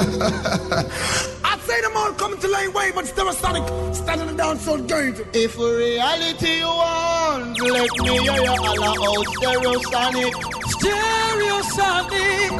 [1.44, 5.26] I say them all coming to line way, but Stereosonic standing down so going to.
[5.34, 8.96] If reality you want, let me hear you all out
[9.36, 10.32] Stereosonic.
[10.80, 12.50] Stereosonic,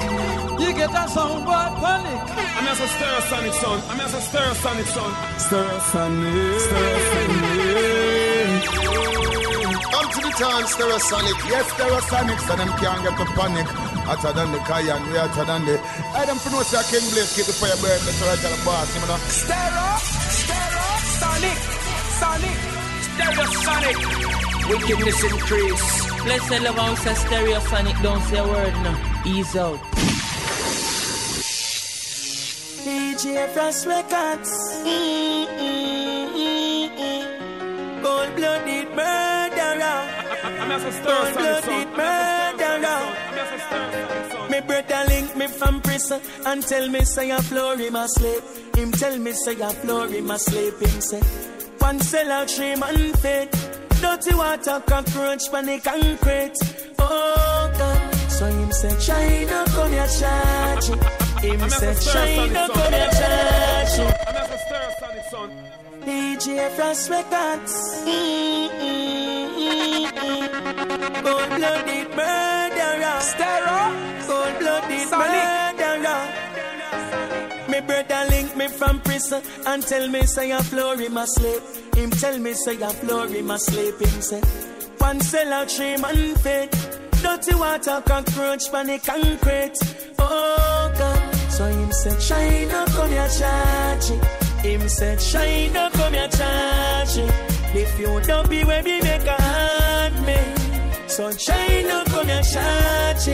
[0.60, 2.20] you get that sound boy panic.
[2.58, 3.82] I'm as a Stereosonic son.
[3.88, 5.10] I'm as a Stereosonic son.
[5.38, 6.58] Stereosonic.
[6.66, 7.49] Stereosonic.
[10.40, 11.36] Come to the town, Stereosonic.
[11.52, 13.66] Yes, Stereosonic, so them can't get to panic.
[14.08, 15.76] Hotter than the Cayenne, we hotter than the.
[16.16, 18.56] I them for no say King Blaze keep the fire burning, that's what I tell
[18.56, 19.20] the boss, you know.
[19.28, 20.00] Stereo,
[20.32, 21.58] stereo, sonic,
[22.16, 22.56] sonic,
[23.04, 24.00] stereosonic.
[24.70, 26.08] Wickedness increase.
[26.24, 28.96] Let's say love how say stereosonic, don't say a word now.
[29.26, 29.80] Ease out.
[32.80, 34.50] DJ Frost Records.
[34.88, 36.00] Mm-hmm.
[38.02, 39.29] Cold blooded murderer.
[40.70, 41.96] Stereosonic
[44.30, 44.50] son.
[44.50, 48.42] Me brother link me from prison and tell me say a floor him a sleep.
[48.76, 50.78] Him tell me say a floor him a sleep.
[50.80, 51.20] Him say
[51.78, 53.50] one sell out three man fed.
[54.00, 56.56] Dirty water cockroach pan the concrete.
[56.98, 58.14] Oh God.
[58.30, 60.86] So him say China come here charge.
[61.40, 63.70] Him say a China come here charge.
[66.04, 66.08] Son.
[66.08, 66.50] I'm as a Stereosonic son.
[66.50, 67.74] DJ Frost Records.
[71.22, 73.20] Cold blooded murderer.
[73.20, 73.92] Stereo.
[74.26, 76.28] Cold blooded murderer.
[77.68, 81.62] Me brother link me from prison and tell me say a floor him a sleep.
[81.94, 84.00] Him tell me say a floor him a sleep.
[84.00, 84.40] Him say
[84.98, 86.70] one cell out three man fed.
[87.22, 89.76] Dirty water cockroach pan the concrete.
[90.18, 91.34] Oh God.
[91.50, 94.10] So him say China come here charge.
[94.10, 97.16] it." Him said, China, come here, charge.
[97.74, 100.38] If you don't be where me make a hand me.
[101.08, 103.24] So China, come here, charge.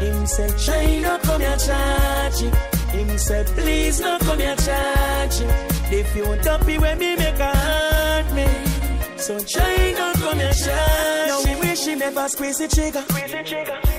[0.00, 2.40] Him said, China, come here, charge.
[2.90, 5.40] Him said, please no come here, charge.
[5.90, 8.71] If you don't be where me make a hand me.
[9.22, 13.04] So China, come here, charge Now we wish he never squeeze the trigger.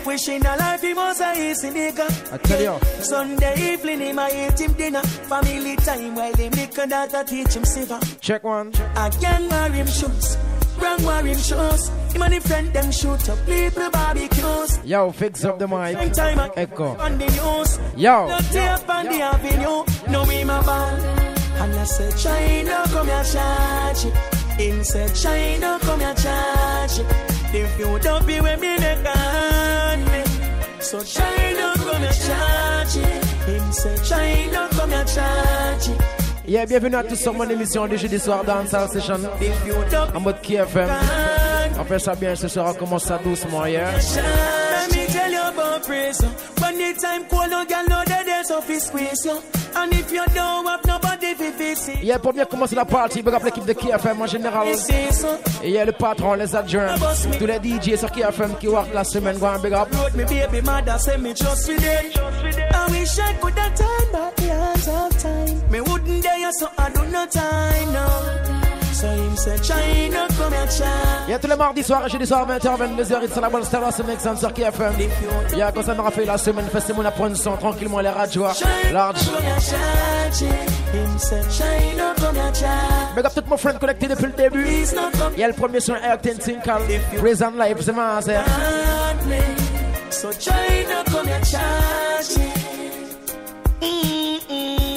[0.05, 2.33] Wishing a life he was a easy nigga.
[2.33, 3.03] I tell you.
[3.03, 5.01] Sunday evening, him I eat him dinner.
[5.01, 7.99] Family time while him liquor that I teach him silver.
[8.19, 8.73] Check one.
[8.97, 10.37] Again, wear him shoes.
[10.77, 11.87] Wrong wear him shoes.
[12.11, 14.79] Him and him friend them shoot up people barbecues.
[14.83, 15.97] Yo, fix up the mic.
[15.97, 16.97] Same time I Echo.
[16.97, 17.79] on the news.
[17.95, 18.27] Yo.
[18.27, 20.11] No tape on the avenue.
[20.11, 21.32] No him a ball.
[21.63, 24.13] And I said, China, come here, charge it.
[24.59, 26.99] Him said, China, come here, charge.
[27.53, 30.23] If you don't be with me, they can me.
[30.81, 33.25] So China, come here, charge it.
[33.47, 36.12] Him said, China, come here, charge.
[36.45, 39.19] Yeah, bienvenue à tous sur mon émission du jeudi soir dans Sound Session
[40.13, 40.89] en mode KFM.
[41.79, 43.91] On fait ça bien ce soir, on commence ça doucement, yeah.
[52.01, 54.67] Yeah, pour bien commencer la partie, big up l'équipe de KFM en général.
[55.63, 56.95] Et yeah, le patron, les adjoints,
[57.39, 59.87] tous les DJ sur KFM qui work la semaine, go big up.
[62.73, 65.25] I wish I could have turned my hands
[65.73, 68.21] me wouldn't dare so I do no time now.
[68.93, 71.23] So him say China come here China.
[71.25, 73.63] Il y a tous les mardis soirs et jeudi soir 20h, 22h, c'est la bonne
[73.63, 74.93] star, c'est Mexan sur KFM.
[75.51, 78.09] Il y a quand ça m'aura fait la semaine, fais mon apprendre son tranquillement les
[78.09, 78.45] radios,
[78.91, 79.17] large.
[83.15, 84.67] Big up tout mon friend connecté depuis le début.
[85.33, 86.83] Il y a le premier son Air Tinkal,
[87.17, 88.21] Prison Live, c'est ma.
[90.11, 92.53] So China come here China.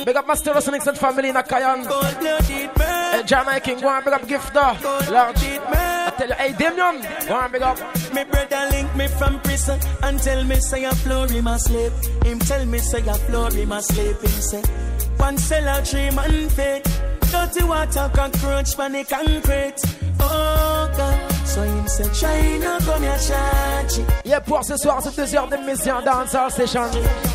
[0.06, 1.82] Big up Master Sonic and family in Akayan.
[3.26, 5.36] John I King, go and big up Gifter, large.
[5.36, 7.76] I tell you, hey Damien, go and big up.
[8.14, 11.92] Me brother link me from prison and tell me say a floor a sleep.
[12.24, 14.20] Him tell me say a floor a sleep.
[14.20, 14.62] Him say
[15.16, 16.84] one cell out three man fed.
[17.32, 19.74] Dirty water cockroach pan the concrete.
[20.20, 21.35] Oh God.
[21.46, 24.06] So him say China come here charge it.
[24.24, 26.82] Yeah, pour ce soir, c'est deux heures d'émission dans Salle Session.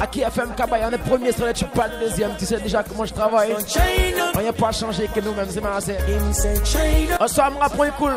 [0.02, 2.32] À KFM Kabaya, on est premier sur les tubes, pas le deuxième.
[2.38, 3.56] Tu sais déjà comment je travaille.
[4.36, 5.94] On n'y a pas changé que nous-mêmes, c'est ma c'est.
[5.94, 7.18] Him say China.
[7.20, 8.14] On s'en rapproche cool.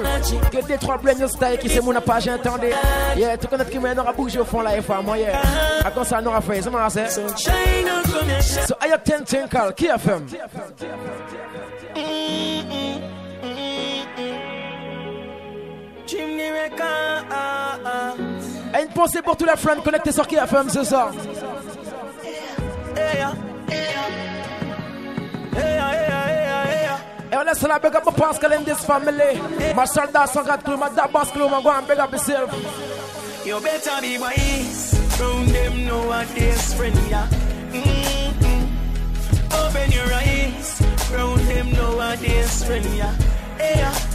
[0.50, 2.69] Que des trois blends style qui c'est mon page entendu.
[3.16, 5.40] Yeah, tu connais qui mène aura bougé au fond et femme, moi, yeah.
[5.84, 7.08] À quoi ça nous a fait, c'est ma c'est.
[7.08, 7.22] So
[8.80, 10.26] Ayak Ten Tinkal, KFM.
[11.94, 12.94] Chimney record.
[16.06, 18.80] Et ah, ah, ah.
[18.82, 21.12] une pensée pour tous les friends connectés sur qui FM ce soir.
[27.32, 29.40] Et on laisse la up pense qu'elle in this family.
[29.74, 32.12] My soldat 104 my dad boss my go and big up.
[33.44, 34.94] You better be wise.
[35.16, 35.88] From them
[36.74, 36.94] friend,
[37.72, 38.34] mm-hmm.
[39.52, 40.82] Open your eyes.
[41.08, 41.68] From them
[42.64, 42.86] friend,
[43.60, 44.13] eh,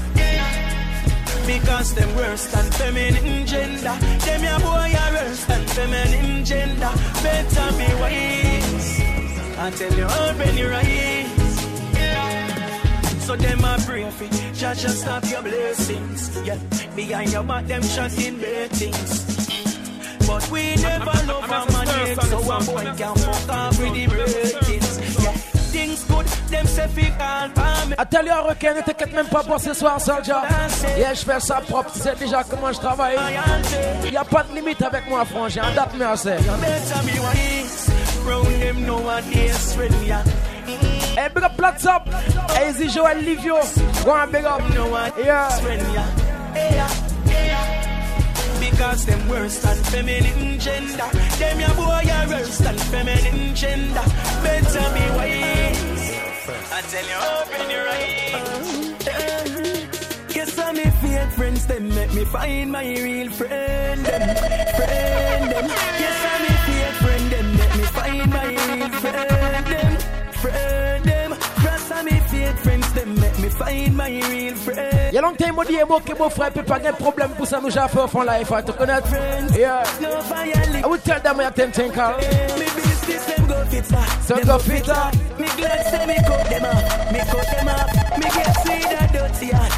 [1.49, 3.95] Because them worse than feminine gender.
[4.25, 6.91] Them ya boy are worse than feminine gender.
[7.23, 8.89] Better be wise.
[9.57, 11.39] I tell you, open your eyes.
[13.25, 14.13] So them a brave.
[14.53, 16.21] Just just stop your blessings.
[16.45, 16.59] Yeah,
[16.95, 19.11] behind your back, them shotting beatings.
[20.27, 24.05] But we never love a man yet, so a boy can fuck off with the
[24.05, 24.88] ratings.
[27.97, 30.33] Atelier requin, ne t'inquiète même pas pour ce soir, Soldier.
[30.97, 33.17] Yeah, je fais ça propre, tu sais déjà comment je travaille.
[34.11, 35.63] Y a pas de limite avec moi, frangin.
[35.75, 36.29] Date merci.
[41.17, 42.07] Hey, big up Plats up.
[42.51, 43.59] Hey, Easy Joel Livio.
[44.05, 44.61] Go on, big up.
[45.17, 45.49] Yeah.
[48.59, 51.09] Because them worse than feminine gender.
[51.39, 54.03] Them your boy are worse than feminine gender.
[54.43, 55.98] Better be wise.
[56.51, 58.29] I tell you, open your eyes.
[60.35, 64.05] Yes, I'm my fake friends, them make me find my real friend.
[64.05, 64.35] Them,
[64.75, 65.67] friend, them.
[66.03, 69.65] Yes, I'm my fake friend, them make me find my real friend.
[69.67, 69.97] Them,
[70.41, 71.31] friend, them.
[71.63, 74.98] Yes, I'm my fake friends, them make me find my real friend.
[75.11, 77.59] Y'a longtemps, il m'a dit, moi, que mon frère, peut pas de problème pour ça,
[77.61, 78.99] nous, j'ai fait au fond life, tu connais?
[79.57, 79.83] Yeah.
[80.83, 81.71] I will tell them I them
[83.49, 84.23] go fit that.
[84.23, 85.15] So go fit that.
[85.39, 87.11] Me glad say me cut them off.
[87.11, 88.17] Me cut them off.
[88.17, 89.73] Me get see that dirty heart.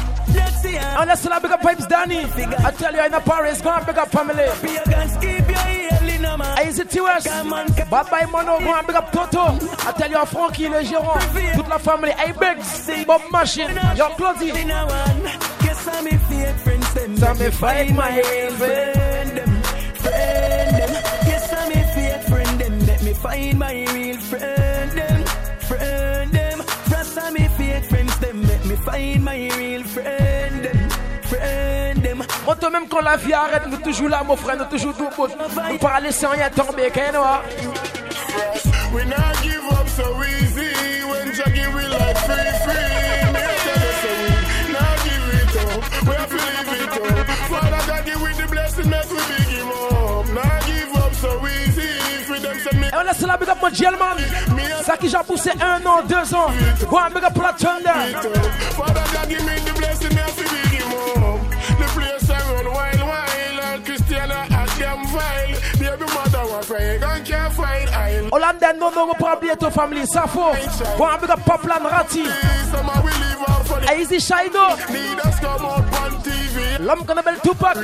[0.98, 2.18] And let's big up pipes, Danny.
[2.18, 4.46] I tell you, in the Paris, go and big up family.
[4.60, 6.66] Pagans keep your healing man.
[6.66, 7.26] Easy TOS.
[7.90, 8.56] Bye bye, Mono.
[8.56, 9.58] Oh, go and big up Toto.
[9.86, 11.20] I tell you, Frankie, le gérant.
[11.54, 12.12] Toute la famille.
[12.12, 13.06] Hey, Biggs.
[13.06, 13.70] Bob Machine.
[13.96, 15.22] Yo, a one.
[15.64, 17.16] Yes, I'm me fake friends them.
[17.16, 19.40] So me find my real friend.
[20.02, 20.92] Friend.
[21.26, 22.86] Yes, I'm a fake friend them.
[22.86, 25.24] Let me find my real friend them.
[25.68, 26.58] Friend them.
[26.90, 28.42] Yes, I'm a fake friends them.
[28.42, 29.92] Let me find my real friend.
[29.92, 30.41] Friend.
[32.46, 35.28] On te même quand la vie arrête, nous toujours là, mon frère, nous toujours debout.
[35.70, 37.16] Nous pas laisser rien tomber, qu'est-ce
[38.92, 43.32] We not give up so easy when Jackie we like free free.
[43.32, 45.80] Me I tell you so we not give it up.
[46.06, 47.26] We have to live it up.
[47.48, 50.26] Father God give we the blessing, make we big him up.
[50.34, 51.88] Not give up so easy.
[52.26, 54.16] For them say me Et on laisse la big up mon Gelman.
[54.84, 56.48] Ça qui j'ai poussé un an, deux ans.
[56.50, 58.18] And big up la Thunder.
[58.76, 59.71] Father me
[68.30, 70.52] Hollande, non, non, on prend bientôt family, ça faut.
[70.96, 72.24] Go and big up Poplan Rati.
[72.70, 74.76] Somehow we live out for the Easy Shido.
[74.90, 76.78] need us come out on TV.
[76.80, 77.76] L'homme qu'on appelle Tupac.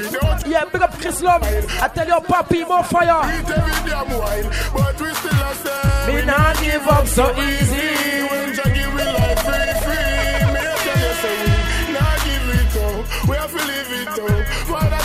[0.46, 1.42] Yeah, big up Chris Lom.
[1.42, 3.22] I tell you, papi, more fire.
[3.22, 8.24] Beat every damn while, but we a say Me not give up so easy.
[8.30, 10.52] When Jackie we like free, free.
[10.54, 13.28] Me tell you so we not give it up.
[13.28, 14.97] We have to live it up.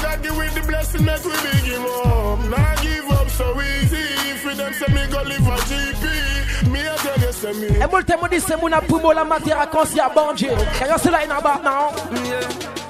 [0.94, 2.40] Father God give we the blessing, make we big him up.
[2.50, 4.38] Not give up so easy.
[4.38, 6.72] For them say me go live a GP.
[6.72, 7.68] Me a tell you so me.
[7.68, 10.50] E molte mo disse muna pumo la matera consia bonje.
[10.78, 11.94] Can you see that in about now?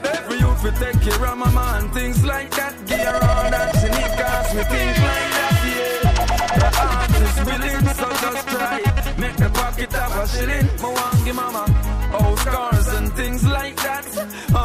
[0.03, 2.73] Every youth we take care of my man, things like that.
[2.85, 6.13] Gear on that, she need cars, we think like that, yeah.
[6.59, 9.17] The heart is willing, so just try it.
[9.17, 11.65] Make the pocket have a shilling, my want give mama.
[12.11, 14.05] House cars and things like that.
[14.17, 14.62] All that she need.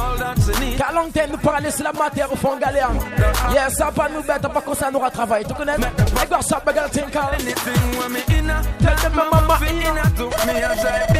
[0.77, 2.91] Car longtemps nous parler sur la matière au fond galère.
[3.53, 5.45] Yeah, ça pas nous bête, pas qu'on ça nous travail.
[5.47, 5.73] Tu connais?
[5.73, 6.85] I got some bagel.
[6.85, 10.31] Anything when me inna, tell them my mama fi inna too.
[10.47, 10.69] Me a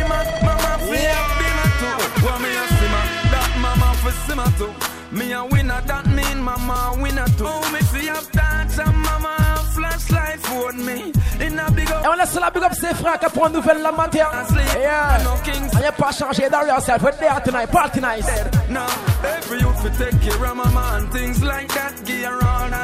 [0.09, 1.97] man, mama fi the man too.
[2.43, 4.73] Me a simmer, that mama fi simmer too.
[5.17, 7.47] Me a winner, that mean mama a winner too.
[7.47, 11.13] Oh, me fi have dance and mama have flashlight for me.
[11.41, 13.83] In a big Et up, on laisse la big up ses frères qui prennent nouvelle
[13.83, 14.31] la matière.
[14.77, 15.19] Yeah.
[15.21, 15.71] Euh, kings.
[15.75, 17.03] On n'est pas changé dans yourself.
[17.03, 17.71] We're there tonight.
[17.71, 18.27] Party nice.
[18.69, 18.87] No,
[19.25, 22.05] every youth fi take care of mama and things like that.
[22.05, 22.39] Gear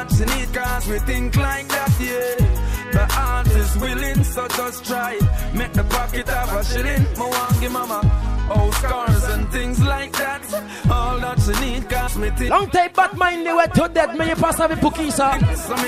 [0.09, 2.91] she need, cause we think like that, yeah.
[2.91, 5.55] The heart is willing, so just try it.
[5.55, 7.03] Make the pocket have a shilling.
[7.03, 10.41] Me want give mama Oh, house cars and things like that.
[10.89, 12.49] All that she need, cause me think.
[12.49, 14.17] Long time bad mind they were to dead.
[14.17, 15.31] Me you pass avec pour qui ça?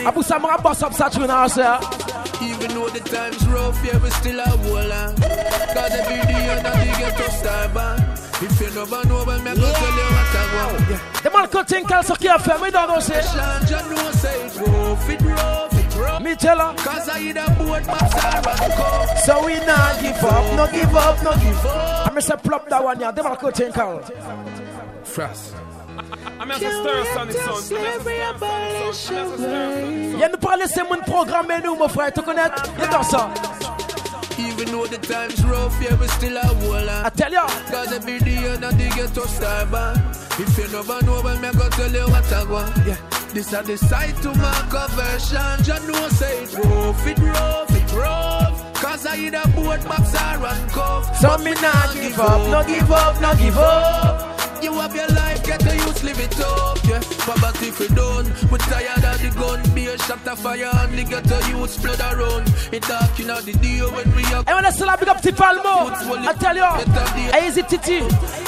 [0.05, 1.79] Abu Samra boss up ça tune now, sir.
[2.41, 5.15] Even though the time's rough, yeah, we still a on.
[5.15, 8.03] Cause every day and the ghetto star band.
[8.39, 11.23] If you never know, well, me go tell you what I want.
[11.23, 12.61] The man could think qui a fait.
[12.61, 13.21] Me don't know say.
[13.21, 15.76] Sean John know say it rough, it rough,
[16.07, 16.21] it.
[16.23, 16.73] Me tell her.
[16.77, 19.17] Cause I either boat maps or a cup.
[19.19, 21.75] So we not give up, no give up, no give up.
[21.75, 22.07] up.
[22.07, 23.11] I miss a plop that one, yeah.
[23.11, 24.11] Them could think out.
[25.05, 25.53] Frost.
[26.39, 27.75] I'm as a Stereosonic son.
[30.19, 32.49] Y'a nous parler c'est mon programme nous mon frère, tu connais?
[32.79, 33.29] Y'a dans ça.
[34.39, 37.05] Even though the times rough, yeah, we still a hold on.
[37.05, 37.47] I tell ya.
[37.71, 39.67] Cause every day on the ghetto star.
[40.39, 42.77] If you never know, well, me go tell you what I want.
[42.85, 42.97] Yeah.
[43.33, 45.57] This the side to my conversion.
[45.65, 48.73] You know, say it rough, it rough, it rough.
[48.75, 51.17] Cause I eat a boat box or run cuff.
[51.17, 54.36] So me not give up, no give up, no give up.
[54.61, 57.01] You have your life, get the youth, live it up, yeah.
[57.25, 61.03] Poverty for done, we tired of the gun, be a shot of fire, and the
[61.03, 62.47] ghetto youth flood around.
[62.71, 64.43] It dark in the day when we are.
[64.47, 65.91] I wanna still big up Tipalmo.
[66.27, 67.99] I tell you, I is it Titi.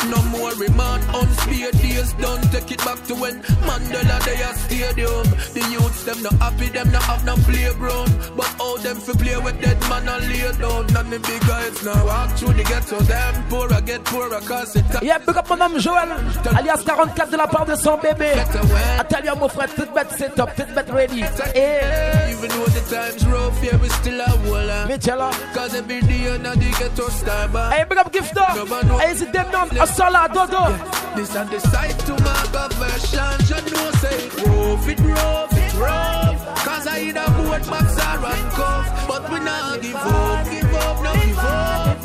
[0.10, 2.42] No more remand, unspare days done.
[2.51, 5.24] Take it back to when Mandela they are stadium.
[5.54, 8.12] The youths them not happy, them not have no playground.
[8.36, 10.86] But all them fi play with dead man and lay down.
[10.96, 14.86] And the big guys now walk through the ghetto, them poorer get poorer cause it.
[15.01, 18.32] Yeah, big up madame Joël, alias 44 de la part de son bébé.
[18.36, 21.24] I tell you, mon frère, toute bête set up, toute bête ready.
[21.56, 22.32] Eh.
[22.32, 24.88] Even though the times rough, yeah, we still a.
[24.88, 25.32] Me tell her.
[25.53, 27.72] Cause every day on the ghetto star bar.
[27.72, 29.00] Hey, big up Gifter.
[29.00, 29.65] Hey, is it them now?
[29.65, 30.74] Asala, Dodo.
[31.15, 33.39] This and the side to my conversion.
[33.50, 36.65] You know, say rough, it rough, it rough.
[36.65, 39.08] Cause I a boat, box, or run cuff.
[39.08, 41.98] But we not give up, give up, no give up.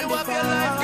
[0.00, 0.81] You have your life,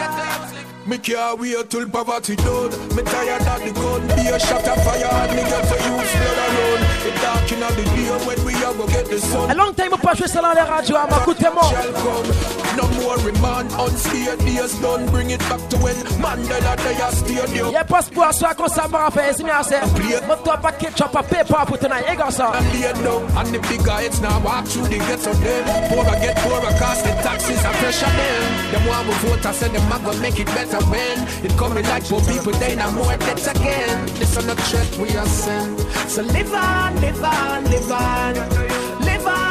[0.89, 2.71] Me can't wait till poverty done.
[2.97, 4.07] Me tired of the gun.
[4.17, 6.88] Be a shot of fire me get to use blood alone.
[7.09, 9.51] It dark in the day when we are get the sun.
[9.51, 11.63] A long time pas joué ça dans les radios, à écoutez-moi.
[11.71, 12.59] Shall come.
[12.77, 15.07] No more remand, unscared days done.
[15.11, 17.73] Bring it back to when Mandela they are stadium.
[17.73, 19.77] Y'a pas pour soi qu'on s'en va faire, c'est bien assez.
[19.97, 22.53] Mais toi pas ketchup, pas paper pour tonight, et gars ça.
[22.55, 25.65] And lay down, and the big guys now walk through the ghetto them.
[25.89, 28.43] Poorer get poorer, cause the taxes are pressure them.
[28.71, 31.85] Them want to vote, I said them a gonna make it better when it coming
[31.85, 34.07] like poor people, they not more debts again.
[34.19, 35.81] This on the threat we are sent.
[36.09, 36.95] So live on,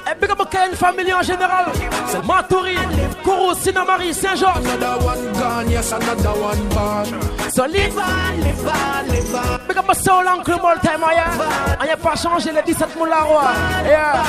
[0.08, 1.66] Et eh, big up Ken family en général.
[2.08, 2.76] c'est Maturi,
[3.24, 4.64] Kourou, Sinamari, Saint-Georges.
[7.54, 7.94] Solide.
[9.68, 11.26] Big up Soul, Uncle Moltay Maya.
[11.80, 13.52] On n'a ah, pas changé les 17 moularois.
[13.86, 14.24] Yeah.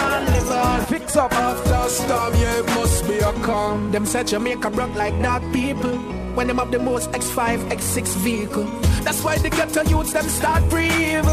[0.88, 1.32] Fix up.
[1.32, 3.90] After storm, yeah, it must be a calm.
[3.90, 6.17] Them said Jamaica broke like that people.
[6.34, 8.64] When them have the most X5, X6 vehicle.
[9.02, 11.24] That's why the ghetto youths them start breathing.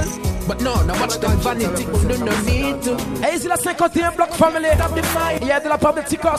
[0.47, 2.95] But no, now watch them vanity, do no need to.
[3.27, 4.67] Et ici la 51 Block Family.
[5.41, 6.37] Il y a de la part de Ticos.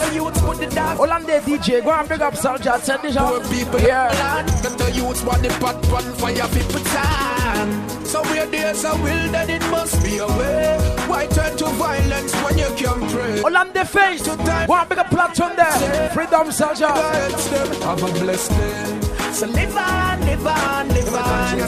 [0.99, 3.23] Hollandais DJ, go and big up Soldier, c'est déjà.
[3.23, 4.09] Poor people, Yeah.
[4.63, 7.71] Get the youths want the pot on fire, people time.
[8.05, 10.79] So where there's a will, then it must be a way.
[11.09, 13.43] Why turn to violence when you can pray?
[13.43, 14.23] Hollandais Face.
[14.23, 16.11] Go and big up platform there.
[16.11, 16.87] Freedom Soldier.
[16.87, 19.33] Have a blessed day.
[19.33, 21.59] So live on, live on, live on.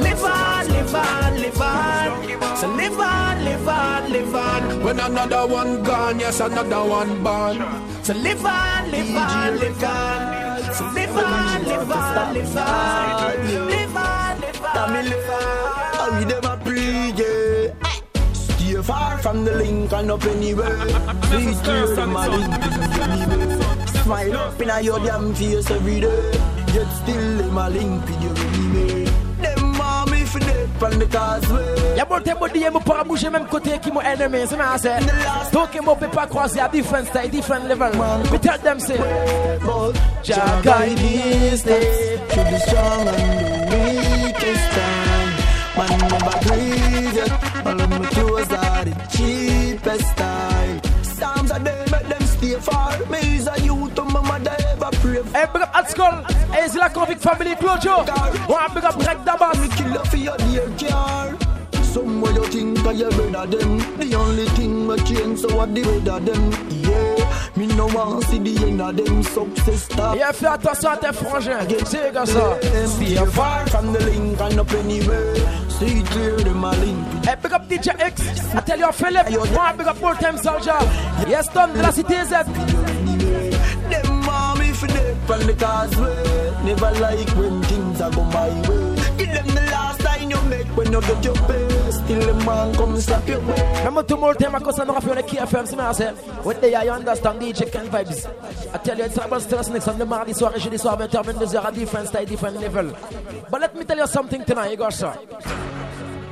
[0.00, 2.56] Live on, live on, live on.
[2.56, 4.84] So live on, live on, live on.
[4.84, 7.56] When another one gone, yes, another one born.
[8.04, 10.72] So live on, live on, live on.
[10.74, 13.66] So live on, live on, live on.
[13.68, 15.94] Live on, live on, live on.
[15.94, 17.74] How we them a pray, yeah.
[18.32, 20.78] Stay far from the link and up anywhere.
[21.22, 22.62] Please clear them a link
[23.00, 23.79] anywhere.
[24.10, 26.32] Smile up in a your damn face every day.
[26.74, 29.04] Yet still them a link with your anyway.
[29.40, 31.96] Them want me for dead from the causeway.
[31.96, 34.98] Y'a bon tempo dit, moi pas bouger même côté qui mon ennemi, c'est ma c'est.
[35.52, 37.92] Donc moi peut pas croiser à different style, different level.
[38.32, 38.98] We tell them say,
[40.24, 43.78] Jah guide these days through the strong and the
[44.24, 45.30] weakest time.
[45.76, 46.56] Man never
[47.14, 47.30] yet.
[47.64, 48.48] All of my clothes
[55.40, 56.24] hey big up at school.
[56.52, 57.54] Hey, c'est la convict family.
[57.60, 59.58] Go and big up Greg Dabas.
[59.60, 61.36] Me kill you for your dear car.
[61.82, 63.78] Somewhere you think I you better them.
[63.98, 66.52] The only thing we change, so what the better them.
[66.68, 70.16] Yeah, me no want see the end of them success stop.
[70.16, 71.66] Yeah, fais attention à tes frangins.
[71.86, 72.58] C'est comme ça.
[72.86, 75.34] Stay far from the link and up anywhere.
[75.68, 76.98] See clear them a link.
[77.24, 78.22] Hey, big up DJ X.
[78.54, 79.26] I tell you, Philip.
[79.26, 80.78] And big up full time soldier.
[81.28, 82.44] Yes, done de la cité Z.
[84.80, 86.64] Them want me for dead from the causeway.
[86.64, 88.96] Never like when things are go my way.
[89.18, 91.90] Give them the last time you make when you get your pay.
[91.90, 93.84] Still the man come slap your way.
[93.84, 96.14] Même tout le monde t'aime à cause de nous faire qui FM, c'est ma c'est.
[96.44, 98.26] What they are, you understand DJ Ken Vybz.
[98.72, 101.24] I tell you, it's about stress next on the mardi soir et jeudi soir 20h,
[101.24, 102.92] 22h à different style, different level.
[103.50, 105.12] But let me tell you something tonight, you got sir.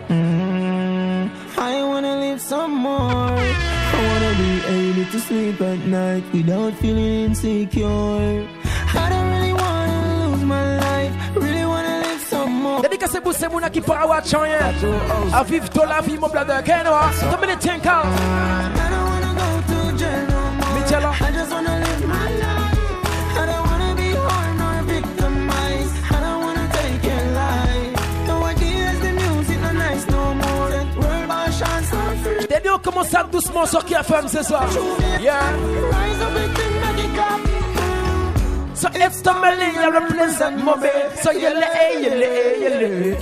[0.08, 1.58] Mm-hmm.
[1.58, 3.67] I wanna live some more.
[3.98, 8.46] I wanna be able to sleep at night without feeling insecure.
[8.94, 11.12] I don't really wanna lose my life.
[11.34, 12.80] Really wanna live some more.
[13.70, 13.82] Qui
[15.26, 15.36] en.
[15.36, 17.78] À vivre la vie, mon qu'est-ce que tiens,
[32.78, 34.66] commence ça doucement sur KFM ce soir?
[35.20, 35.38] Yeah.
[38.74, 41.12] So it's the melody, you represent my babe.
[41.20, 43.16] So lay, you lay.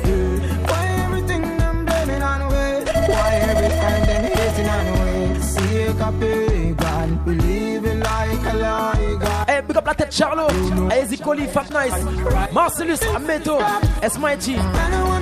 [0.67, 2.85] Why everything them blaming on way?
[3.09, 5.41] Why every time them hating on way?
[5.41, 9.49] See a copy, God, believing like a lie, God.
[9.49, 10.51] Hey, big up la tête Charlot.
[10.91, 12.05] Hey, Zikoli, Fat Nice.
[12.53, 13.59] Marcellus, Ameto,
[14.03, 14.57] S-Mighty.
[14.57, 15.16] I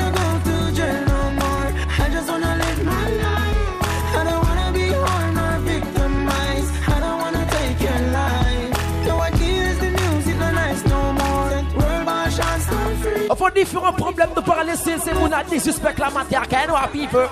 [13.44, 13.60] not free.
[13.60, 17.28] Enfin, différents problèmes de paralysie, c'est mon admis suspect la noir people.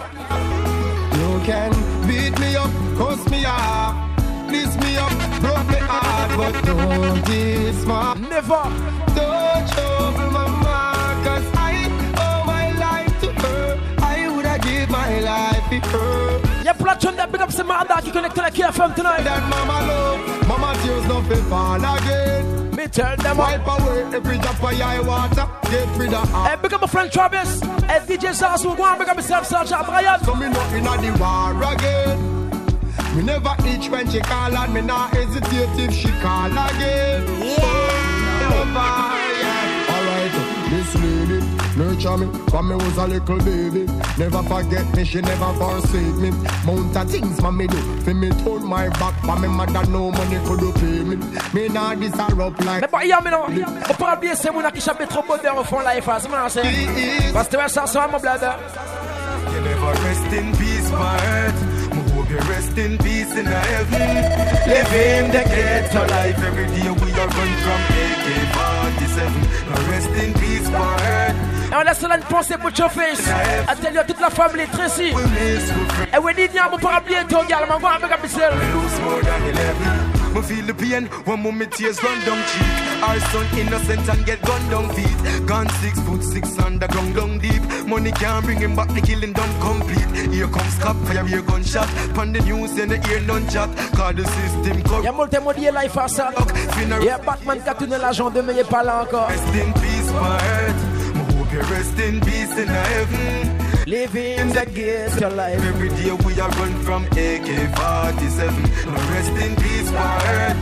[1.14, 1.71] You can
[2.07, 3.95] beat me up, cuss me off,
[4.50, 8.62] diss me up, broke me heart, but don't diss my Never.
[9.14, 13.78] Don't trouble my mama, cause I owe my life to her.
[14.02, 16.42] I woulda give my life to her.
[16.62, 19.25] De jeunes de big up, c'est Marda qui connecte la KFM tonight.
[19.25, 22.70] That mama love, mama tears no fi fall again.
[22.76, 26.72] Me tell them Wipe away every drop of your water, get rid of Hey, big
[26.72, 27.61] up my friend Travis.
[27.61, 30.22] Hey, DJ Zazu, go on, big up myself, Sergeant Brian.
[30.25, 32.32] So me not inna the war again.
[33.16, 37.26] Me never itch when she call and me not hesitate if she call again.
[37.40, 38.02] Yeah.
[39.92, 41.38] Alright, this lady
[41.76, 43.84] nurture me when me was a little baby.
[44.18, 46.30] Never forget me, she never forsake me.
[46.64, 50.38] Mount of things mommy do, fi me turn my back, but me mother no money
[50.46, 51.16] could pay me.
[51.52, 52.80] Me not this a rough like.
[52.80, 55.80] Mais bon, y'a maintenant, on peut oublier c'est mon qui chape trop bonheur au fond
[55.80, 56.62] là, il fasse mal, c'est.
[57.32, 58.56] Parce que ça sent mon blabber.
[59.52, 61.60] You never rest in peace, my earth.
[61.92, 64.08] Me hope you rest in peace in heaven.
[64.66, 68.81] Living the ghetto life every day we are run from AK-47.
[69.16, 71.37] Now rest in peace, my earth.
[71.72, 73.27] Et on laisse là une pensée pour your face.
[73.68, 75.12] I tell you, toute la famille Tracy.
[76.12, 78.53] Et we need you, on peut oublier ton gars, man, go on, big up yourself.
[80.35, 80.42] Lose more than 11.
[80.42, 83.03] Me feel the pain when mommy tears run down cheek.
[83.03, 85.47] Our son innocent and get gunned down feet.
[85.47, 87.62] Gone six foot six underground down deep.
[87.87, 90.33] Money can't bring him back, the killing done complete.
[90.33, 91.88] Here comes cop, fire here gunshot.
[92.14, 93.68] Pan the news and the ear none chat.
[93.95, 95.05] Call the system corrupt.
[95.05, 96.31] Y'a molte modi fait ça.
[97.03, 99.29] Y'a Batman qui a tourné l'agent de mais il est pas là encore.
[99.29, 100.83] Rest in peace, my earth.
[101.14, 103.51] Me hope you rest in peace in heaven.
[103.87, 105.64] Living the ghetto life.
[105.64, 108.87] Every day we are run from AK-47.
[108.87, 110.56] Now rest in peace, my earth.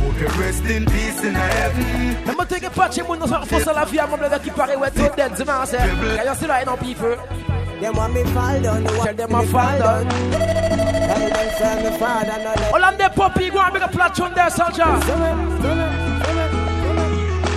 [0.00, 2.16] Hope you rest in peace in heaven.
[2.26, 4.50] Mais moi, t'es pas chez moi, nous allons faire la vie à mon blabber qui
[4.50, 5.78] paraît, ouais, tout dead, c'est marrant, c'est.
[5.78, 7.16] Y'a c'est là, et non, pis feu.
[7.80, 10.08] Them want me fall down, they Tell want them me I fall down.
[10.08, 14.34] Tell them say me fall down, no let Hollande Poppy, go on, big up platoon
[14.34, 14.98] there, soldier.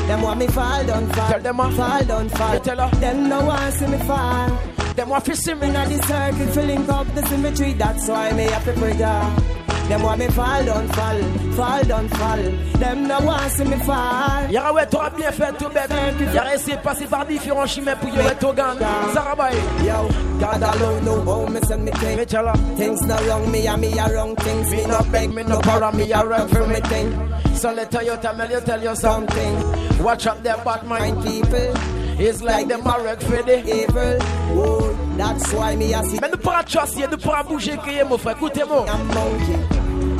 [0.08, 2.60] Them want me fall down, fall Tell them I fall down, fall.
[2.60, 2.96] Tell her.
[3.00, 4.61] Them no want see me fall.
[5.02, 5.68] Them want to see me.
[5.68, 7.74] Inna the circle, filling up the symmetry.
[7.74, 8.94] That's why me have to pray.
[8.94, 11.22] Them want me fall, don't fall,
[11.58, 12.38] fall don't fall.
[12.78, 14.48] Them no want see me fall.
[14.52, 15.90] Y'a ouais, t'auras bien fait tout bête.
[16.36, 18.78] Y'a essayé de passer par différents chemins pour y être au gang.
[19.12, 19.56] Sarabay.
[19.84, 20.08] Yo,
[20.40, 22.76] God alone know how me send me Me thing.
[22.78, 24.70] Things no wrong, me and me a wrong things.
[24.70, 27.56] Me no beg, Me no borrow, me a run for me thing.
[27.56, 30.04] So let you tell me, you tell you something.
[30.04, 31.24] Watch out their bad mind.
[31.24, 31.74] People,
[32.20, 33.58] It's like them a wreck for the.
[33.66, 34.20] evil.
[34.54, 34.91] Whoa,
[35.22, 38.36] that's why me see Mais nous pas chasser, nous pas bouger, crier, mon frère.
[38.36, 38.86] Écoutez-moi.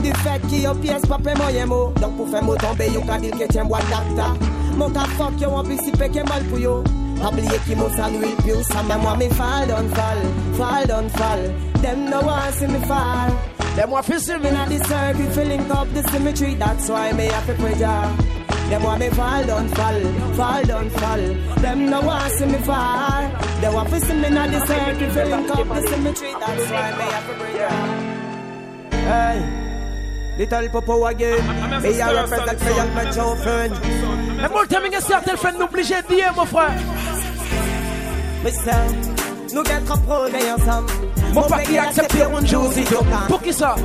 [0.04, 2.90] Du fait qu'il y a pièce pas près moyen mot Donc pour faire mot tomber
[2.90, 4.34] yo ka dire que tiens bois d'acta
[4.76, 6.84] Mon ka fuck yo en participer que mal pour yo
[7.24, 10.18] Oublier qui mo saluer puis ça m'a moi me fall down fall
[10.58, 11.40] Fall down fall
[11.84, 13.32] Them no want see me fall
[13.76, 14.50] Them want to see me.
[14.50, 18.41] Inna the circle filling up the symmetry That's why me have to pray Jah.
[18.72, 20.02] Them want me fall down fall
[20.36, 21.24] Fall down fall
[21.62, 23.30] Them no want see me fall
[23.60, 27.04] They want to see me inna the circle filling up the symmetry That's why me
[27.12, 28.98] have to pray Jah.
[29.10, 29.62] Hey
[30.38, 31.82] Little Popo again.
[31.84, 33.72] Me a represent for young men children.
[34.38, 36.72] Mais bon, t'as mis un certain fait d'obliger de dire, mon frère.
[39.54, 40.92] nous quatre projets ensemble.
[41.34, 42.94] Mon père qui accepte un jour, si tu
[43.28, 43.76] Pour qui ça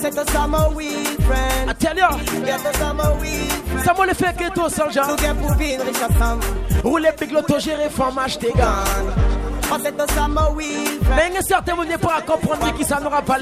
[0.00, 1.68] C'est un summer with friends.
[1.68, 2.02] Atelier
[2.46, 3.84] C'est un summer with friends.
[3.84, 5.08] Ça m'a ah, le fait que toi, sans genre.
[5.08, 6.44] Nous gagnons pour vivre riche ensemble.
[6.82, 9.53] Roulez, pique l'auto, j'ai réformé, j'te gagne.
[11.16, 13.36] Mais il y a certains, vous n'êtes pas à comprendre qui ça n'aura pas.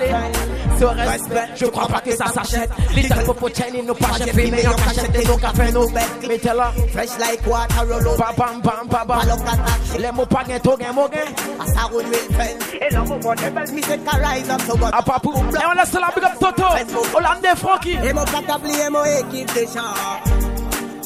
[0.79, 2.71] Ce respect, je crois pas que ça s'achète.
[2.95, 6.29] Les talco pour Chine, nos pages imprimées en cachette et cafés, nos becs.
[6.29, 6.73] Mettez-la.
[6.93, 9.21] Fresh like water, roll bam, bam, bam, bam.
[9.99, 11.21] Les pas gain, tout gain, mot gain.
[11.67, 11.89] Ça.
[12.81, 13.31] Et l'homme et on.
[13.31, 15.05] À.
[15.53, 16.65] Et laisse la big up Toto.
[17.15, 17.93] Hollandais, Francky.
[17.93, 19.67] Et mon et mon équipe de.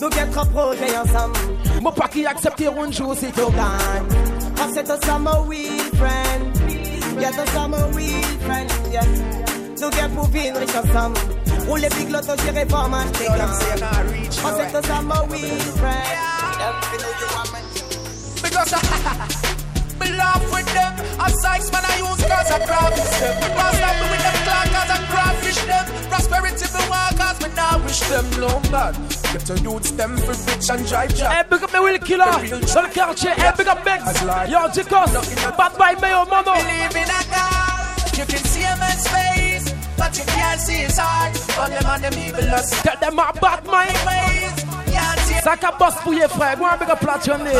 [0.00, 1.38] Nous ensemble.
[1.82, 3.52] Mon pas qui accepteront un jour, c'est tout.
[4.58, 6.54] I said the summer weed friend.
[7.20, 8.70] Get the summer weed friend.
[8.92, 9.36] Yes.
[9.80, 11.18] nous viens pour vivre riche ensemble.
[11.66, 15.42] Pour les big lotos, j'irai pas m'acheter On sait que ça m'a oui,
[18.42, 19.52] Because I
[20.00, 20.92] me laugh with them.
[21.20, 23.34] A size man I use cause I craft them.
[23.56, 25.84] Pass up with them clock cause I crawfish them.
[26.10, 28.50] Prosperity me want cause me now wish them no.
[29.32, 31.32] Get to youths them for rich and drive job.
[31.32, 34.02] Hey, big up me Will Killer, le quartier, hey, big up Bex,
[34.48, 35.12] yo, Jikos,
[35.56, 36.54] bad boy, oh, Mayo, Mono.
[36.54, 40.96] Believe in a God, you can see a man's face, but you can't see his
[40.96, 41.36] heart.
[41.58, 42.70] All them and them evil us.
[42.82, 43.96] Tell them my bad mind.
[45.42, 47.52] Ça qu'a boss pour les frères, moi, big up platonné.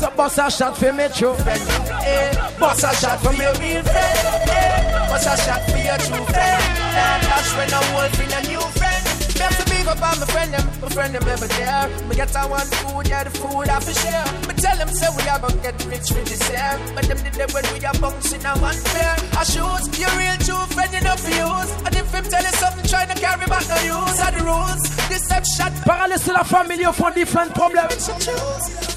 [0.00, 1.62] Ça boss a shot for me, true friend.
[2.06, 4.18] Eh, Boss a shot for your real friend.
[4.48, 6.62] Eh, Boss a shot for your true friend.
[6.94, 9.67] Now clash when a wolf in a new friend.
[9.88, 11.88] Me have to big up on my friend them, my friend them ever there.
[12.08, 14.26] Me get a one food, yeah the food I for share.
[14.44, 16.78] Me tell them say we are gonna get rich for this year.
[16.94, 19.16] But them did them when we are bouncing a one pair.
[19.32, 21.70] I shoot your real true friend enough for use.
[21.88, 24.82] And if him tell you something, try to carry back the use of the rules.
[25.08, 25.72] Deception.
[25.84, 28.04] Parallèle, c'est la famille, ils font different problèmes.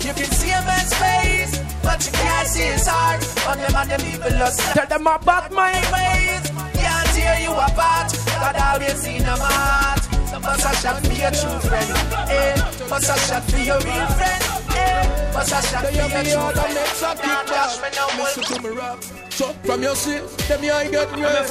[0.03, 3.23] You can see a man's face, but you can't see his heart.
[3.47, 4.59] On them and them evil lust.
[4.75, 6.51] Tell them about my ways.
[6.75, 8.11] Can't tear you apart.
[8.27, 10.20] God always in a heart.
[10.41, 11.89] So bust a shot for your true friend.
[12.29, 12.55] Eh,
[12.89, 14.41] bust a shot for your real friend.
[14.73, 17.21] Eh, bust a shot for your true friend.
[17.21, 18.25] Now dash me no more.
[18.25, 19.03] Listen to me rap.
[19.29, 21.45] So from your seat, them you ain't getting red.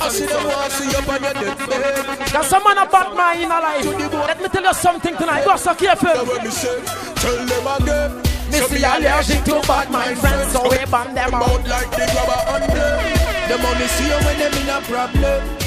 [0.00, 2.30] I see them want see you on your dead bed.
[2.32, 3.84] Got some man a bad mind in life.
[3.84, 5.44] Let me tell you something tonight.
[5.44, 6.14] Go so careful.
[6.26, 6.80] When me say,
[7.16, 8.22] tell them again.
[8.46, 11.50] Me see allergic to bad mind friends, so we ban them out.
[11.50, 13.48] Out like the grabber on them.
[13.50, 15.65] Them only see you when them in a problem.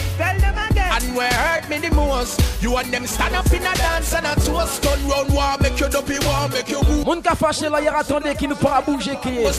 [0.99, 1.09] Tell them again.
[1.09, 4.25] And where hurt me the most, you and them stand up in a dance and
[4.25, 4.83] a toast.
[4.83, 7.05] Gun round war, make you dopey war, make you move.
[7.05, 9.51] Moun ka fâché là, hier attendez qui nous pourra bouger qui va,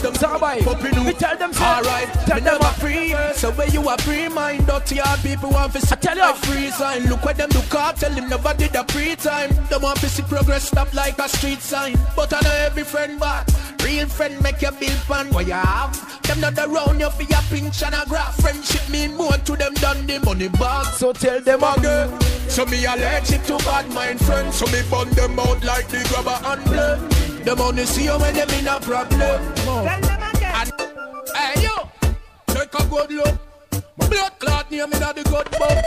[1.05, 1.63] we tell them so.
[1.63, 3.15] Alright, Tell me them never free.
[3.35, 6.33] So where you are free mind, dirty hard people want to see tell you.
[6.35, 7.05] free sign.
[7.07, 9.49] Look where them do cop, tell them never did a pre time.
[9.69, 11.97] Them want to see progress stop like a street sign.
[12.15, 13.49] But I know every friend but
[13.83, 16.21] real friend make you build pan what you have.
[16.23, 18.35] Them not around you for your pinch and a graph.
[18.41, 20.85] Friendship mean more to them than the money bag.
[20.95, 22.19] So tell them again.
[22.49, 24.55] So me allergic to bad mind friends.
[24.55, 27.43] So me burn them out like the grabber and blame.
[27.43, 29.19] Them only see you when them in a problem.
[29.19, 30.55] Tell them again.
[30.55, 30.71] And
[31.35, 31.89] hey yo,
[32.47, 33.39] take a good look.
[33.97, 35.77] My blood clot name in the good book.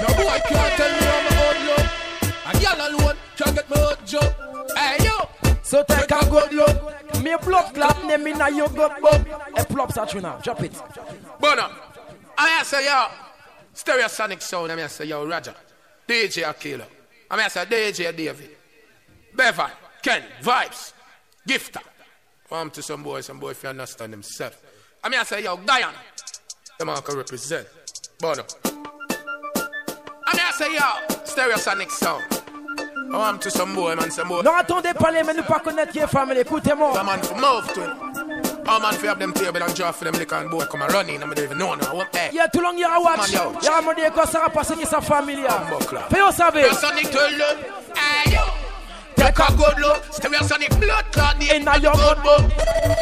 [0.00, 1.86] No boy can't tell me I'm a old look.
[2.46, 4.34] And y'all alone can't get me hot job.
[4.76, 5.16] Hey yo,
[5.72, 7.22] So take a good look.
[7.22, 9.26] Me blood clap name in a your gut book.
[9.56, 10.36] A plop you now.
[10.36, 10.72] Drop it.
[11.40, 11.62] Bono.
[11.62, 11.70] Uh,
[12.36, 13.06] I say yo,
[13.74, 14.70] Stereosonic sound.
[14.70, 15.54] I say yo, Roger,
[16.06, 16.84] DJ Akila.
[17.30, 18.50] I say DJ David,
[19.34, 19.70] Bevan,
[20.02, 20.92] Ken, Vybz,
[21.48, 21.80] Gifter.
[22.50, 24.58] Come to some boys, some boys if you understand themselves.
[25.02, 25.96] I say yo, Diana.
[26.78, 27.66] The man can represent.
[28.22, 28.36] Uh, I
[30.34, 32.41] mean I say yo, Stereosonic sound.
[33.12, 36.38] Non, attendez pas les mais nous pas connaître est famille.
[36.38, 36.92] Écoutez-moi.
[36.94, 37.90] The man for move to it.
[38.66, 40.92] Oh man, for have them table and draw for them liquor and boy come and
[40.92, 41.22] run in.
[41.22, 41.92] I don't even know now.
[41.92, 42.30] I want that.
[42.32, 43.18] Il y a tout long, il y a watch.
[43.18, 43.52] Man, yo.
[43.60, 45.44] Il y a mon dieu quand ça va passer qui sa famille.
[45.68, 46.00] Buckler.
[46.10, 46.64] Fais vous savez.
[46.64, 47.58] Stereosonic tell them,
[47.94, 48.40] hey yo.
[49.16, 52.42] Take a good look, Stereosonic blood clot In a your good book.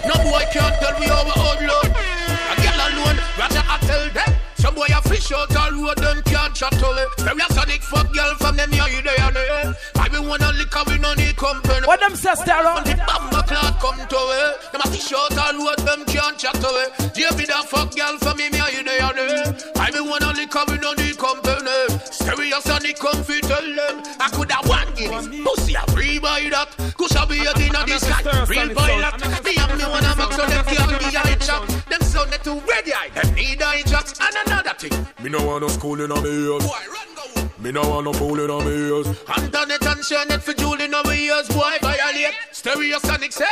[0.07, 1.87] No boy can't tell we our own load.
[1.87, 4.35] A girl alone, rather I tell them.
[4.61, 7.09] Some boy a fish out all road, them can't chat to it.
[7.17, 9.75] Stereosonic fuck girl from them here, you there, there.
[9.97, 11.87] I will wanna liquor, we no need company.
[11.87, 12.77] What them say, Stereo?
[12.85, 14.73] The bomber clock come to it.
[14.73, 17.15] Them a fish out all road, them can't chat to it.
[17.15, 19.57] David a fuck girl from me, me you there, there.
[19.77, 21.89] I will wanna liquor, we no need company.
[22.13, 24.05] Stereosonic come fi tell them.
[24.21, 26.69] I could have one Guinness, pussy a free by that.
[26.99, 29.17] Kush a be a dinner this guy, real pilot.
[29.41, 31.67] Me and me wanna make sure them can't be a chop.
[31.89, 34.13] Them sound they too ready, I them need a jocks.
[34.21, 36.65] And another thing, Me no want no school in a me ears.
[36.67, 37.51] boy run go.
[37.63, 39.07] Me no want no fool in a me ears.
[39.29, 42.35] Antoinette and Shannon for Julie in our ears, boy violate.
[42.53, 43.45] Stereosonic say,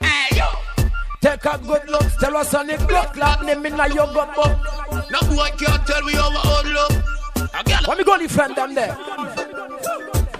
[0.00, 0.46] hey yo.
[1.20, 2.02] Take a good look.
[2.02, 5.10] Stereosonic blood clap name in a your gut book.
[5.10, 7.04] No boy can't tell we our own love.
[7.36, 8.96] A girl Let me go defend them there.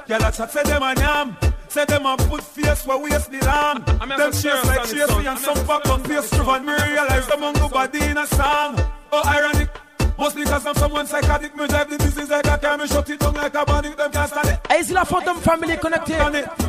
[0.07, 1.37] Yeah, that's a say them a yam.
[1.69, 3.83] Say them a put face where waste the lamb.
[3.85, 5.23] Them just chase like on it, chase son.
[5.23, 8.05] me and I'm some just back on face through and me realize the mongo body
[8.05, 8.79] in a song.
[9.11, 9.71] Oh, ironic.
[10.19, 11.57] Mostly because I'm someone psychotic.
[11.57, 12.79] Me drive the business like a car.
[12.79, 13.97] Me shut it down like a bandit.
[13.97, 14.59] Them can't stand it.
[14.69, 16.15] Hey, c'est la Phantom Family connecté.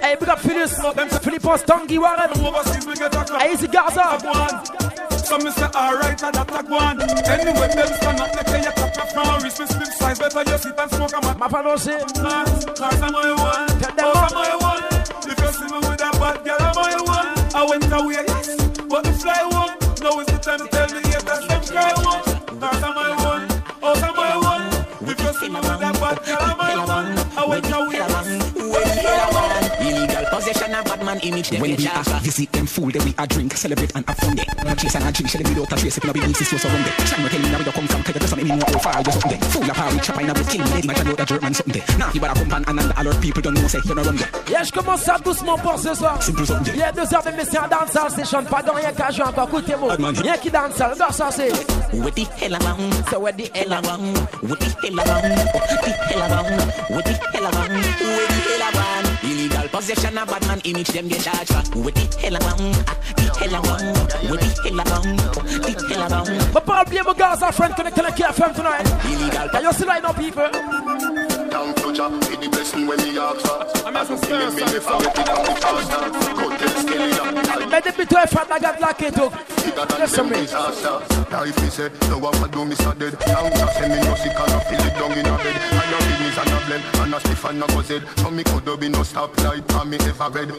[0.01, 0.73] Hey, big up Phyllis.
[1.21, 2.29] Philippos, Tanguy Warren.
[2.45, 3.41] Overseas, we get a clap.
[3.41, 4.19] Hey, easy Gaza.
[5.25, 7.01] Some me say alright, and that like one.
[7.01, 10.43] Anyway, them stand up, they say you tap your from wrist, me split size, better
[10.51, 11.37] you sit and smoke a man.
[11.39, 11.97] Ma prononcer.
[12.77, 14.21] Cause I'm my one, Tell them oh.
[14.21, 14.83] I'm my one.
[15.25, 17.29] If you see me with a bad girl, I'm my one.
[17.55, 18.55] I went away, yes,
[18.85, 19.73] but the fly one.
[20.03, 22.21] Now is the time to tell me, yes, that's them cry one.
[22.61, 23.24] Cause I'm my one, my one
[25.45, 27.37] in my mother, but Calaman.
[27.37, 28.24] I went nowhere
[31.33, 31.61] of bad.
[31.61, 34.45] When we are visit them fool, then we are drink, celebrate and have fun day.
[34.75, 35.97] Chase and a drink, shell them without a trace.
[35.97, 36.83] If you no believe this, you're so wrong.
[36.83, 38.65] Try to tell me now where you come from, cause you just something me know
[38.67, 39.41] how far you're something.
[39.41, 41.53] Fool of how we chop in a bit, kill me, lady, man, tell the German
[41.53, 41.83] something day.
[41.97, 44.17] Now you better come and and all our people don't know, say you're not run
[44.17, 44.25] day.
[44.49, 46.21] Yeah, je commence ça doucement pour ce soir.
[46.21, 46.71] Simple something day.
[46.75, 49.47] Il y a deux heures d'émission à dancehall session, pas dans rien qu'à jouer encore,
[49.47, 49.95] écoutez-moi.
[49.95, 51.51] Rien qui danse, le gars, ça c'est.
[51.93, 52.93] What the hell around?
[53.09, 54.17] So what the hell around?
[54.41, 55.31] What the hell around?
[55.53, 56.51] What the hell around?
[56.89, 57.71] What the hell around?
[57.71, 58.54] What the hell around?
[59.75, 61.79] Illegal possession of bad man image them get charged for.
[61.79, 62.85] What the hell around?
[62.87, 63.97] Ah, the hell around?
[64.29, 65.19] What the hell around?
[65.19, 66.53] The hell around?
[66.53, 68.87] But pas oublier mon gars, our friend connected to KFM tonight.
[69.03, 69.49] Illegal.
[69.49, 70.47] Can you see right now, people?
[71.51, 73.87] Thank you, Jah, for the blessing when me ask for.
[73.87, 76.07] I'm a stir, me never get it on the faster.
[76.35, 77.69] Go tell Skelly that.
[77.69, 79.31] Mais depuis toi, Fat la garde la keto.
[79.99, 80.47] Listen me.
[81.31, 83.19] Life me say, no one can do me so dead.
[83.19, 85.55] Down to send me no sick and I feel it down in a bed.
[85.71, 87.81] And no and a blend, and a stiff and a go.
[87.81, 90.49] So me could be no stop light, and me ever bed.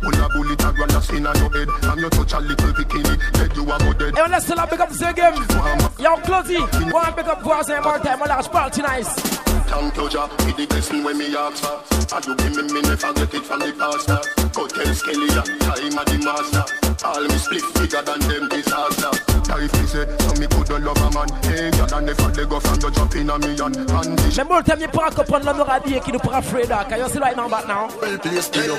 [0.00, 1.68] Pull a bullet and run a skin on your head.
[1.82, 4.18] And you touch a little bikini, dead you a go dead.
[4.18, 5.34] On laisse la big up the game.
[5.98, 6.60] Yo, Closey,
[6.92, 9.40] one big up voisin, more time, on lâche pas, nice.
[9.70, 12.16] Thank you, Jah, for the blessing when me ask for.
[12.16, 14.18] And you give me, me never get it from the pastor.
[14.52, 17.06] Go tell Skelly time of the master.
[17.06, 19.29] All me split bigger than them disaster.
[19.50, 21.28] Me say, so me could love a man.
[21.42, 23.74] Hey, God, and never they go from the drop in a million.
[23.74, 26.84] And this Mais bon, t'aimes pas comprendre l'homme radié qui nous prend Freda.
[26.88, 27.88] Can you see right now, but now?
[28.00, 28.78] Well placed, you know.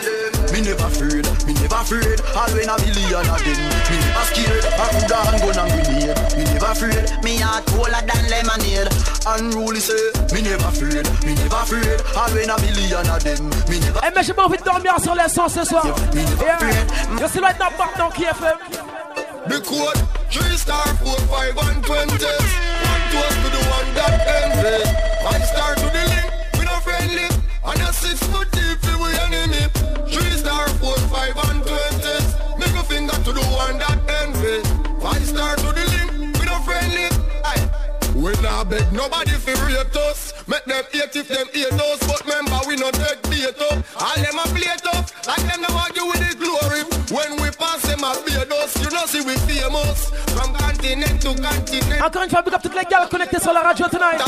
[0.52, 2.20] Me never afraid, me never afraid.
[2.56, 3.60] When a of them.
[3.92, 4.66] Me never scared.
[4.72, 6.18] I coulda hand gun and grenade.
[6.40, 7.24] Me never afraid.
[7.24, 8.90] Me heart colder than lemonade.
[9.28, 12.00] Unruly say, me never afraid, me never afraid.
[12.32, 13.44] When a of them.
[13.70, 14.00] Me never.
[14.04, 15.86] Eh, mais j'ai pas envie de dormir sur les sons ce soir.
[16.14, 17.20] Yeah.
[17.20, 18.91] You see right now, back now, KFM.
[19.50, 19.98] The code,
[20.30, 22.14] 3 star, 4, 5, and 20.
[22.14, 24.86] One toast to the one that envy.
[25.26, 27.26] Five star to the link, we no friendly.
[27.66, 29.66] And a six foot deep, we enemy.
[30.06, 32.60] 3 star, 4, 5, and 20.
[32.60, 34.62] Make a finger to the one that envy.
[35.02, 37.10] Five star to the link, we no friendly.
[37.44, 37.66] Aye.
[38.14, 40.34] We not beg nobody for rate us.
[40.48, 42.00] Make them hate if them hate us.
[42.06, 43.82] But remember, we no take bait up.
[43.98, 46.84] All them a play tough, like them no argue with the glory.
[47.10, 47.71] When we pass
[48.02, 50.10] them a beard us, you know see we famous.
[50.34, 52.02] From continent to continent.
[52.02, 54.22] Encore une fois, big up toutes les gars connectés sur la radio tonight.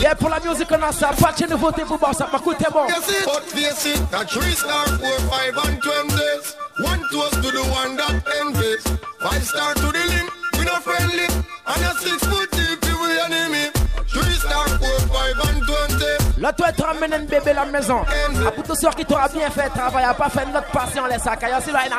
[0.00, 1.10] Yeah, pour la musique, on a ça.
[1.20, 2.18] Pas de nouveauté pour boss.
[2.32, 2.86] Ma coûte bon.
[2.86, 6.56] But face it, a three star, four, five, and twenties.
[6.80, 8.84] One toast to the one that envies.
[9.20, 11.26] Five star to the link, we no friendly.
[11.66, 13.70] And a six foot deep, we enemy.
[14.06, 16.17] Three star, four, five, and twenty.
[16.40, 18.00] Là, toi, tu ramènes un bébé à la maison.
[18.46, 21.18] À pour tous ceux qui t'aura bien fait travail, à pas fait notre passion, les
[21.18, 21.40] sacs.
[21.42, 21.92] Ah, y'a si là, il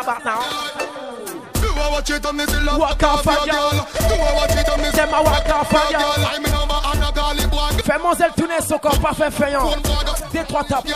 [2.80, 3.08] Waka
[4.94, 5.20] c'est ma
[7.86, 9.72] Fais mon zèle tourner son corps, pas fait faillant.
[10.32, 10.88] Des trois tapes.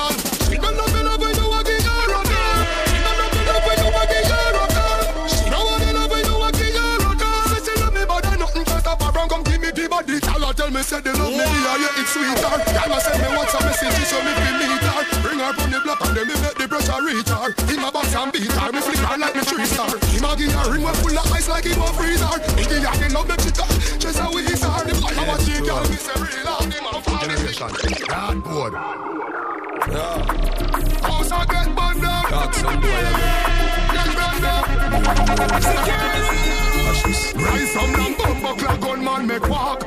[9.93, 10.19] Body.
[10.19, 12.41] Tell her tell me say they love me yeah yeah it's sweeter.
[12.41, 15.01] Tell her send me what's a message so me feel meet her.
[15.21, 17.49] Bring her from the block and then me make the pressure reach her.
[17.69, 19.93] In my box and beat her, me flick her like me three star.
[20.09, 22.23] Him a give her ring when full of ice like it won't freeze.
[22.57, 23.65] He give her the love me chica,
[24.01, 24.81] just how we is her.
[24.81, 26.73] The fire what she girl me say real hard.
[26.73, 27.69] Him a fall generation.
[28.09, 28.73] God board.
[29.93, 30.25] Yeah.
[31.05, 32.23] House a get down.
[32.33, 33.03] Talk some boy
[33.93, 34.47] Get burned.
[35.61, 36.72] Security.
[36.93, 37.33] Watch this.
[37.35, 39.79] Rise from them bumbo clock gunman make walk.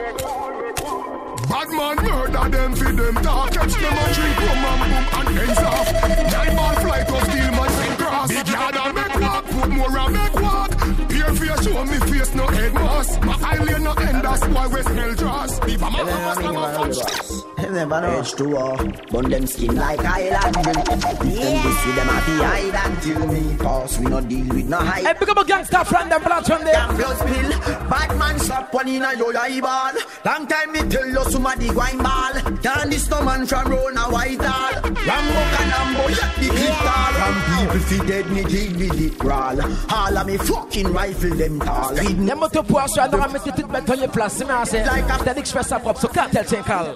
[1.49, 3.51] Bad man murder them for them talk.
[3.53, 5.93] Catch them and drink rum and boom and ends off.
[6.33, 8.29] Nine ball flight of steel man sing cross.
[8.29, 9.45] Big yard and make walk.
[9.47, 10.71] Put more and make walk.
[11.11, 13.23] Here face show me face no head mask.
[13.23, 15.61] My island no end that's why we smell dross.
[15.63, 17.56] Leave a man them a function.
[17.77, 18.23] Never know.
[18.23, 20.79] H2O, burn them skin like island grill.
[20.79, 23.99] If them this with them happy island till me pass.
[23.99, 25.03] We no deal with no high.
[25.03, 26.73] Hey, pick up a gangster friend them blood from there.
[26.73, 27.51] Damn blood spill.
[27.91, 29.93] Bad man slap one in a yo eyeball.
[30.25, 32.33] Long time me tell you somebody wine ball.
[32.63, 34.73] Can't this no man from round a white hall.
[34.81, 37.13] Rambo Canambo, yeah, the clip tall.
[37.13, 39.61] From people fi dead me dig with it crawl.
[39.93, 41.93] All of me fucking rifle them tall.
[41.93, 44.33] Les motos pour assurer dans la mettre toute mettre en place.
[44.39, 44.83] C'est assez.
[45.25, 46.01] T'as dit que je fais ça propre.
[46.01, 46.95] So cartel tiens cal.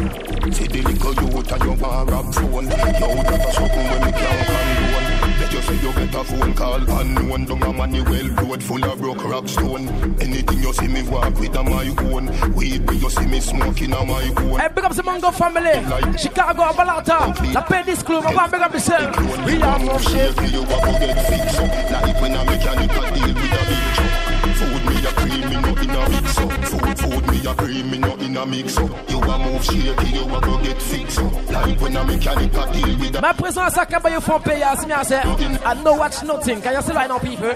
[0.00, 4.12] See the little youth and you want rap phone Yo, that a something when me
[4.16, 8.62] can't condone Let you say you get a phone call Unknown down a Manuel road
[8.62, 12.88] full of broke rock stone Anything you see me walk with a my own Weed
[12.88, 16.16] me you see me smoking a my own Hey, big up the Mango family.
[16.16, 17.52] Chicago, Balata.
[17.52, 18.24] La paix disclose.
[18.24, 19.44] On va big up yourself.
[19.44, 20.34] We are from shit.
[20.50, 23.84] You a go get fixed up Like when a mechanic a deal with a big
[23.94, 27.54] truck Food me a cream me no in a mix up Food, food me a
[27.54, 28.90] cream me no in in a mix up.
[29.10, 31.50] You a move shaky, you a go get fixed up.
[31.50, 34.64] Like when a mechanic a deal with a Ma présence à Kaba, you font payer,
[34.78, 35.20] c'est bien, c'est.
[35.64, 36.60] I know watch nothing.
[36.60, 37.54] Can you see right now, people?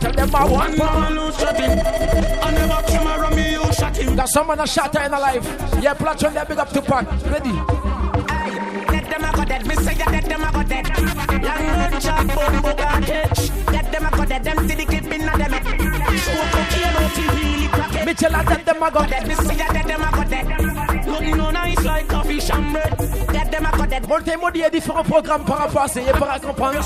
[0.00, 1.18] Tell them about one pound.
[1.18, 4.16] I never came around me, you shot him.
[4.16, 5.46] Got someone a shot in a life.
[5.82, 7.06] Yeah, platform, they big up to pack.
[7.26, 7.52] Ready?
[8.92, 10.88] Let them a go dead, me say ya let them a go dead.
[10.98, 13.50] Long run chop, bumbo got catch.
[13.72, 15.57] Let them a go dead, them see the clip inna them
[18.08, 20.24] Me tell her that them a go dead, me say ya let them a go
[20.24, 20.46] dead.
[21.06, 22.98] Nothing no nice like coffee and bread.
[23.34, 24.08] Let them a go dead.
[24.08, 26.80] Montez-moi il y a différents programmes par rapport à ça, et par à comprendre.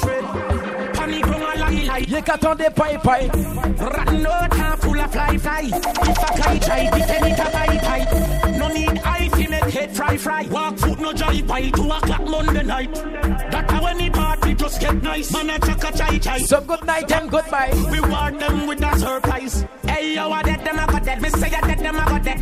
[2.09, 3.31] Y'a qu'attendez paille paille.
[3.79, 5.71] Rat no time full of fly fly.
[5.71, 8.59] If I can try, defend it a bye bye.
[8.59, 9.22] No need to
[9.65, 10.47] make head fry fry.
[10.51, 12.95] Walk foot no jive by two o'clock Monday night.
[12.95, 15.33] That how any party just get nice.
[15.33, 16.39] Man a chaka chai chai.
[16.39, 17.73] So good night and goodbye.
[17.91, 19.67] We reward them with a surprise.
[19.83, 21.23] Hey yo, I dead them a got dead.
[21.23, 22.41] Me say I dead them a got dead.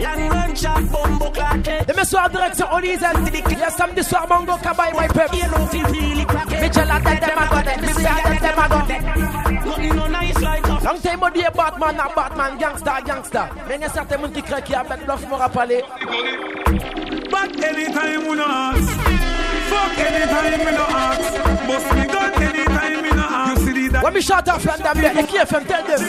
[0.00, 1.62] Long run shot bumbo clock.
[1.86, 3.26] Demain soir, direction Olizen.
[3.26, 5.32] Il y a samedi soir, Mango Kabai, my pep.
[5.32, 6.60] You know, feel really crack it.
[6.60, 7.80] Mitchell, I dead them a got dead.
[7.80, 9.64] Me say I dead them a got dead.
[9.64, 10.33] Nothing no nice
[10.84, 13.48] Long time on Batman, a Batman, gangster, gangster.
[13.66, 15.24] Mais il y a certains gens qui créent qui a bête bluff.
[17.30, 18.90] But anytime we no ask.
[19.70, 21.32] Fuck anytime we no ask.
[21.66, 23.60] Bust me gun anytime we no ask.
[23.60, 24.02] You see that?
[24.04, 26.00] When me shout out from them, the KFM, tell them.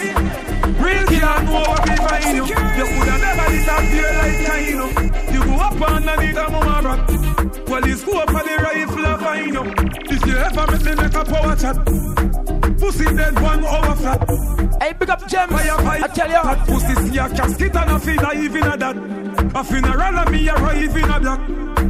[0.83, 2.43] Real killer know what we find you.
[2.43, 4.85] You coulda never disappear like Kaino.
[5.33, 7.67] You go up underneath a mama rock.
[7.69, 9.63] Well, you scope for the rifle of find you.
[10.13, 12.64] If you ever make me make a power chat.
[12.79, 14.29] Pussy dead one over flat.
[14.81, 15.51] Hey, big up James.
[15.51, 16.03] Fire, fire.
[16.03, 16.33] I tell you.
[16.33, 18.95] That pussy see a casket and a feed a even a that.
[19.55, 21.39] A funeral and me arrive in a black.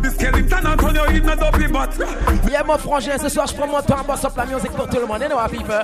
[0.01, 1.97] The skeleton Antonio in a dopey butt.
[2.51, 4.99] Yeah, mon frangin, ce soir, je prends mon temps, boss up la musique pour tout
[4.99, 5.21] le monde.
[5.21, 5.81] You know what, people?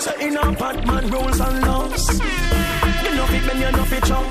[0.00, 2.97] So in a Batman rules and laws.
[3.18, 4.24] You know it when you know it chop.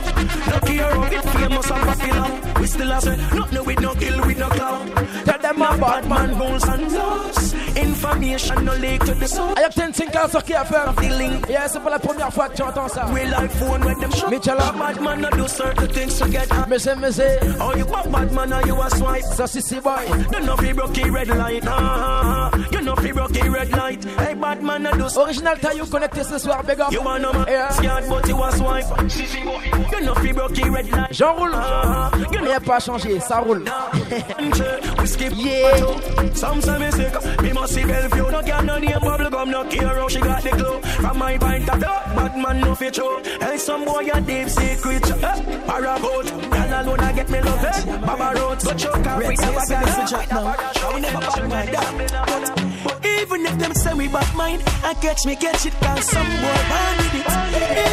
[0.48, 2.62] No care of it famous and popular.
[2.62, 4.88] We still say nothing with no kill with no clown.
[5.26, 7.54] Tell them No about Batman rules and laws.
[7.76, 9.54] Information no leak to the soul.
[9.58, 10.96] I have 10 thinkers sur KFM.
[11.00, 13.06] Feeling Yeah, c'est pour la première fois que tu entends ça.
[13.14, 14.30] we like phone when them show.
[14.30, 14.58] Mitchell.
[14.58, 14.72] Uh.
[14.72, 16.66] Batman no do certain things to get high.
[16.70, 17.40] Messé, messé.
[17.60, 19.24] Oh, you a Batman or you a swipe.
[19.36, 20.00] Ça, c'est si boy.
[20.32, 21.64] You know fi broke a red light.
[21.68, 24.04] Ah, ah, ah, you know fi broke a red light.
[24.18, 26.92] Hey, Batman no do Original Taillou connecté ce soir, big up.
[26.92, 27.70] You wanna man Yeah.
[27.72, 28.77] scared but you a swipe.
[28.78, 31.12] You know fi broke a red light.
[31.12, 31.52] J'enroule.
[31.56, 32.48] Ah, you know.
[32.48, 33.64] Rien pas changé, ça roule.
[35.00, 36.34] we skip Yeah.
[36.34, 37.42] Some say me sick.
[37.42, 38.32] Me must see Bellevue.
[38.32, 41.38] No girl no name bubble gum No care how she got the glow From my
[41.38, 45.10] pint of blood Bad man no fit show Hey some boy a deep secret.
[45.10, 49.44] Eh, Paraboat Girl alone a get me love eh, Baba road Go choke her with
[49.44, 51.70] a bag of chat now We never bad mind.
[51.74, 52.87] that
[53.22, 56.60] Even if them say me bad mind I catch me catch it Cause some boy
[56.72, 57.28] born with it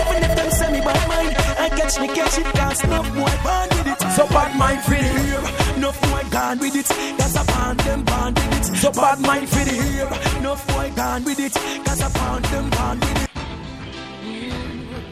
[0.01, 3.35] Even if them say me bad mind I catch me catch it Cause no boy
[3.45, 5.43] born with it So bad mind for the here.
[5.81, 6.87] No boy gone with it.
[7.19, 8.65] Cause a pound them bond with it.
[8.77, 10.11] So bad mind for the here.
[10.41, 11.53] No boy gone with it.
[11.85, 13.31] Cause I pound them bond with it.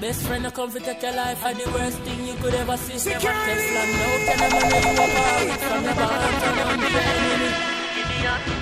[0.01, 1.45] Best friend, I come to take your life.
[1.45, 3.11] Are the worst thing you could ever see.
[3.11, 5.61] Never text long, no tell them I know you apart.
[5.67, 8.62] From the band, turn on the enemy.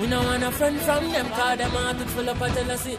[0.00, 2.96] We no want a friend from them, cause them heart is full of jealousy.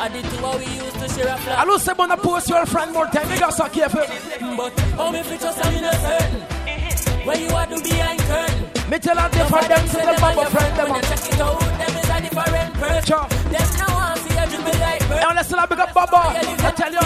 [0.00, 1.58] I did two how we used to share a flat.
[1.60, 3.28] Allô, c'est bon, on post your friend more time.
[3.28, 4.56] Big up ça, KFM.
[4.56, 6.40] But how me just I'm certain.
[7.24, 8.90] Where you are to behind curtain.
[8.90, 11.60] Me tell her different them, say them bumble friend them When you check it out,
[11.60, 13.06] them is a different person.
[13.06, 13.26] Sure.
[13.54, 15.24] Them no want see you dribble like bird.
[15.24, 16.34] On listen, big up Baba.
[16.34, 16.98] I tell you.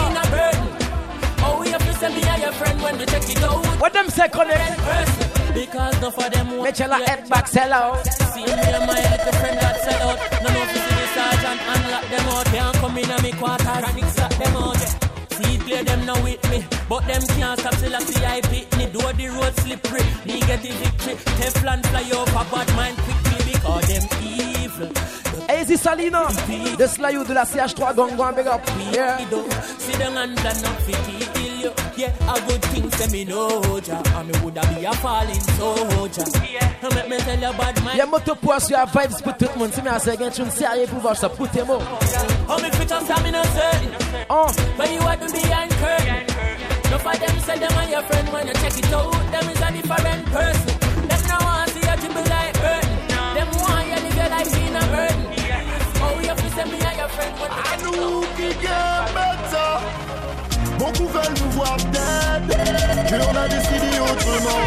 [1.41, 3.63] Oh, we have to send me a your friend when we check it out.
[3.79, 5.28] What them say connect?
[5.59, 8.07] Because no for them tell her head back, sell out.
[8.31, 10.17] See me and my little friend that sell out.
[10.41, 12.45] No no see the sergeant and lock them out.
[12.45, 14.79] Can't come in a me quarters and lock them out.
[15.35, 18.71] See clear them now with me, but them can't stop till I see I pick
[18.77, 18.85] me.
[18.85, 21.15] Do the road slippery, me get the victory.
[21.35, 24.89] Teflon fly over bad mind quickly because them evil.
[25.59, 26.23] Easy Salina.
[26.77, 28.63] De Slayou de la CH3 Gongwan, big up.
[28.93, 29.17] Yeah.
[31.59, 31.99] See them and plan up fit kill you.
[31.99, 34.01] Yeah, a good thing say me know ja.
[34.15, 36.25] And me woulda be a falling soldier.
[36.51, 37.97] Yeah, make me tell you bad mind.
[37.97, 39.73] Y'a moto poisson, y'a vibes pour tout le monde.
[39.73, 41.79] Si mais c'est un tune sérieux pour voir ça, pour tes mots.
[42.47, 44.25] How oh, me fit up, I'm in a certain.
[44.29, 44.47] Oh,
[44.77, 46.25] But you are to behind curtain.
[46.91, 49.11] No for them say them are your friend when you check it out.
[49.31, 50.79] Them is a different person.
[51.07, 52.97] Them no want see you dribble like burden.
[53.35, 55.25] Them want you live your life in a burden.
[56.01, 59.28] Oh, you fi say me are your friend when you check it out.
[60.79, 64.63] Beaucoup veulent nous voir peut-être qu'on a décidé autrement.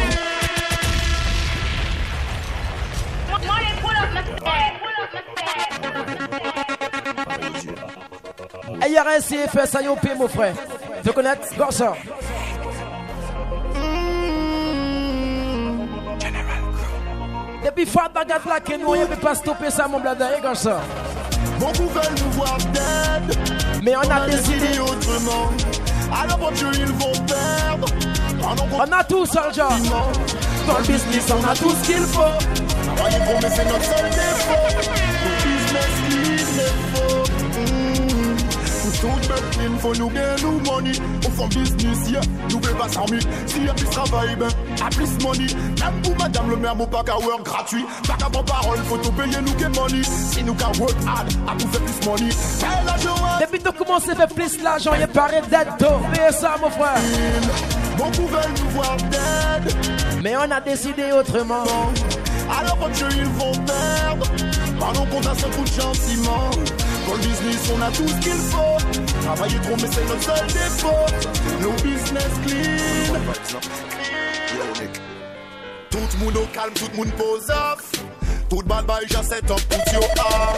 [8.87, 10.55] IRS et FS IOP, mon frère.
[11.03, 11.95] Te connaître, Gorsa.
[17.65, 20.81] Depuis fois bagat là que nous, on peut pas stopper ça, mon blada, et Gorsa.
[21.59, 23.39] Beaucoup veulent nous voir dead.
[23.83, 25.51] Mais on, on a, a décidé, décidé autrement.
[26.13, 27.87] Alors mon Dieu, ils vont perdre.
[28.73, 29.63] On a tout, Soldier.
[30.67, 32.21] Dans le business, on a tout ce qu'il faut.
[32.97, 35.42] Pour mais c'est notre seul défaut.
[39.03, 39.09] Tout
[39.51, 40.93] clean, faut nous gagner nous money.
[41.27, 43.05] On fait business, yeah, nous veut pas s'en
[43.47, 44.47] Si y'a plus travail, ben,
[44.81, 45.47] à plus money.
[45.81, 47.85] Même pour madame le maire, mon pas qu'à work gratuit.
[48.07, 50.05] Pas qu'à bon parole, faut tout payer nous get money.
[50.05, 52.29] Si nous qu'à work hard, à tout faire plus money.
[52.29, 53.39] Hey, la joie.
[53.41, 55.99] Depuis que tu commences à faire plus l'argent, il paraît d'être tôt.
[56.13, 56.95] Mais ça, mon frère.
[57.99, 59.75] Beaucoup veulent nous voir dead.
[60.23, 61.65] Mais on a décidé autrement.
[62.57, 64.27] Alors mon Dieu, ils vont perdre.
[64.79, 66.51] Pardon qu'on a ce coup de gentiment.
[67.05, 68.79] Pour le business, on a tout ce qu'il faut.
[69.23, 71.07] Travailler trop, mais c'est notre seul défaut.
[71.61, 72.79] No business clean.
[75.91, 77.93] Tout le monde au calme, tout le monde pose off.
[78.49, 80.57] Tout bad boy, just set up, put your arm.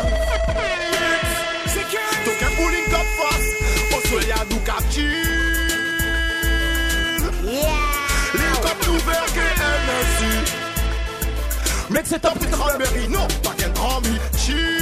[2.25, 3.49] Tout qu'un bowling cup fast.
[3.95, 5.03] Au soleil, à nous capture.
[8.35, 10.33] Link up nous vers KNSU.
[11.91, 12.39] Mec, c'est top.
[12.51, 14.19] Cranberry, non, pas qu'un ami.
[14.49, 14.74] Y'a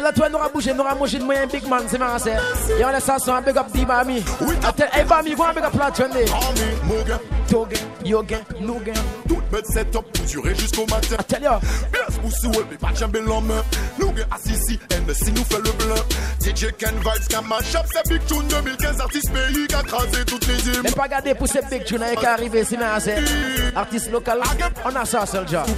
[0.00, 2.36] la toi, nous bougé, nous mangé de moyen big man, c'est marrant, c'est.
[2.78, 3.84] Y'a la un big up di.
[4.40, 5.90] Oui, attends, hey, mami, go un big up la
[6.84, 7.18] Mogan.
[7.48, 8.94] Togen, Yogen, Nougen.
[9.28, 11.16] Tout bête setup pour durer jusqu'au matin.
[11.18, 11.50] Attends, yo.
[11.92, 13.52] Bien, poussi, ouais, mais pas chamber l'homme.
[13.98, 16.02] Nougen, assisi, NSC nous fait le blanc.
[16.40, 20.46] DJ Ken Vibes, Kama Shop, c'est Big Tune 2015, artiste pays qui a crasé toutes
[20.46, 20.80] les îles.
[20.82, 23.18] Mais pas garder pour ces big tunes qui arrivé, c'est marrant, c'est.
[23.76, 24.40] Artiste local,
[24.86, 25.44] on a ça, seul.
[25.44, 25.74] Tout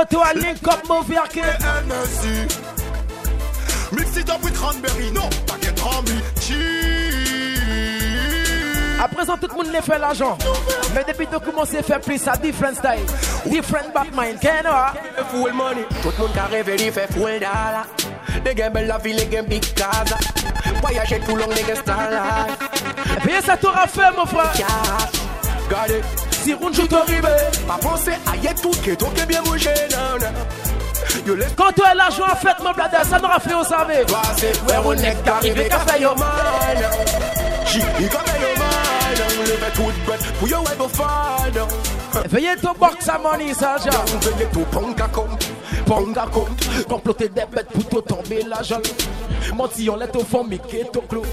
[0.00, 1.58] Moto à link up, mauvais arcade.
[1.86, 2.48] NSC.
[3.92, 6.12] Mix it up with cranberry, non, pas qu'un tremble.
[8.98, 10.38] À présent, tout le monde les fait l'argent.
[10.94, 13.04] Mais depuis que commencé à faire plus à different style,
[13.44, 17.12] different back mind, qu'est-ce que Full money, tout le monde qui a rêvé, il fait
[17.12, 17.86] full dollar.
[18.42, 20.16] Les gars, belle la vie, les gars, big casa.
[20.80, 22.56] Voyager tout long, les gars, star life.
[23.22, 24.50] Puis ça t'aura fait, mon frère.
[26.42, 27.28] Si on joue arrivé,
[27.66, 30.32] pas penser à y tout qui est tout qui est bien bougé, non, non.
[31.56, 34.04] Quand tu as l'argent en fait, mon blader, ça n'aura fait, vous savez.
[34.04, 36.28] Ouais, on est arrivé, qu'a fait yo man.
[37.66, 38.68] J'ai qu'a fait yo man.
[39.38, 41.66] On lève tout bête pour yo ouais, pour faire.
[42.30, 44.04] Veuillez ton box à money, ça, genre.
[44.22, 45.46] Veuillez tout pong compte.
[45.90, 46.86] À compte.
[46.88, 48.86] Comploter des bêtes pour tout tomber la jambe.
[49.56, 51.24] Menti, on au fond, mais qui est au clos.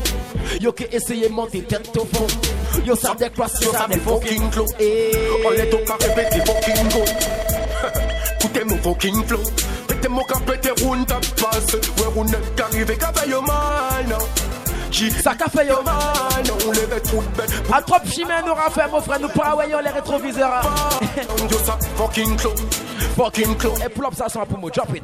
[0.60, 2.26] Yo qui essayer monter tête au fond.
[2.84, 4.66] Yo ça des crosses, yo ça des fucking clos.
[4.80, 5.12] Eh.
[5.46, 7.06] On l'est au carré, petit fucking go.
[8.40, 9.44] Écoutez mon fucking flow.
[9.88, 11.74] Pété mon cap, pété round ta passe.
[11.76, 13.42] Ouais, on est arrivé, qu'a fait yo
[15.02, 15.12] man.
[15.22, 15.76] Ça qu'a fait yo.
[15.84, 17.74] On.
[17.74, 20.62] À trop chimène, nous fait mon frère, nous pas ouais, les rétroviseurs.
[21.66, 22.56] Ça fucking clown.
[23.16, 23.76] Fucking clown.
[23.86, 25.04] Et pull up ça, ça pour moi, drop it.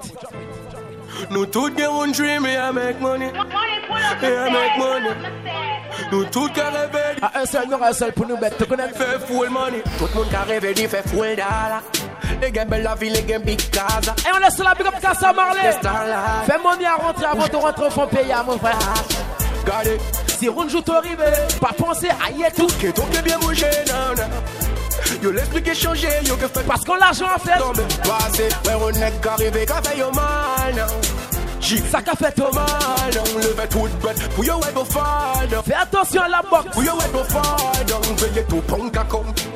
[1.30, 3.32] Nous tous get one dream, et I make money.
[4.22, 5.10] Et I make money.
[6.12, 6.60] Nous tous qui.
[6.60, 8.58] À un seul, nous un seul pour nous mettre.
[8.58, 9.82] Fait full money.
[9.98, 11.82] Tout le monde qui rêvé, il fait full dollar.
[12.42, 14.16] Les gars, belle la vie, les gars, big casa.
[14.26, 15.72] Et on laisse la big up Casa Marley.
[16.46, 18.78] Fais money à rentrer avant de rentrer au fond pays, mon frère.
[19.64, 19.98] Regardez.
[20.28, 21.24] Si on joue arrivé,
[21.60, 22.56] pas penser à y être.
[22.56, 22.68] Tout.
[22.68, 24.30] Qui tout qui bien bougé, non, non.
[25.22, 27.58] Yo l'expliquer changer, yo que fait Parce qu'on l'argent en fait.
[27.60, 30.86] Non mais passé, ouais on est arrivé qu'a fait yo man
[31.62, 32.66] J ça qu'a fait toi man
[33.34, 34.30] On levait tout bête.
[34.30, 35.64] Pour yo go fade.
[35.66, 36.74] Fais attention à la boxe.
[36.74, 37.92] Pour yo go fade.
[37.92, 38.62] On veille tout
[39.00, 39.48] à compte.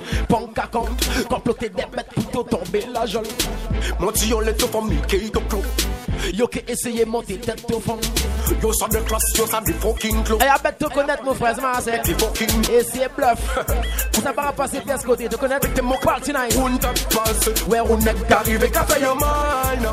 [0.57, 1.07] À compte.
[1.29, 3.29] Comploter des bêtes pour tomber la jolie
[3.99, 5.61] Mon tillon les tout famille qui est au clos
[6.33, 7.97] Yo qui essayer monter tête au fond.
[8.61, 11.55] Yo ça de classe, yo ça de fucking clos Et bête te connaître mon frère,
[11.81, 13.39] c'est T'es fucking Et c'est bluff
[14.27, 15.71] ça pas passer pièce côté, te connaître.
[15.73, 19.91] T'es mon party night On t'a passé Ouais on est arrivé qu'a fait yo man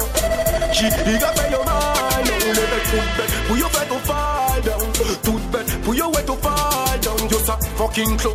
[0.73, 4.63] J, il a fait yo man On lève tout bête Pour yo fait ton fall
[4.63, 4.93] down.
[5.23, 7.29] Tout bête Pour yo ouais ton fall down.
[7.31, 8.35] Yo ça fucking clown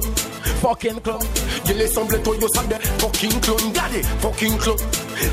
[0.61, 1.19] Fucking clown
[1.67, 4.77] Il les semble toi yo ça de fucking clown Gade fucking clown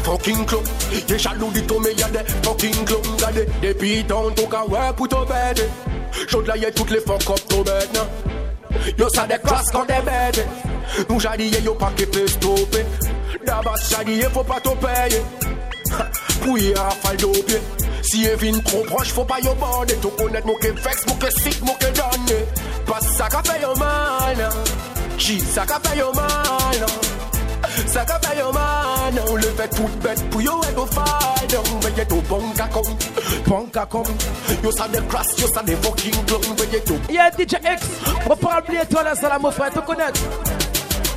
[0.05, 0.65] Fucking clown
[1.09, 3.03] Y'a jaloux dit toi mais des fucking clown
[3.63, 5.69] Depuis tant tout qu'à ouais pour ton bête
[6.29, 7.99] Chaude là y'a toutes les fuck up ton bête
[8.99, 10.47] Yo ça des crosses quand des bêtes
[11.09, 12.85] Nous jadillé yo pas qui peut stopper.
[13.45, 15.23] D'abord jadillé faut pas tout payer.
[16.43, 17.61] Pour y a fall d'opier
[18.03, 21.15] Si y'a vin trop proche faut pas yo bande Tout connaître mon que vex, mon
[21.15, 22.37] que sick, mon que donne
[22.87, 24.51] Pas ça fait yo mal
[25.19, 26.87] J, ça qu'a fait yo mal
[27.89, 31.79] ça qu'a fait yo man le fait toute bête pour yo et go fight On
[31.79, 32.83] veille tout bon qu'à con
[33.47, 34.03] Bon qu'à con
[34.63, 37.87] Yo ça des crass, yo ça des fucking clown Veille tout Yeah DJ X
[38.29, 40.21] On oublier toi la mon frère te connaître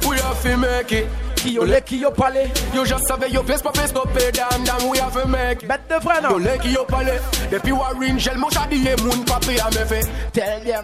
[0.08, 1.06] We fi make it.
[1.36, 2.52] Qui yo le, qui yo palais.
[2.74, 5.68] Yo just savais yo face pa face no pay damn damn we have to make.
[5.68, 6.32] Bête de vrai non.
[6.32, 7.20] Yo le qui yo palais.
[7.52, 10.06] Depuis Warren gel mon chadi ye moun pa pay a me fait.
[10.34, 10.84] Tell them,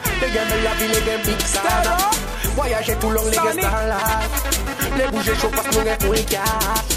[0.21, 2.11] Les gars me la les gars big star.
[2.55, 3.97] Voyager tout long les gars star là
[4.97, 6.95] Les bouger chaud parce qu'on est full cash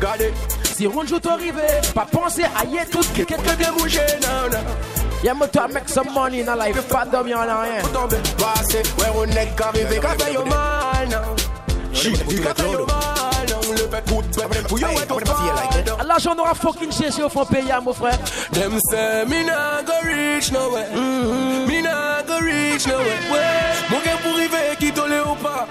[0.00, 0.32] Gardez.
[0.76, 1.62] Si on joue arrivé,
[1.94, 4.58] pas penser à y tout que quelqu'un de bouger, non, non.
[5.24, 7.80] Y'a moi toi make some money in a life, pas dormir en rien.
[8.36, 10.44] Passé, ouais, on est qu'arrivé, qu'a fait yo.
[11.94, 13.15] Shit, mal,
[16.04, 18.18] L'argent n'aura fucking cherché au fond payer, mon frère.
[18.52, 20.86] Them say, me nah go reach nowhere.
[21.66, 23.16] Me nah go reach nowhere.
[23.90, 25.66] Mon gars pour arriver, qui tolé ou pas.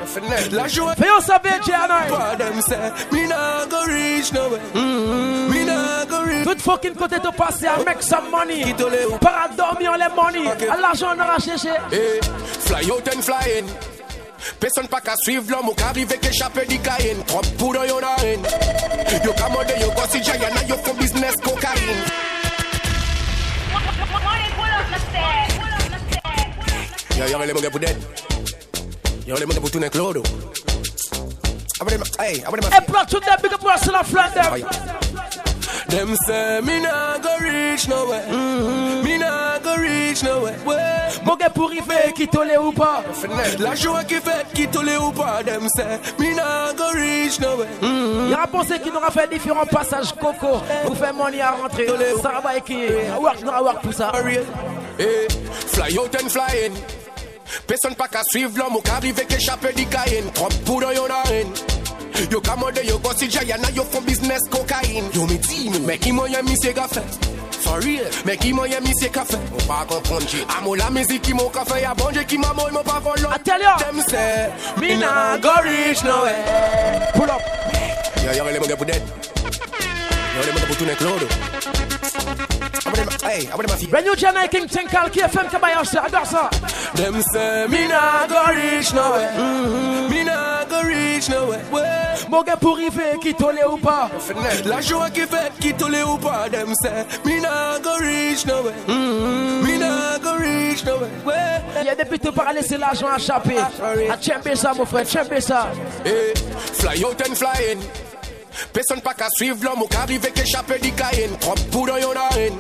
[0.52, 0.96] La joie.
[0.96, 2.36] Fais on savoir, Gianna.
[2.38, 4.62] Them say, me nah go reach nowhere.
[4.74, 6.46] Me nah go reach.
[6.46, 8.74] Tout fucking côté de passer à make some money.
[9.22, 10.50] Para dormir les money.
[10.82, 11.70] L'argent n'aura cherché.
[11.92, 12.20] Eh,
[12.62, 13.95] fly out and fly in.
[14.60, 17.18] Personne pas qu'à suivre l'homme ou qu'arriver qu'échapper du caïn.
[17.58, 18.44] Trop y'en a une.
[19.24, 22.04] Yo commode yo gossip y'en a yo for business cocaïne.
[27.18, 27.98] Yo, les pour dead.
[29.26, 30.24] Les pour tourner clodo.
[32.20, 32.78] Hey, abonnez ma.
[32.78, 35.05] Et plot to them, big up Russell and Flanders.
[35.88, 38.26] Them say me nah go reach nowhere.
[39.04, 40.56] Me nah go reach nowhere.
[41.24, 43.04] Mon gars pour arriver, qui tolé ou pas.
[43.60, 45.44] La joie qui fait, qui tolé ou pas.
[45.44, 47.68] Them say me nah go reach nowhere.
[47.82, 51.88] Il y a pensé qu'il n'aura fait différents passages coco pour faire money à rentrer.
[52.22, 52.88] Ça va qui
[53.20, 54.12] work, n'aura work pour ça.
[54.98, 55.28] Eh,
[55.68, 56.74] fly out and fly in.
[57.68, 60.26] Personne pas qu'à suivre l'homme ou qu'arriver qu'échapper du caïn.
[60.34, 61.54] Trop poudre y'en a une.
[62.32, 65.06] Yo commode yo gossip y'en a yo for business cocaïne.
[65.14, 67.00] Yo me dis, mais qui moyen mi c'est gaffe.
[67.66, 69.38] For real, mais qui moyen mi c'est café.
[69.54, 70.46] On pas comprendre j'ai.
[70.58, 73.24] Amo la musique qui mon café y'a bon qui m'a mon pas voler.
[73.24, 73.68] I tell you.
[73.80, 77.12] Them say, me nah go reach nowhere.
[77.16, 77.42] Pull up.
[78.24, 79.02] Yo, yo, les mongars pour dead.
[83.90, 86.50] Brand new Janai King Tinkal KFM Kabayasha, adore ça.
[86.96, 89.32] Them say me nah go reach nowhere.
[90.10, 91.64] Me nah go reach nowhere.
[91.72, 91.82] Ouais.
[92.30, 94.10] Mon gars pour arriver, qui tolé ou pas?
[94.66, 96.50] La joie qui fait, qui tolé ou pas.
[96.50, 98.74] Them say me nah go reach nowhere.
[98.88, 101.10] Me nah go reach nowhere.
[101.26, 101.62] Ouais.
[101.82, 103.58] Il y a des putes par laisser l'argent échapper.
[104.10, 105.68] À tchemper ça, mon frère, tchemper ça.
[106.06, 106.34] Eh,
[106.74, 107.80] fly out and fly in.
[108.74, 111.30] Personne pas qu'à suivre l'homme ou qu'arriver qu'échapper du caïn.
[111.40, 112.58] Trop poudre y'en a une.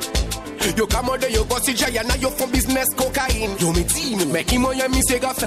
[0.77, 3.51] Yo commode yo gossip y'en a yo for business cocaïne.
[3.59, 5.45] Yo me dis, mais qui moyen mi c'est gaffe.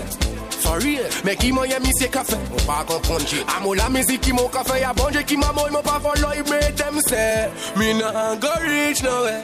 [0.61, 2.35] For real, mais qui moyen mi c'est café.
[2.53, 3.45] On pas comprendre j'ai.
[3.57, 3.89] Amo la
[4.21, 7.49] qui mon café y'a bon qui m'a mon pas follow me them say.
[7.77, 9.43] Me nah go reach nowhere.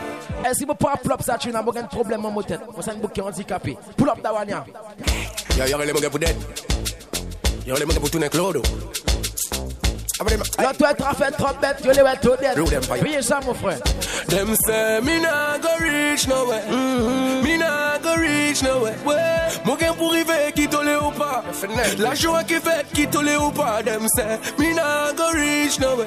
[0.51, 2.61] Et si vous pas plop ça, tu n'as pas de problème en mon tête.
[2.77, 3.77] Vous êtes bouquet handicapé.
[3.97, 4.65] Pull up Dawania.
[5.57, 6.37] Yo, yo, les mongars pour dead.
[7.67, 8.61] Yo, les mongars pour tourner clodo.
[8.61, 9.04] Abonnez ma, Là,
[10.19, 12.57] toi, tu as fait trop bête, tu les ouais tout dead.
[12.59, 13.03] Roll them fire.
[13.03, 13.79] Payez ça, mon frère.
[14.29, 16.63] Them say me nah go reach nowhere.
[17.43, 18.95] Me nah go reach nowhere.
[19.05, 19.15] Ouais.
[19.65, 21.43] Mon gars pour arriver qui tolé ou pas.
[21.99, 23.83] La joie qui fait qui tolé ou pas.
[23.83, 26.07] Them say me nah go reach nowhere.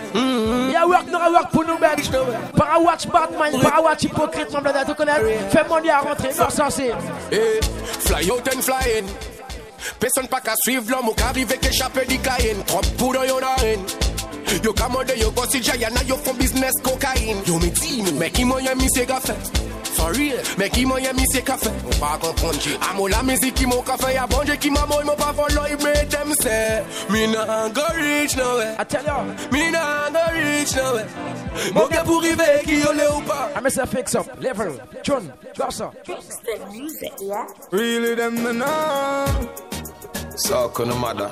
[0.71, 2.09] Y'a work, n'aura work pour nous bête.
[2.55, 5.39] Para watch Batman, para watch hypocrite, mon bled, tu connais.
[5.49, 6.91] Fais money à rentrer, non censé.
[7.31, 7.59] Eh,
[7.99, 9.36] fly out and fly in.
[9.99, 12.57] Personne pas qu'à suivre l'homme ou qu'arriver qu'échapper du caïn.
[12.65, 13.85] Trop poudre y'en a une.
[14.63, 17.37] Yo commode yo gossip y'en a yo for business cocaïne.
[17.45, 19.31] Yo me dis, mais qui moyen mi c'est gaffe.
[19.97, 21.69] For real, mais qui moyen mi c'est café.
[21.85, 22.77] On pas comprendre j'ai.
[22.91, 26.33] Amo la musique qui mon café y'a bon qui m'a mon pas follow me them
[26.39, 26.83] say.
[27.09, 28.75] Me nah go reach nowhere.
[28.79, 29.33] I tell you.
[29.51, 31.07] Me nah go reach nowhere.
[31.73, 33.49] Mon gars pour arriver qui yo le ou pas.
[33.57, 35.91] I miss a fix up, level, tune, drop ça.
[37.71, 39.25] Really them no know.
[40.37, 41.29] So can the mother.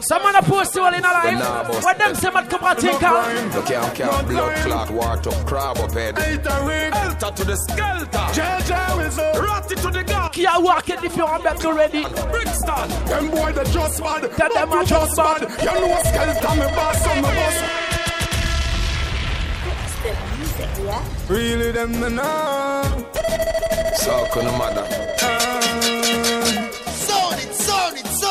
[0.00, 1.84] Someone a post you all in a life.
[1.84, 3.54] What them say, man, come and take out.
[3.54, 6.14] You can't carry blood clot, water, crab up head.
[6.14, 8.06] Elta to the skelter.
[8.32, 9.36] JJ Wizard.
[9.36, 10.32] Ratty to the god.
[10.32, 12.02] Qui a work in different bets already.
[12.30, 12.88] Brixton.
[13.06, 14.30] Them boy the just bad.
[14.36, 15.42] Tell them I just bad.
[15.42, 17.56] You know skelter me boss on the bus.
[21.28, 23.08] Really them no know.
[23.96, 25.47] So can the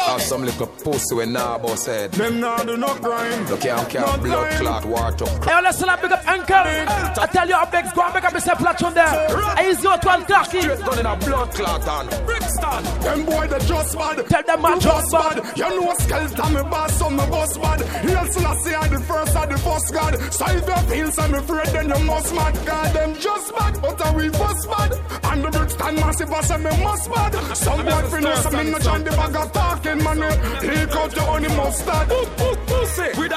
[0.07, 2.11] have some little pussy when nah boss head.
[2.13, 3.47] Them nah do no crime.
[3.47, 5.25] Look here, can't blood clot water.
[5.43, 6.55] Hey, yo, let's big up Uncle.
[6.55, 9.55] I tell you, I beg, go and make up yourself flat on there.
[9.55, 10.61] Hey, is your 12 clocky?
[10.61, 12.07] Straight gun in a blood clot on.
[12.25, 12.83] Brixton.
[13.03, 14.25] Them boy they just bad.
[14.27, 15.57] Tell them man just bad.
[15.57, 17.81] You know skeleton me boss on me boss bad.
[17.81, 20.33] Hail Selassie I'm the first of the first god.
[20.33, 22.65] Side your feels I'm afraid then you must mad.
[22.65, 24.91] God them just bad, but are we first bad?
[25.23, 27.33] And the Brixton massive boss, I say me must bad.
[27.57, 30.23] Some boy fi know some me no join the bag of talking man.
[30.23, 30.59] Eh?
[30.61, 32.56] Leak out your honey mustard.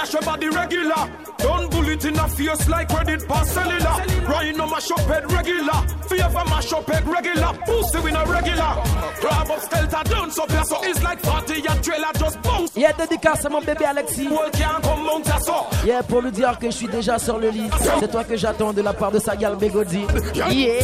[0.00, 1.10] Dash your body regular.
[1.38, 3.96] Don't bullet in the face like credit pass cellular.
[4.28, 5.80] Rhino mash up head regular.
[6.08, 7.52] Fever mash up head regular.
[7.66, 8.72] Pussy win a regular.
[9.20, 12.76] Grab up down so so it's like 40 and trailer just bounce.
[12.76, 14.28] Yeah, dédicace à mon bébé Alexis.
[14.28, 15.66] World can't come mount a so.
[15.84, 17.70] Yeah, pour lui dire que je suis déjà sur le lit.
[17.98, 20.06] C'est toi que j'attends de la part de sa gal Begodi.
[20.34, 20.80] Yeah.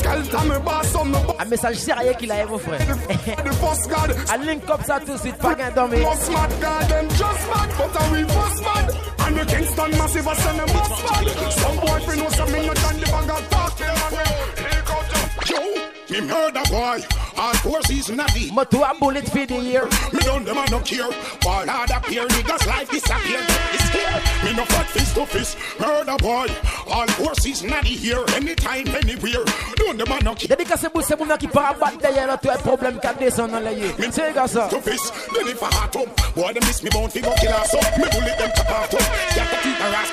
[1.39, 2.81] Un message sérieux qu'il a, mon frère.
[4.33, 6.07] Un link comme ça tout de suite, pas gain dormir.
[8.47, 8.91] Them must mad?
[9.19, 11.53] And the Kingston massive I say me must mad.
[11.53, 13.51] Some boy fi know some me no join the bag of
[14.13, 14.27] man.
[14.63, 17.01] Leak out your Yo, me murder boy.
[17.37, 19.85] All four seasons of the But a bullet for the year.
[20.13, 21.05] Me done them and no care.
[21.47, 23.41] All hard appear, niggas life disappear.
[23.75, 24.19] It's here.
[24.45, 25.59] Me no fat fist to fist.
[25.79, 26.49] Murder boy.
[26.89, 28.25] All four seasons of the year.
[28.35, 29.45] Anytime, anywhere.
[29.77, 30.57] Done them and no care.
[30.57, 33.61] Dédicace pour ces gens qui partent battre derrière là, tout un problème qui descend dans
[33.61, 33.95] les yeux.
[34.11, 34.69] C'est gars ça.
[34.69, 35.13] To fist.
[35.35, 36.35] Then if I hot up.
[36.35, 37.99] Boy, them miss me bound fi go kill us up.
[37.99, 39.01] Me bullet them chop off up.
[39.01, 40.13] To keep the ass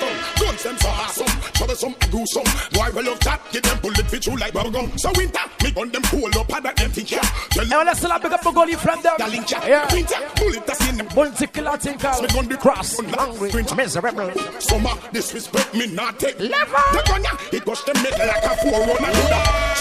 [0.64, 1.28] Them so awesome.
[1.52, 2.48] Trouble some, I do some.
[2.72, 3.42] Boy, we love that.
[3.52, 4.98] Get them bullet fit through like bubble gum.
[4.98, 7.20] So winter, me gun them pull up and that empty care.
[7.52, 9.20] Tell Et on laisse la big up pour Goli from them.
[9.20, 9.92] Yeah.
[9.92, 11.08] Winter, bullet that's in them.
[11.14, 14.32] Bounty killer think Me gun the cross, hungry, miserable.
[14.60, 16.80] Some a disrespect me not take Level.
[16.96, 19.24] The gun ya, it goes them middle like a four runner do.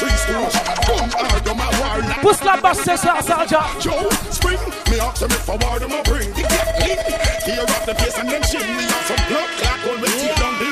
[0.03, 3.70] Three stools, gun hard on my war like Pousse la basse, c'est ça, Sergeant.
[3.78, 4.59] Joe, spring,
[4.91, 6.99] me ask them if I war them a bring the gatling.
[7.47, 10.35] Tear up the face and then chin me on some blood clot gun with tear
[10.35, 10.72] down building.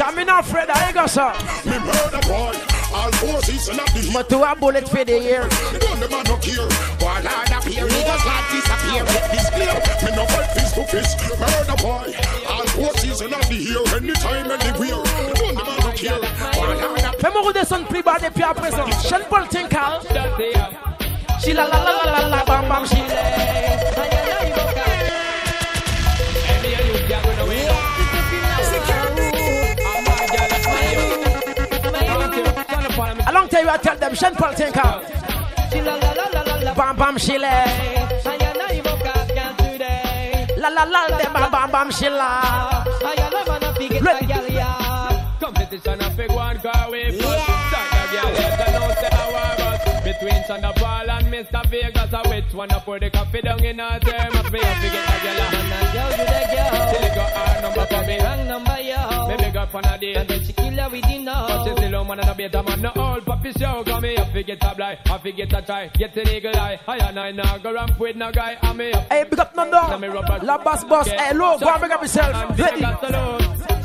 [0.00, 1.32] Fool, Coming out, Fred, I got ça.
[1.64, 2.56] me murder boy.
[2.92, 5.46] All four seasons of the But to a bullet for the year.
[5.78, 6.66] Gun them a no care.
[6.98, 9.04] While hard appear, niggas like disappear.
[9.04, 9.74] Let this clear.
[10.02, 11.18] Me no fight fist to fist.
[11.38, 12.14] Murder boy.
[12.48, 13.82] All four seasons of the year.
[13.94, 15.04] Anytime, anywhere.
[15.36, 16.18] Gun them a no care.
[16.58, 17.20] While hard appear.
[17.20, 18.86] Fais-moi redescendre plus bas depuis à présent.
[19.02, 20.00] Sean Paul Tinkal.
[21.40, 24.19] She la la la la la la bam bam she
[33.26, 35.02] A long time I tell them Sean Paul Tinkal.
[36.76, 37.38] Bam bam she
[40.58, 42.84] La la la them bam bam bam she la.
[45.40, 47.46] Competition a big one, cause we first.
[47.70, 50.04] Santa girl, yes, I know say I war us.
[50.04, 51.66] Between Chanda Paul and Mr.
[51.66, 54.32] Vegas, I which one I put the coffee down in her term.
[54.34, 55.40] Must be a forget a girl.
[55.40, 56.24] I girl to
[57.00, 57.49] the girl.
[57.74, 58.18] Got number for me.
[58.18, 59.28] Wrong number, yo.
[59.28, 60.14] Me big up on a day.
[60.14, 61.44] And then she kill her with the know.
[61.48, 62.82] But she still don't want a man.
[62.82, 63.84] No old puppy show.
[63.84, 64.98] Cause me a forget a blind.
[65.06, 65.86] I forget a try.
[65.88, 66.80] Get an eagle eye.
[66.86, 68.58] I and I now go ramp with no guy.
[68.62, 69.06] And me up.
[69.08, 69.78] Hey, big up Nando.
[70.44, 71.08] La bass boss.
[71.08, 72.58] Hey, low, go and big up yourself.
[72.58, 73.79] Ready.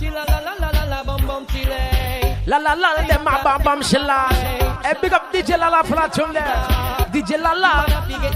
[2.47, 4.29] La la la, them my bam bam shilla.
[4.83, 6.67] Hey, big up DJ La La Platoon there.
[7.11, 7.85] DJ La La.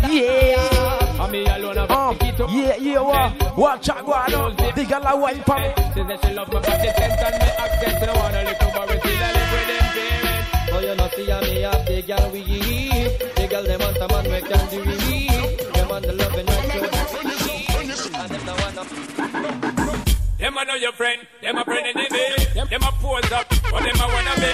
[0.10, 1.24] Yeah.
[1.24, 2.18] And me alone have Oh,
[2.50, 3.58] yeah, yeah, what?
[3.58, 4.56] Watch out, go on.
[4.76, 5.78] The girl a wine pump.
[5.94, 8.06] She said she love my body sense and me accent.
[8.08, 9.02] No wanna look over it.
[9.04, 10.72] She live with them parents.
[10.74, 13.36] Oh, you know, see, I me up the girl we give.
[13.36, 14.99] The girl, them want a man, we can do it.
[20.60, 22.46] Them a know your friend, them a friend enemy.
[22.54, 24.52] Them, them a pose up, but them a wanna be.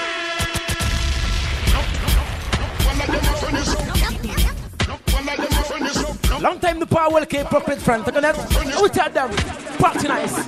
[6.43, 8.05] Long time the power will keep appropriate friend.
[8.05, 8.37] Take a net.
[8.79, 9.31] We tell them.
[9.79, 10.45] Party nice.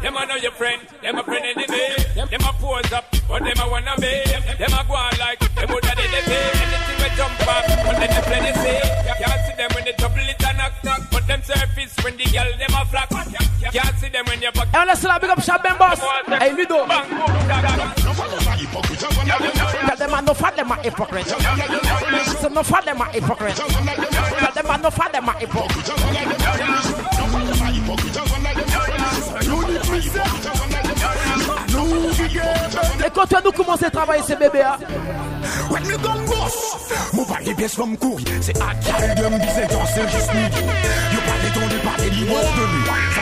[0.00, 2.04] Them a know your friend, them a friend enemy.
[2.14, 4.22] Them, them a pose up, but them a wanna be.
[4.30, 6.04] Them a go on like them would have the.
[6.06, 8.83] Anything we jump up, but then they play the same.
[11.26, 13.08] But them surface when the girl them a flock.
[13.08, 14.68] Can't see them when you back.
[14.68, 16.00] Hey, let's big up shop them boss.
[16.00, 16.86] Hey, Lido.
[16.86, 17.06] Tell
[19.96, 21.26] them I no fat them a hypocrite.
[21.26, 23.56] So no fat them a hypocrite.
[23.56, 26.93] Tell them I no fat them a hypocrite.
[33.04, 34.78] Et quand nous commençons à travailler ces bébés là.
[35.70, 36.76] Ouais, mais dans le gosse,
[37.12, 38.24] mon pas les pièces comme couille.
[38.40, 40.40] C'est à qui de me disait danser juste nous.
[40.40, 43.13] Yo, pas les dons, pas les de lui.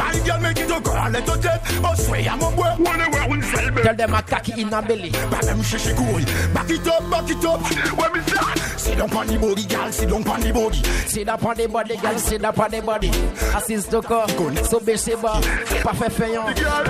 [0.00, 1.60] My girl make it a girl, let it jet.
[1.84, 2.72] Oh, sway, I'm a boy.
[2.78, 5.10] Wanna wear one cell, Tell them a cocky in a belly.
[5.30, 6.26] Pas même chercher courir.
[6.54, 7.60] Back it up, back it up.
[7.98, 8.58] Where me start?
[8.78, 10.82] Sit down on the body, girl, sit down on the body.
[11.06, 13.10] Sit down on the body, girl, sit down on the body.
[13.54, 14.26] Assise de corps,
[14.70, 15.38] so belle c'est bas.
[15.84, 16.46] Pas fait feignant.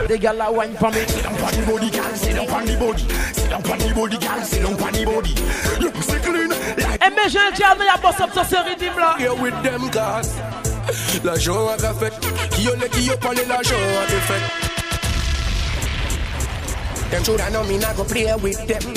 [0.07, 1.05] Des gars la wine pour me.
[1.09, 3.05] Sit down on the body, girl, sit down on the body.
[3.33, 5.35] Sit down on the body, girl, sit down on the body.
[5.81, 6.49] You pussy clean.
[6.49, 9.17] Like eh, Et mes jeunes diables, y'a boss up sur ce rythme là.
[9.19, 9.91] Here with them
[10.87, 11.25] cars.
[11.25, 12.13] L'argent a fait.
[12.51, 14.71] Qui yo le qui yo parle l'argent a été fait.
[17.11, 18.95] Them shoulda know me not go play with them.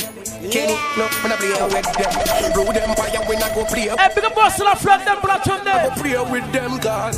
[0.51, 2.11] Kenny, no, when I play with them.
[2.55, 3.89] Rude empire, we not go play.
[3.89, 7.17] Hey, big boss la flag them black on I go play with them cars.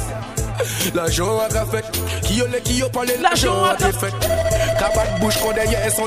[0.93, 1.85] L'argent a qu'a fait.
[2.21, 4.13] Qui yo le qui yo parle L'argent été fait.
[4.79, 6.05] Cabane bouche qu'on derrière son.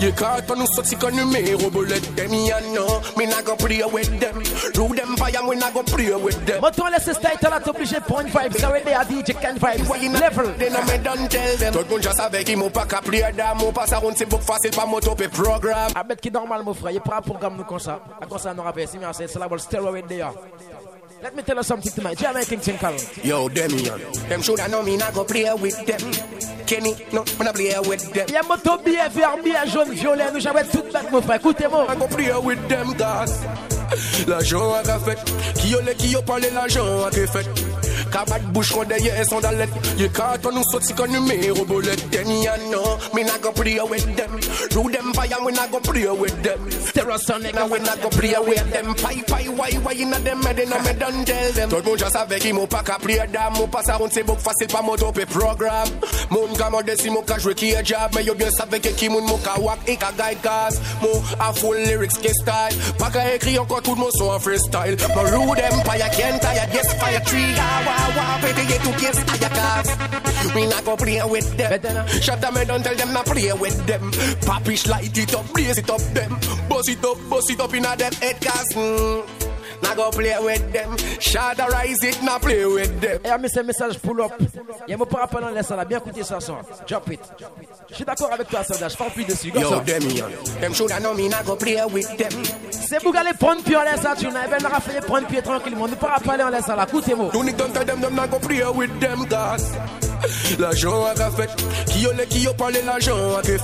[0.00, 2.00] You can't pas nous sortir comme numéro bullet.
[2.16, 4.42] Them ya know, me not go play with them.
[4.74, 6.60] Rude empire, we not go play with them.
[6.60, 8.58] Maintenant laisse title là t'obligé point vibes.
[8.58, 9.86] Ça dire à DJ Ken vibes.
[10.12, 10.54] Level.
[10.58, 11.72] Then I me done tell them.
[11.72, 13.72] Tout le monde just avec qui m'ont pas qu'à plier d'âme.
[13.74, 15.90] Passe à c'est beaucoup facile, pas mon top et programme.
[15.94, 18.00] Abet qui normal mon frère, il prend un programme nous comme ça.
[18.20, 19.60] À quoi ça nous rappelle, c'est bien, c'est la balle.
[21.22, 22.18] Let me tell you something tonight.
[22.18, 22.96] Jamaican Tinkle.
[23.22, 24.28] Yo, Demian.
[24.28, 26.00] Them shoulda know me not go play with them.
[26.66, 28.26] Kenny, no, when I play with them.
[28.28, 30.32] Il y a moto billet vert, billet jaune, violet.
[30.32, 31.36] Nous j'avais tout bête mon frère.
[31.36, 31.86] Écoutez-moi.
[31.88, 33.38] I go play with them cause
[34.26, 35.18] L'argent a fait
[35.54, 37.46] Qui yo le qui yo parle l'argent a fait
[38.12, 41.96] Cabane bouche qu'on derrière son dans lettre You can't pas nous sortir comme numéro bullet.
[42.12, 42.22] Ya
[42.68, 44.38] know Me not go play with them.
[44.74, 46.60] Rude empire we not go play with them.
[46.70, 48.94] Stereosonic Now we not go play with them.
[48.96, 51.70] Pai pai why why inna them head inna me done tell them.
[51.70, 54.24] Tout le just avec qui mon pas qu'à play dame Mon passe à ronde c'est
[54.24, 54.42] beaucoup
[55.18, 55.88] et programme
[56.30, 58.20] Mon comme de si mon ka jouer qui job.
[58.22, 61.78] Yo bien savez que qui mon mon ka wak et guide cause Mon a full
[61.78, 62.94] lyrics style.
[62.98, 64.96] Pas qu'à écrire encore tout le son freestyle.
[65.14, 69.48] Mon rude empire can't tire yes fire tree Ah wah pété yé tout yes aya
[69.48, 69.90] cause
[70.54, 72.06] We not go play with them.
[72.20, 74.10] Shut them and don't tell them not play with them.
[74.42, 76.30] Papish light it up blaze it up them.
[76.68, 79.41] Bust it up bust it up inna them head cause mm,
[79.82, 83.66] Not go play with them Shatter rise it not play with them Et un message,
[83.66, 84.32] message pull up.
[84.86, 85.86] Il y a mon parapluie dans les salles.
[85.88, 86.56] Bien écouter ça, son.
[86.88, 87.20] Drop it.
[87.90, 88.88] Je suis d'accord avec toi, Soldat.
[88.88, 89.52] Je parle plus dessus.
[89.54, 89.80] Yo ça.
[89.80, 90.26] Demian
[90.60, 92.32] Them shoulda know me not go play with them
[92.70, 95.88] C'est pour aller prendre pied en laisse ça, tu n'as pas prendre pied tranquillement.
[95.88, 96.86] Nous pas parler en ça, là.
[96.88, 97.30] Écoutez-moi.
[97.32, 99.72] Don't need don't tell them them not go play with them cause
[100.58, 101.50] L'argent a fait
[101.86, 103.58] Qui yo le qui yo parle l'argent a fait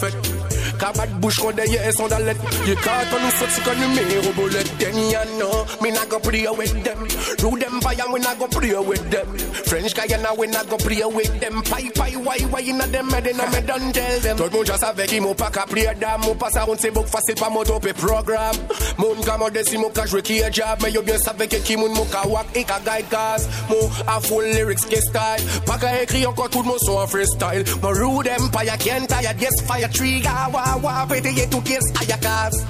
[0.78, 4.64] Cabane bouche qu'on derrière son dans lettre You can't pas nous sortir comme numéro bullet
[4.78, 6.98] Then ya know Me not go play with them.
[7.42, 9.26] Rude empire we not go play with them.
[9.66, 11.62] French Guyana we not go play with them.
[11.62, 14.36] Pai pai why why inna them head inna me done tell them.
[14.36, 16.78] Tout le monde just avec qui mon pas qu'à play dame Mon passe à ronde
[16.80, 18.56] c'est beaucoup facile pas mon top et programme
[18.98, 20.78] Mon comme de si mon ka jouer qui est job.
[20.82, 23.90] Mais yo bien savez que qui mon mon ka wak et ka guide cause Mon
[24.06, 25.62] a full lyrics qui style.
[25.66, 29.62] Pas qu'à écrire encore tout le monde son freestyle Mon rude empire can't tire yes
[29.66, 32.64] fire trigger Wah wah pété yé to yes aya cause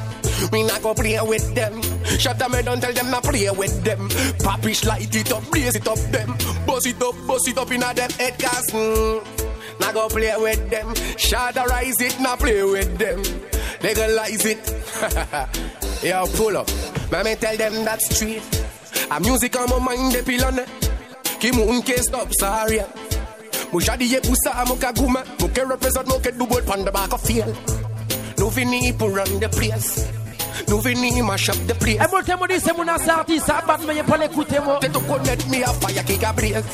[0.53, 1.83] We not go play with them.
[2.19, 4.09] Shut them and don't tell them not play with them.
[4.39, 6.35] Papish light it up, blaze it up them.
[6.67, 10.33] Bust it up, bust it up in a them head cause mm, Not go play
[10.37, 10.89] with them.
[11.17, 13.23] Shatterize it, not play with them.
[13.83, 16.05] Legalize it.
[16.05, 16.71] Yo, pull up.
[17.11, 18.43] Man, me tell them that's street.
[19.11, 20.69] A music on my mind, they pill on it.
[21.41, 22.81] Ki moun ke stop, sorry.
[23.73, 25.25] Mou jadi ye poussa, mou ka goumen.
[25.41, 27.88] Mou ke the field.
[28.49, 30.07] Nou vini pou run the place.
[30.71, 32.01] Nou vini mash up the place.
[32.01, 34.79] Et moi, moi, dis, c'est mon artiste, ça bat, mais il pas l'écouter, moi.
[34.81, 36.65] Te to connect me a fire a blaze.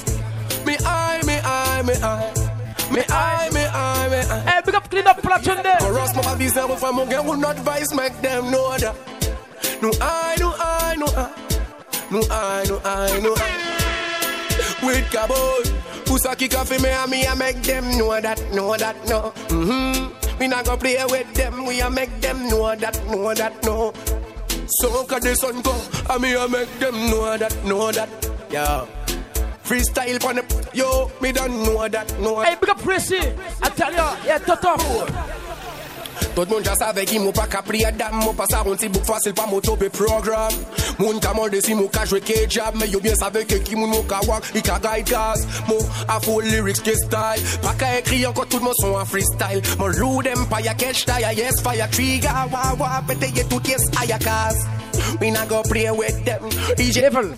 [0.65, 2.33] Me eye, me eye, me eye.
[2.93, 4.43] Me eye, me eye, me eye.
[4.47, 5.77] Hey, big up, clean up, platform there.
[5.81, 8.95] Chorus, my visa, but from mon girl, will advice, make them know that.
[9.83, 11.31] No eye, no eye, no eye.
[12.13, 14.87] No eye, no eye, no eye.
[14.87, 15.65] With cowboy.
[16.05, 19.33] Pusa kick off me and me, I make them know that, know that, no.
[19.49, 20.24] Mm-hmm.
[20.39, 23.93] We not gonna play with them, we a make them know that, know that, no.
[24.67, 25.75] So can the sun go,
[26.11, 28.09] and me I make them know that, know that,
[28.51, 28.87] yeah.
[29.65, 32.49] Freestyle pon the, yo, me don't know that, know that.
[32.49, 33.21] Hey, big up, Prissy.
[33.63, 35.44] I tell you, yeah, Toto.
[36.35, 38.89] Tout moun ja save ki mou pa ka priye dam Mou pa sa roun ti
[38.91, 40.51] bouk fasil pa mou tope program
[40.99, 43.79] Moun ka mande si mou ka jwe ke jab Me yo bien save ke ki
[43.79, 45.79] moun mou ka wak ka cause Mou
[46.11, 49.63] a full lyrics ke style Pa ka ekri anko tout moun son an freestyle.
[49.79, 53.87] Mon lou dem pa ya tire Yes fire trigger Wa wa pete ye tout yes
[54.03, 54.67] aya cause
[55.21, 56.43] We not go play with them.
[56.79, 57.35] Level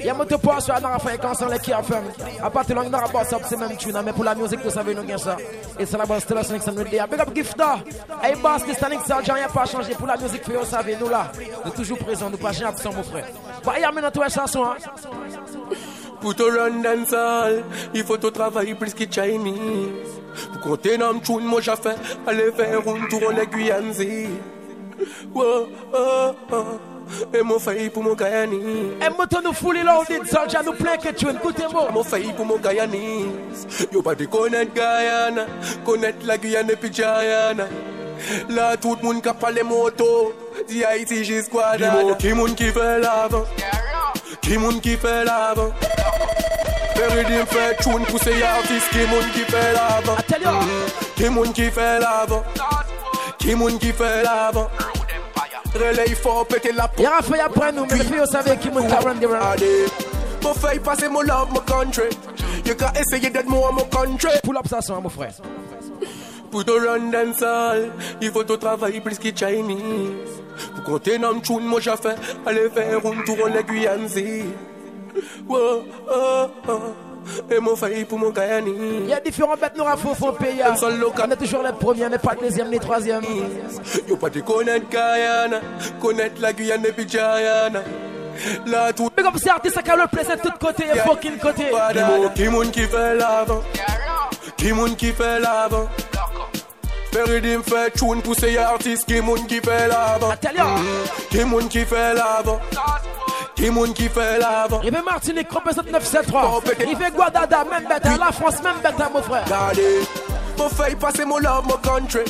[0.00, 1.94] Y'a mon topo sur la fréquence les qui a fait.
[2.42, 4.94] À partir de là, boss up c'est même tune Mais pour la musique vous savez
[4.94, 5.36] nous gagne ça.
[5.78, 7.78] Et c'est la boss de la Sonic Sound Big up Gifta
[8.22, 11.32] Hey boss Sonic Sound J'ai rien pas changé Pour la musique vous savez nous là
[11.64, 13.26] Nous toujours présents Nous pas jamais absents mon frère
[13.64, 14.76] Bah y'a maintenant toi chanson hein
[16.20, 20.20] Pour te run dancehall, il faut te travailler plus que Chinese.
[20.52, 23.92] Pour compter dans le moi j'ai fait aller faire un tour en Guyane.
[25.34, 26.64] Wow, oh, oh.
[27.34, 28.56] Et mon failli pour mon Guyani.
[29.04, 32.56] Et moi nous fully loaded Soldier nous plein que tune Écoutez-moi Mon failli pour mon
[32.56, 33.26] Guyani.
[33.92, 35.46] Yo pas de connaître Guyana,
[35.84, 37.66] connaître la Guyane et puis Guyana.
[38.48, 40.32] La tout moun kap pale moto
[40.68, 43.44] Di Haiti jis kwa dada Ki moun ki fe lavan
[44.40, 45.72] Ki moun ki fe lavan
[46.94, 51.12] Peridim fe choun puse yartis Ki moun ki fe lavan mm-hmm.
[51.16, 52.42] Ki moun ki fe lavan
[53.38, 54.68] Ki moun ki fe lavan
[55.74, 57.00] Rele y fò pete la pou.
[57.00, 59.62] Yara fè ya pren nou men fè yo save ki moun ka rende ran.
[60.44, 60.80] Mou fè y
[61.24, 62.10] love mou country.
[62.66, 64.36] You ka eseye det mou an mou country.
[64.44, 65.30] Pull up sa son mou fre
[66.52, 67.90] pour te run dancehall,
[68.20, 70.42] il faut te travailler plus que Chinese.
[70.74, 74.06] Pour compter dans le tune, moi j'ai fait aller faire un tour en Guyane.
[75.48, 76.78] Wow, oh, oh.
[77.50, 78.74] Et mon failli pour mon Guyani.
[79.04, 82.18] Il y a différents bêtes nous rafaux faut payer On est toujours les premiers mais
[82.18, 83.22] pas les deuxièmes ni troisièmes
[84.08, 85.60] Yo pas de connaître Guyana,
[86.00, 87.06] connaître la Guyane et puis
[88.66, 91.68] Mwen kom se artist ak a represen tout kote E fokin kote
[92.36, 93.62] Ki moun ki fe lavan
[94.56, 95.86] Ki moun ki fe lavan
[97.12, 100.36] Peridim fe choun pou se artist Ki moun ki fe lavan
[101.30, 102.60] Ki moun ki fe lavan
[103.56, 108.62] Ki moun ki fe lavan Rive Martinique represent 973 Rive Guadada men bete La France
[108.64, 109.88] men bete mou frè Gade
[110.58, 112.24] Mou fey pase mou love mou country.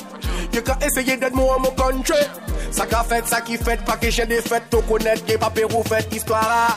[0.53, 2.19] Ye ka eseye ded mou an mou kontre
[2.73, 5.51] Sa ka fet, sa ki fet, pa ke chen de fet To konet, ge pa
[5.51, 6.77] perou fet, istwara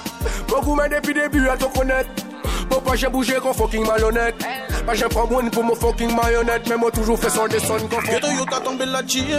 [0.50, 2.24] Mou koumen depi debu an to konet
[2.70, 4.46] Mou pa jen bouje kon foking malonet
[4.88, 8.00] Pa jen pran moun pou mou foking mayonet Men mou toujou son de son kon
[8.00, 8.46] foking Gero yo
[8.86, 9.36] la chie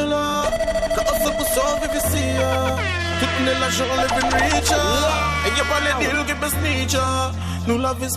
[7.66, 8.14] Nou la vis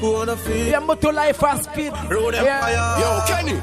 [0.00, 0.68] Qu'on the feel.
[0.68, 1.92] Y'a moto life fast speed.
[2.10, 2.98] Road empire.
[3.00, 3.60] Yo Kenny.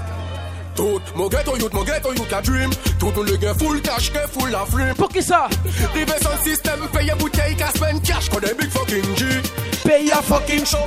[0.75, 2.71] Tout, mon ghetto youth, mon ghetto youth a dream.
[2.99, 5.47] Tout le gars full cash, que full la frime Pour qui ça
[5.93, 9.25] Rive son système, paye bouteille, casse spend cash Qu'on des big fucking G.
[9.83, 10.77] Paye a fucking show.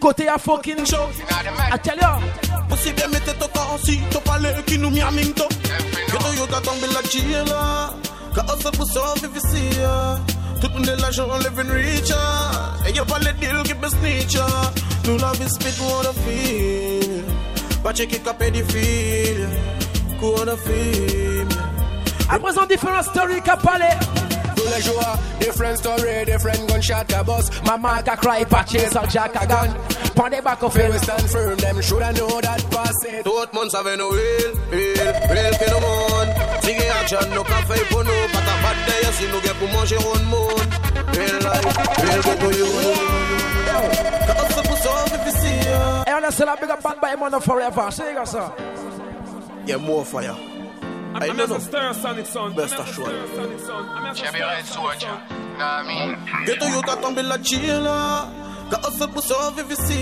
[0.00, 1.08] Côté a fucking show.
[1.72, 2.18] I tell ya.
[2.68, 5.46] Possible mette to kansi To pale ki nou mi aminto
[6.08, 6.60] Ghetto youth a.
[6.60, 7.94] Tombé la chilla
[8.34, 9.78] Ka hustle pour sauver ici
[10.66, 12.14] Tout le monde l'argent living richer
[12.88, 14.36] Et y'a pas les deals qui baissent niche
[15.04, 17.24] Nous la vie speak on the feel
[17.84, 19.48] Pache qui capé di feel
[20.18, 21.46] Qu'on the feel
[22.28, 23.86] À présent, différentes stories qu'a parlé.
[24.56, 25.00] Tous les jours,
[25.38, 27.52] different story, different gunshot a bust.
[27.64, 29.70] Mama ka cry, patches or jack a gun.
[30.16, 33.22] Pon the back of Feel we stand firm, them shoulda know that pass it.
[33.22, 37.84] Tout moun save nou real, real, real ke nou moun Sige action nou ka fey
[37.90, 40.66] pou nou Pata bad day si nou gen pou manje roun moun
[41.14, 42.68] Real life, real ke nou you
[44.26, 45.54] Ka hustle pou sauve visi
[46.06, 47.90] Et on a cela big up band by Mono Forever.
[47.90, 48.54] C'est comme ça.
[49.66, 50.34] Yeah, more fire
[51.14, 52.56] I I'm don't know a Stereosonic sound.
[52.56, 53.08] Best I'm a assured.
[53.08, 53.90] Stereosonic sound.
[53.90, 55.18] I'm a Chevy Red Soldier.
[55.58, 56.16] Nah, me.
[56.46, 58.45] Ghetto youth a tombe la chilla Ka hustle pou sauve
[59.68, 59.98] visi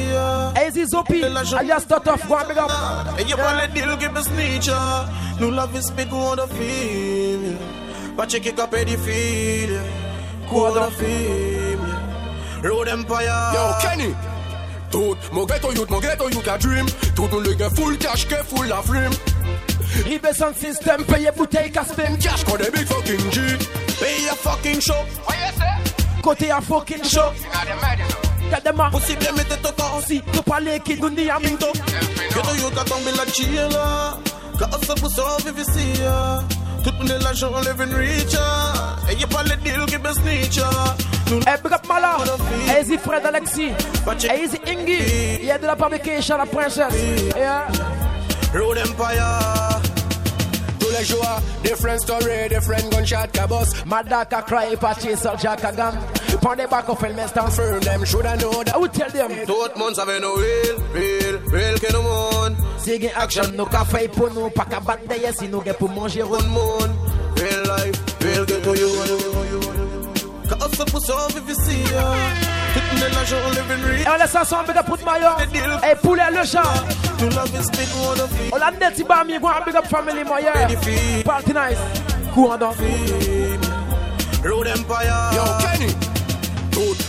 [0.57, 2.71] Easy Zopi, alias Start Off, go and big up.
[3.19, 4.71] Et y'a pas les deals qui baissent niche
[5.41, 7.57] Nous la vie speak on the feel
[8.17, 9.81] Pache qui capé di feel
[10.49, 11.79] Qu'on the feel
[12.63, 14.15] Road Empire Yo, Kenny.
[14.91, 16.87] Tout, mon ghetto youth, mon ghetto youth a dream.
[17.17, 19.11] Tout le gars full cash, que full la frime.
[20.05, 22.17] Rive son système, paye bouteille, casse-peine.
[22.19, 23.41] Cash, qu'on des big fucking G.
[24.01, 24.95] Pay a fucking show
[25.29, 25.33] oh,
[26.23, 27.33] Côté a fucking show.
[28.51, 28.93] T'as des marques.
[28.93, 31.67] Possible mette to kansi Tu parles qui nous dit aminto.
[31.73, 33.25] Ghetto youth a tombe la
[34.59, 35.93] Ka hustle pour sauve visi
[36.85, 38.39] Tout le monde l'argent living richer
[39.11, 40.61] Et y'a pas les deals qui baissent niche
[41.31, 42.17] Nous Eh, big up Mala.
[42.79, 43.73] Easy Fred Alexis.
[44.33, 45.41] Easy Ingi.
[45.43, 46.95] Il de la fabrication, la princesse.
[47.37, 47.67] Yeah.
[48.55, 49.81] Road Empire
[50.79, 53.85] Tous les jours, different story, different gunshot a bust.
[53.87, 55.61] Madaka cry, patches or jack
[56.45, 57.51] a on the back of el mestan.
[57.51, 58.75] Firm them shoulda know that.
[58.75, 59.47] I would tell them.
[59.47, 62.57] Tot months have no real, real, real que no mon.
[62.79, 65.75] Si gen action, nou ka fay pou nou, pa ka bat deye si nou gen
[65.79, 66.91] pou manger One mon,
[67.41, 68.91] real life, real get to you.
[70.49, 72.05] Ka hustle pour survivre ici, ya.
[72.75, 74.01] Tout le l'argent on live in real.
[74.01, 75.37] Et on laisse ensemble, big up put maillot.
[75.91, 76.63] Et poulet le chat.
[77.25, 78.53] Is big one of it.
[78.53, 81.23] On l'a net si ba mi, go big up family yeah.
[81.25, 81.79] Party nice.
[82.35, 82.77] Courant donc.
[84.45, 85.31] Road Empire.
[85.33, 86.04] Yo, Kenny.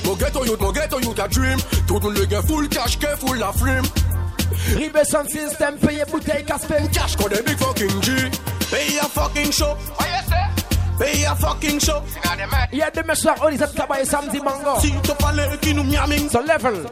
[0.06, 1.58] Tout, mon ghetto youth, mon ghetto youth a dream.
[1.88, 3.84] Tout le monde full cash, get full of frame.
[4.76, 6.76] Ribe sound system, paye bouteille, caspe.
[6.93, 8.12] Cash cause the big fucking G.
[8.70, 9.76] Pay a fucking show.
[10.99, 12.03] Pay a fucking show.
[12.72, 14.80] Yeah, demain soir, on est à Kabaye samedi mango.
[14.80, 16.30] Si tu parles qui nous miaming.
[16.30, 16.86] So level.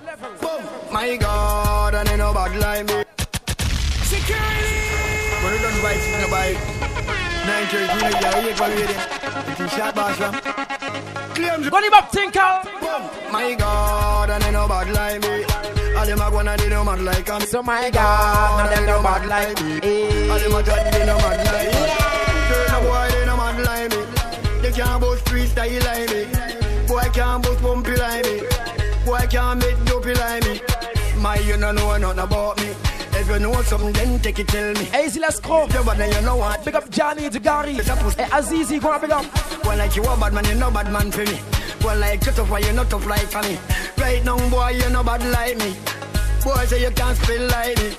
[0.92, 3.04] My God, and ain't no bad like me.
[4.04, 4.74] Security.
[5.44, 6.58] When you done bite, you no bite.
[7.46, 9.02] Nine church, you know you're eight while waiting.
[9.50, 10.83] It's in shot bash, fam.
[11.44, 12.42] Go live up, Tinkle.
[13.32, 15.44] My God, and ain't no bad like me.
[15.96, 17.46] All them a go and they no mad like me.
[17.46, 20.30] So my God, and they no bad like me.
[20.30, 21.82] All them a chat, they no mad like me.
[22.50, 24.62] Turn a boy, they no mad like me.
[24.62, 26.88] They can't bust freestyle like me.
[26.88, 28.42] Boy can't bust bumpy like me.
[29.06, 30.62] Boy can't make dopey like me.
[31.18, 32.74] My, you don't know nothing about me.
[33.24, 34.90] If you know something, then take it, tell me.
[35.02, 35.66] Easy, let's go.
[35.68, 36.66] Yeah, but then you know what?
[36.66, 37.72] Big up Johnny, Jagari.
[37.72, 39.26] Hey, Azizi, go on, big up.
[39.64, 41.40] Well, like you a bad man, you no bad man for me.
[41.82, 43.58] Well, like you tough, why you not tough like for me?
[43.98, 45.74] Right now, boy, you no bad like me.
[46.44, 47.96] Boy, say you can't spell like me.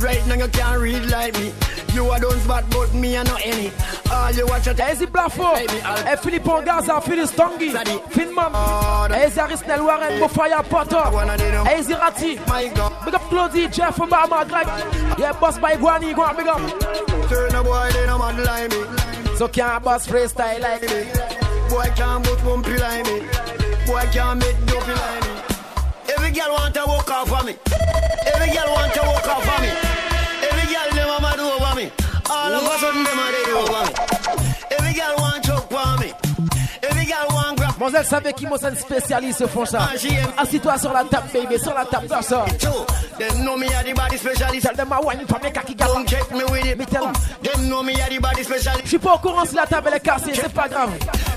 [0.00, 1.52] Right now, you can't read like me.
[1.94, 3.70] You a don't spot, but me a no any.
[4.10, 4.80] All you watch it.
[4.80, 5.56] Easy Blafo.
[5.56, 7.70] Eh, oh, hey, Philippe Ongaza, Phyllis Tongi.
[8.10, 9.26] Finman.
[9.26, 11.78] Easy Arisnel Warren, Bofaya Potter.
[11.78, 13.04] Easy Ratti.
[13.04, 14.66] Big up Claudie, Jeff, Obama, Greg.
[15.18, 16.58] Yeah, boss by Guani, go big up.
[17.28, 19.36] Turn a boy, they no mad like me.
[19.36, 21.04] So can't boss freestyle like me.
[21.70, 23.20] Boy can't boot bumpy like me.
[23.86, 25.30] Boy can't make dopey like me.
[26.16, 27.56] Every girl want to walk off of me.
[28.34, 29.83] Every girl want to walk off of me.
[32.44, 34.13] All of a sudden them a ready over me.
[37.84, 38.04] Want grab.
[38.04, 39.88] Monselle savait qui Monselle spécialiste font ça.
[40.38, 42.44] Assis-toi sur la table, baby, sur la table, ça.
[43.18, 44.66] Them know me a the body specialist.
[44.66, 45.92] Tell them I wine for me kaki gal.
[45.94, 46.76] Don't check me with it.
[46.76, 47.12] Me tell
[47.42, 48.82] Them know me a the body specialist.
[48.84, 50.90] Je suis pas au courant si la table est cassée, c'est pas grave.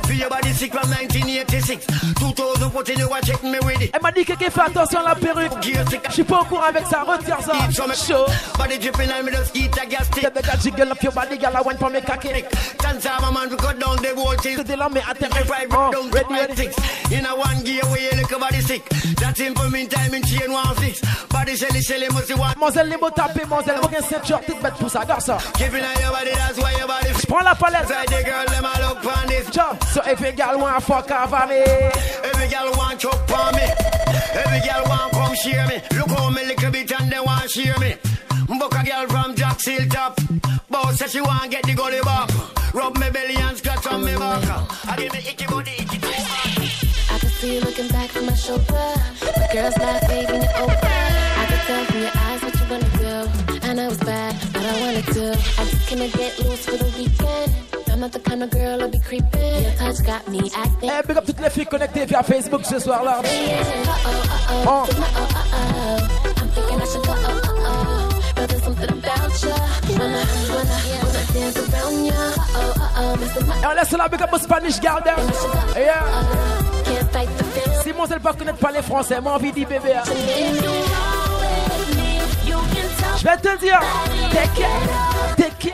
[0.07, 1.85] Feel your body sick from 1986.
[2.15, 3.91] 2014 you check me with it.
[3.93, 5.51] Elle m'a dit que fait attention à la perruque.
[5.61, 7.53] Je suis pas au courant avec ça, retire ça.
[7.93, 8.25] Chaud.
[8.57, 10.23] Body dripping and me just eat a gas stick.
[10.23, 12.29] Tell the jiggle up your body, I wine for me kaki.
[12.81, 14.57] Chance have a man to cut down the whole thing.
[14.57, 17.15] Today la me at the If I break down ready, ready.
[17.15, 18.83] In a one gear where you look body sick.
[19.19, 21.01] That's in for meantime in chain one fix.
[21.27, 22.53] Body shelly shelly must one.
[22.57, 22.75] Mots
[23.15, 25.37] tapés, Monselle, faut qu'un ceinture toute bête ça, garde ça.
[25.57, 27.09] Giving her your body, that's why your body.
[27.27, 27.89] Prends la palette.
[27.89, 29.49] Like the girl, them all look on this.
[29.51, 29.83] Jump.
[29.85, 31.57] So if a girl want fuck off of me.
[31.57, 33.67] Every girl want choke on me.
[34.33, 35.81] Every girl want come share me.
[35.97, 37.95] Look how me little bit and they want share me.
[38.47, 40.19] Book a girl from Jack Hilltop.
[40.69, 42.29] Boss says she want get the gully back.
[42.73, 44.43] Rub me belly and scratch on me back.
[44.87, 45.96] I give me icky body, icky
[47.47, 48.87] see looking back from my shoulder.
[49.39, 49.75] The girls
[50.09, 50.79] waving it over.
[51.41, 53.13] I can tell from your eyes what you wanna do.
[53.67, 55.25] I know it's bad, but I wanna do.
[55.59, 57.49] I just came to get loose for the weekend.
[57.91, 59.63] I'm not the kind of girl I'll be creeping.
[59.63, 60.89] Your touch got me acting.
[60.89, 63.15] Eh, big up toutes les filles connectées via Facebook ce soir-là.
[63.19, 64.07] Uh-oh,
[64.49, 64.85] uh-oh,
[65.49, 65.97] uh-oh.
[66.41, 68.33] I'm thinking I should go, oh, oh, oh.
[68.35, 69.55] But there's something about you.
[69.99, 70.23] Wanna,
[70.53, 72.21] wanna, wanna dance around you.
[72.59, 74.77] Oh, oh, oh, my big up Spanish.
[74.83, 76.66] Yeah.
[77.83, 79.93] Si Monselle pas connaître pas les français, moi envie d'y bébé.
[79.95, 80.03] hein.
[83.19, 83.79] Je vais te dire,
[84.31, 85.73] take it, take it.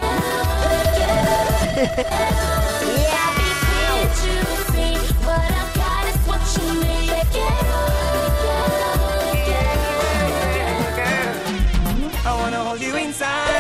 [12.26, 13.53] I wanna hold you inside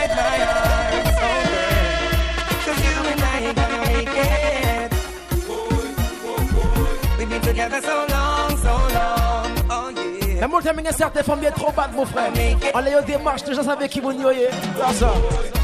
[7.44, 10.42] together so long, so long, oh yeah.
[10.42, 12.32] La montée m'a certaines femmes bien trop bad, mon frère.
[12.74, 14.50] On les démarche, déjà savais qui vous n'y voyez.
[14.78, 15.14] Comme ça.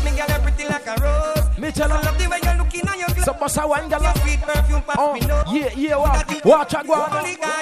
[0.06, 1.44] Me pretty like a rose.
[1.58, 2.00] Me tell her.
[2.04, 3.26] Love the way you're looking on your gloves.
[3.26, 4.00] So bossa wine, girl.
[4.24, 5.16] Sweet perfume past Oh,
[5.52, 6.46] yeah, yeah, what?
[6.46, 6.96] Watch a go.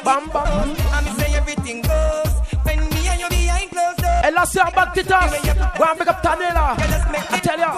[0.03, 0.75] Bam, bam.
[0.93, 4.23] I me say everything goes when me and you behind closed doors.
[4.23, 5.31] Elle a sœur back to us.
[5.77, 6.75] Go and pick up Tanela.
[7.31, 7.73] I tell ya.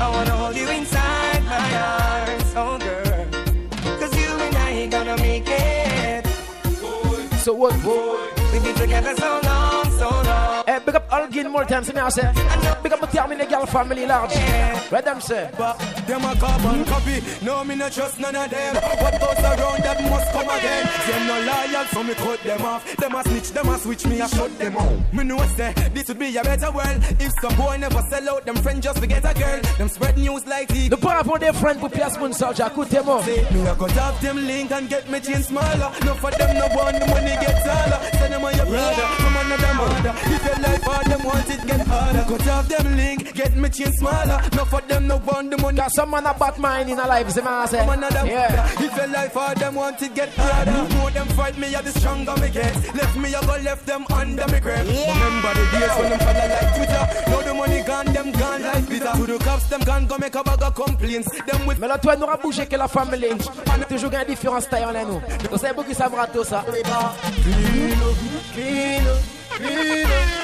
[0.00, 2.54] I wanna hold you inside my arms,
[7.44, 8.16] So what, boy?
[8.54, 9.63] We've been together so long,
[10.74, 10.80] long.
[10.80, 12.32] Eh, Big up Algin more times, me I say.
[12.82, 14.34] Big up my termine girl family large.
[14.90, 15.50] Where them say?
[15.56, 17.22] But them a carbon copy.
[17.42, 18.74] No, me no trust none of them.
[18.76, 20.86] What goes around, them must come again.
[21.06, 22.96] Them no loyal, so me cut them off.
[22.96, 25.12] Them a snitch, them a switch me, I shut them out.
[25.12, 28.44] Me know say this would be a better world if some boy never sell out
[28.44, 29.60] them friends just to get a girl.
[29.78, 30.88] Them spread news like tea.
[30.88, 33.26] The power for their friend with Pierce Moon Soldier, them off.
[33.26, 35.90] Me a cut off them link and get me chain smaller.
[36.04, 38.00] No for them no want the money get taller.
[38.18, 40.14] Send them on your brother, from another mother.
[40.34, 42.24] If your life hard, them want it get harder.
[42.24, 44.40] Cut off them link, get me chain smaller.
[44.56, 45.78] No for them no want the money.
[45.78, 47.78] Cause someone a bad mind in a life, see man say.
[47.78, 48.84] From another Yeah.
[48.84, 50.96] If your life hard, them want it get harder.
[50.96, 52.74] More them fight me, yeah, the stronger me get.
[52.94, 54.86] Left me, I go left them under me grip.
[54.86, 57.04] Remember the days when them follow like Twitter.
[57.30, 59.12] Now the money gone, them gone like bitter.
[59.12, 61.28] To the cops, them gone go make a bag of complaints.
[61.46, 63.28] Them with Mais là, toi, nous aura bougé que la famille.
[63.66, 65.20] On a toujours une différence taille en nous.
[65.50, 66.64] Vous savez beaucoup qui savent tout ça.
[66.66, 67.14] Clean up,
[68.54, 69.18] clean up,
[69.56, 70.43] clean up,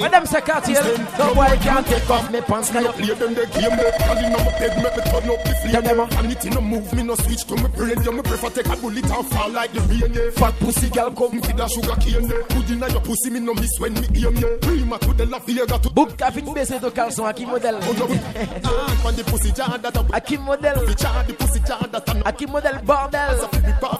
[0.00, 0.82] When them say cartel,
[1.18, 2.70] no boy can't take off me pants.
[2.70, 3.92] Can you play them, they game them.
[4.00, 6.00] And in my bed, make me turn up the flame them.
[6.00, 8.02] And it in a move, me no switch to my brain.
[8.02, 10.08] You me prefer take a bullet and fall like the rain.
[10.14, 10.30] Yeah.
[10.40, 12.24] Fat pussy girl come with the sugar cane.
[12.32, 12.48] Yeah.
[12.48, 14.36] Put in your pussy, me no miss when me aim.
[14.36, 14.56] Yeah.
[14.62, 17.76] Prima to the La Vega to Book a fin baissé de caleçon, à qui modèle
[17.82, 18.18] oh, When
[18.64, 22.32] ah, the pussy jar that À qui modèle jar the pussy jar that a À
[22.32, 23.36] qui modèle bordel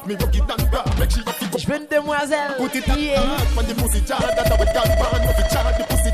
[0.07, 0.99] me rocky than that.
[0.99, 1.59] Make sure you fi go.
[1.59, 4.73] Je veux une demoiselle Put it hard ah, when the pussy jar that a with
[4.73, 5.31] gun pan.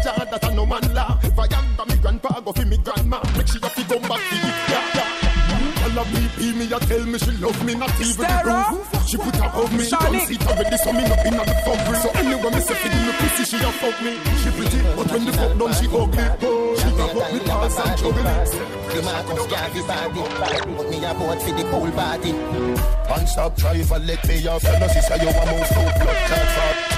[0.06, 1.22] No fi jar the pussy jar that a no man laugh.
[1.22, 3.20] Viagra me grandpa go fi me grandma.
[3.36, 4.56] Make sure you fi come back fi it.
[4.70, 5.82] Yeah, yeah.
[5.82, 9.08] All of BP me a tell me she love me not even the proof.
[9.08, 9.84] She put her above me.
[9.84, 11.98] She don't see it already so me no in on the fuckery.
[12.02, 14.12] So anyway me say fi do me pussy she a fuck me.
[14.42, 16.26] She pretty but when the fuck done she ugly.
[16.78, 18.76] She grab up me pants and juggle it.
[18.86, 20.22] The Marcus Garvey party
[20.76, 24.62] Put me a boat for the pool party One stop driver let me off.
[24.62, 26.95] You know she say you a move so blood clot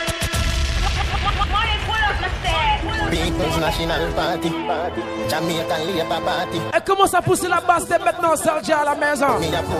[6.75, 9.27] Elle commence à pousser la basse dès maintenant, Serge à la maison?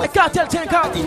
[0.05, 1.05] Et cartel, tiens, cartel.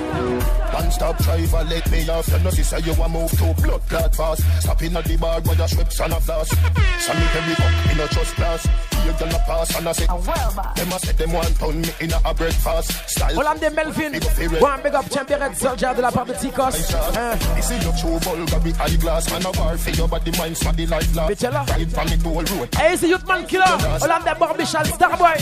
[0.74, 2.28] One stop driver let me off.
[2.30, 4.42] You know she say you a move to blood clot fast.
[4.62, 6.56] Stop in at the bar with your Schweppes and a flask.
[7.00, 8.68] Sanitary cup in a trust glass.
[9.04, 12.14] Here girl a pass and I say Them a say them want pound me in
[12.14, 13.36] a, a breakfast style.
[13.36, 14.14] Hollande Melvin.
[14.62, 16.94] One big up champion Soldier de la part de Ticos.
[17.16, 17.38] Hein?
[17.56, 20.86] This is your true vulgar be eyeglass Man a war for your body mind the
[20.88, 21.66] life last Bitchella.
[22.12, 23.64] The toll road Hey, c'est Youthman Killer.
[24.02, 25.38] Hollande Barbichal Starboy.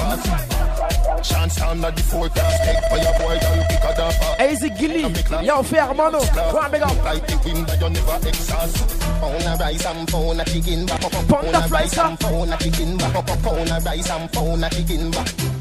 [1.23, 5.01] Chance on the forecast Take for your boy girl pick a damper Hey, c'est Gilly.
[5.43, 6.19] Yo, frère, mano.
[6.19, 7.03] One big up.
[7.03, 11.01] Like the wind that you never exhaust Pound of rice and pound of chicken back
[11.01, 15.11] Pound of rice and pound of chicken back Pound of rice and pound of chicken
[15.11, 15.58] back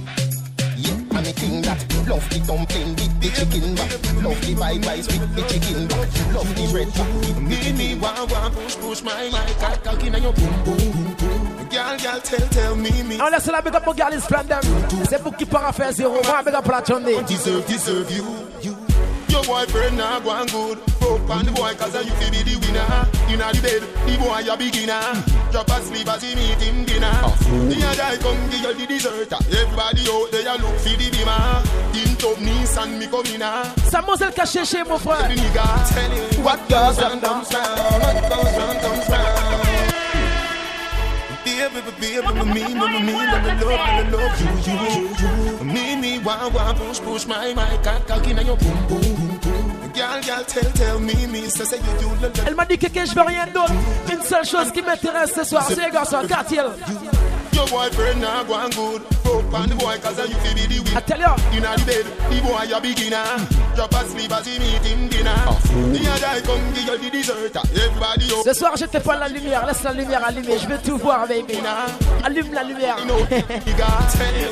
[1.11, 3.90] And me think that Love the dumpling with the chicken back
[4.22, 7.11] Love the fried rice with the chicken back Love the bread back
[7.42, 11.14] Me, me, wah, wah, push, push my mic Cock, cock in your boom, boom, boom,
[11.16, 14.61] boom Girl, girl, tell, tell me, me On laisse la big up pour Galis Flandem.
[15.09, 16.14] C'est pour qui part à faire zéro.
[16.16, 17.04] One big up pour la Chonde.
[17.26, 18.47] Deserve, deserve you
[19.39, 20.78] Your boyfriend now go and good.
[20.99, 23.07] Broke on the boy cause you feel be the winner.
[23.30, 24.99] Inna the bed, the boy a beginner.
[25.52, 27.06] Drop asleep as he meet him dinner.
[27.06, 27.31] Ah,
[27.70, 29.31] the other come give you the dessert.
[29.47, 31.62] Everybody out there look for the beamer
[31.94, 33.74] Tint up Nissan me come inna ah.
[33.89, 35.28] Ça moselle caché chez mon frère.
[35.28, 39.69] Tell you What goes round comes round What goes round comes round
[41.44, 45.65] Baby, baby, baby, me, me, me, me, love, love, love, love you, you, you.
[45.65, 49.18] Me, me, wah, wah, push, push my, my cock, cock inna your boom, boom,
[52.47, 53.73] Elle m'a dit que, que je veux rien d'autre.
[54.12, 56.66] Une seule chose qui m'intéresse ce soir, c'est les garçons, cartel.
[57.53, 59.03] Your boyfriend now go and good
[59.53, 61.35] on the boy cause you feel be the I tell ya.
[61.53, 63.25] Inna the bed, the boy a beginner.
[63.75, 65.35] Drop asleep as he meet him dinner.
[65.35, 69.29] The other come give you the dessert Everybody out Ce soir, je te prends la
[69.29, 71.59] lumière, laisse la lumière allumée, je veux tout voir, baby.
[72.25, 72.97] Allume la lumière.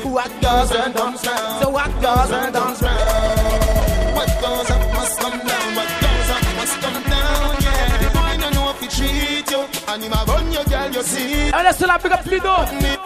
[0.05, 3.76] What goes round comes round So what goes comes round
[4.17, 8.33] What goes up must come down What goes up must come down Yeah The boy
[8.55, 11.51] know if he treat you And him a run your girl you see
[11.85, 12.55] la big up Ludo.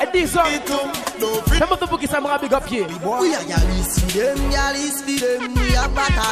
[0.02, 0.44] Et dis ça.
[0.46, 2.86] Fais-moi ton bouquet, ça me rend big up pied.
[3.04, 6.32] We are galis for them, for them We are battle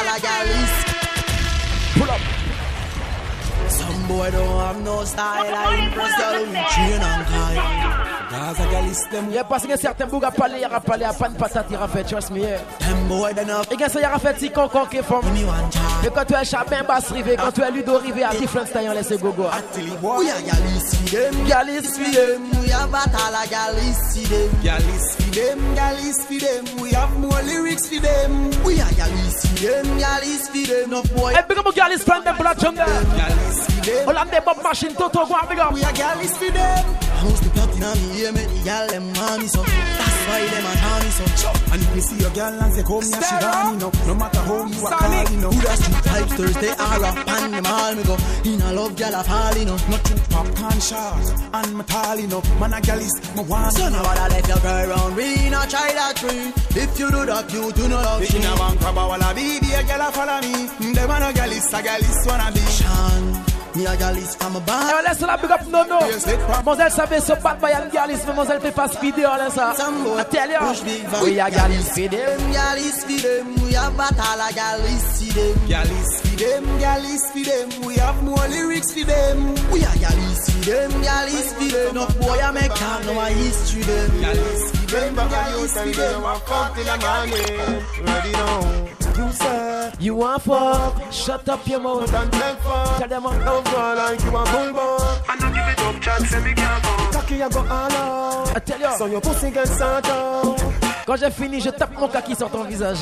[1.98, 2.39] Pull up.
[4.10, 5.54] boy don't have no style.
[5.54, 8.00] I impress the chain and.
[8.30, 9.08] Gaza is
[9.48, 12.58] parce que certains bouga palé, a pan patate, fait, trust me, yeah.
[12.78, 13.66] Them boy don't have.
[13.72, 15.20] Et gars, ça fait si con con qui font?
[16.04, 18.88] Et quand tu es chapin basse rivé, quand tu es ludo rivé, à different style,
[18.88, 19.46] on laisse gogo.
[20.18, 20.62] Oui, gal
[21.10, 22.42] dem, gal dem.
[22.62, 24.50] We have batala, gal ici, dem.
[24.62, 24.80] Gal
[25.32, 26.64] dem, gal dem.
[26.80, 27.10] We have
[27.46, 28.50] lyrics for them.
[28.64, 30.88] We are gal ici, dem, gal dem.
[30.88, 31.32] No boy.
[31.32, 32.84] Et big up gal ici, dem, black jungle.
[33.84, 33.99] Dem.
[34.00, 34.42] Is for them.
[34.44, 35.72] Bob machine Toto go big up.
[35.72, 36.84] We are gal is for them.
[37.20, 37.50] House the
[37.80, 39.62] in a me ear, make the gal them want me so.
[39.62, 41.24] That's why them a call me so.
[41.72, 43.88] And if you see your gal and say come here, she gone me no.
[44.06, 45.50] No matter how you a call, you know.
[45.50, 48.16] Who that street vibes Thursday are up and them all me go.
[48.44, 49.78] In a love gal a fall, you know.
[49.88, 52.42] Nothing popcorn shot and my tall, you know.
[52.60, 53.70] Man a gal is my one.
[53.72, 56.52] So now I let your girl round, we not try that tree.
[56.72, 58.28] If you do that, you do not love me.
[58.32, 60.92] In a man crab a walla baby, a gal a follow me.
[60.92, 62.60] Them a no gal is a gal is wanna be.
[62.60, 63.49] Sean.
[63.74, 64.90] Me a gal is from a bar.
[64.90, 66.00] Eh, laisse la big up, non, non.
[66.48, 69.72] Mademoiselle savait ce bad boy and gal is, mademoiselle fait pas speeder, laisse ça.
[69.72, 71.24] I tell you.
[71.24, 72.52] We a gal is for them.
[72.52, 73.54] Gal is them.
[73.64, 75.68] We have battle a gal is for them.
[75.68, 76.78] Gal is for them.
[76.80, 77.86] Gal is for them.
[77.86, 79.54] We have more lyrics for them.
[79.70, 81.02] We a gal is for them.
[81.02, 81.94] Gal is for them.
[81.94, 84.20] No boy a make can know a history them.
[84.20, 85.14] Gal is for them.
[85.14, 86.22] Gal is for them.
[86.22, 87.84] Fuck till morning.
[88.04, 88.99] Ready now.
[89.20, 91.12] You say You want fuck?
[91.12, 92.32] Shut up your mouth and.
[92.32, 95.00] Tell them like you a bulldog.
[95.28, 97.18] I don't give it up, chat, say me can't go.
[97.18, 98.56] Cocky, I go all out.
[98.56, 98.96] I tell you.
[98.96, 100.58] So your pussy gets sort out.
[101.06, 102.98] Quand j'ai fini, je tape mon kaki sur ton visage.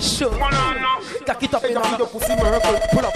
[0.00, 0.30] Chaud.
[1.26, 2.78] Kaki top Hey, your pussy miracle.
[2.92, 3.14] Pull up.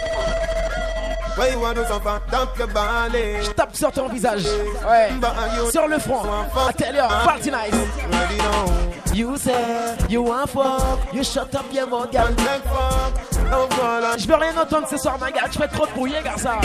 [1.37, 2.21] Where you want to suffer?
[2.31, 3.45] Dump your body.
[3.45, 4.45] Je tape sur ton visage.
[4.85, 5.11] Ouais.
[5.71, 6.25] Sur le front.
[6.25, 8.96] You, party nice.
[9.17, 12.29] You say you want fuck, you shut up your mouth, girl.
[14.19, 15.49] Je veux rien entendre ce soir, ma gars.
[15.51, 16.63] Tu fais trop de bruit, gars, out.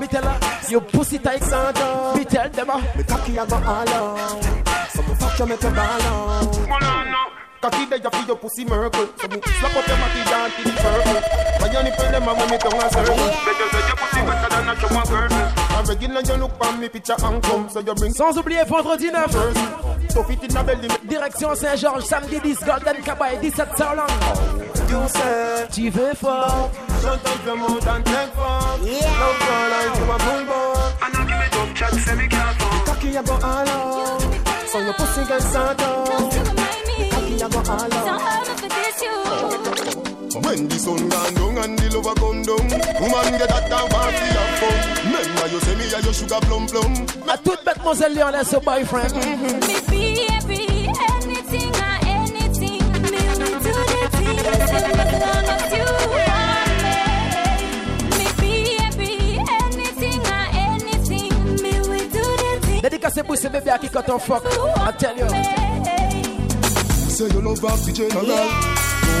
[0.00, 2.14] Me tell her, you pussy tight, Santa.
[2.16, 4.42] Me tell them, Me cocky, I go all out.
[4.90, 5.56] So me fuck you, ball
[8.10, 9.06] feel your pussy miracle.
[9.20, 11.22] So me slap up your matty down to the purple.
[11.62, 13.14] When you nipple them, I want me tongue a circle.
[13.14, 15.06] Better say your pussy better than a show on
[16.92, 17.68] picture and come.
[17.68, 19.28] So you bring Sans oublier vendredi 9.
[20.10, 20.98] So in a.
[21.08, 24.08] Direction Saint-Georges, samedi 10, Golden Cabaye, 17 Saulang.
[24.88, 28.80] You say Tu veux fort Shut up your mouth and take fuck.
[28.80, 30.92] Love girl like you a bulldog.
[31.02, 32.86] And I give it up, chat, say me can't fuck.
[32.86, 34.20] Cocky, I go all out.
[34.68, 36.06] So your pussy get sort out.
[37.10, 38.61] Cocky, I go all out.
[40.52, 42.68] When the sun gone down and the lover come down
[43.00, 46.66] Woman get that down party have fun Remember you say me a your sugar plum
[46.66, 46.92] plum
[47.26, 49.14] À toute mademoiselle Léon, laisse au boyfriend.
[49.16, 52.84] Me be happy, anything or anything.
[53.00, 54.76] Me will do the things as
[55.24, 56.76] long as you want
[58.12, 58.28] me.
[58.36, 58.52] Me
[59.56, 61.32] anything or anything.
[61.62, 62.82] Me will do the things.
[62.82, 64.44] Dédicacé pour ce bébé à qui quand on fuck.
[64.44, 65.28] I tell you.
[67.08, 68.71] Say you love off the general Don't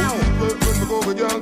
[0.08, 1.40] keep it when we go with girl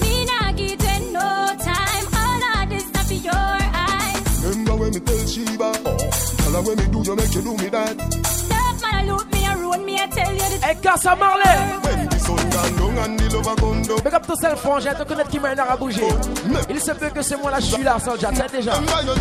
[0.00, 1.28] Me not give you no
[1.60, 2.06] time.
[2.14, 4.44] All of this not for your eyes.
[4.44, 5.72] Remember when me tell Sheba
[6.38, 9.32] Tell her when me do you make you do me that Stop man, I look
[9.32, 9.94] me around me.
[10.00, 11.56] I tell you the Hey, Kassa Marley.
[11.84, 14.94] When the sun gone down and the lover come down Big up tout seul, frangin,
[14.94, 16.08] te connaître qui à bouger.
[16.70, 18.72] Il se peut que c'est moi là, je suis là, sans déjà, c'est déjà.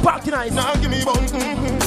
[0.04, 0.54] Party nice.
[0.54, 1.87] Now give me bun Me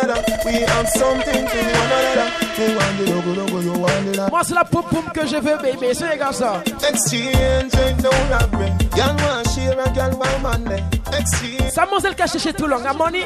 [0.00, 4.30] together We have something to one another You want the logo, logo, you want the
[4.30, 5.94] Moi, c'est la poum poum que je veux, baby.
[5.94, 6.62] C'est comme ça.
[6.88, 10.84] Exchange ain't no robbery Y'all want share a girl want there
[11.18, 13.24] Exchange cachée chez Toulon, à money.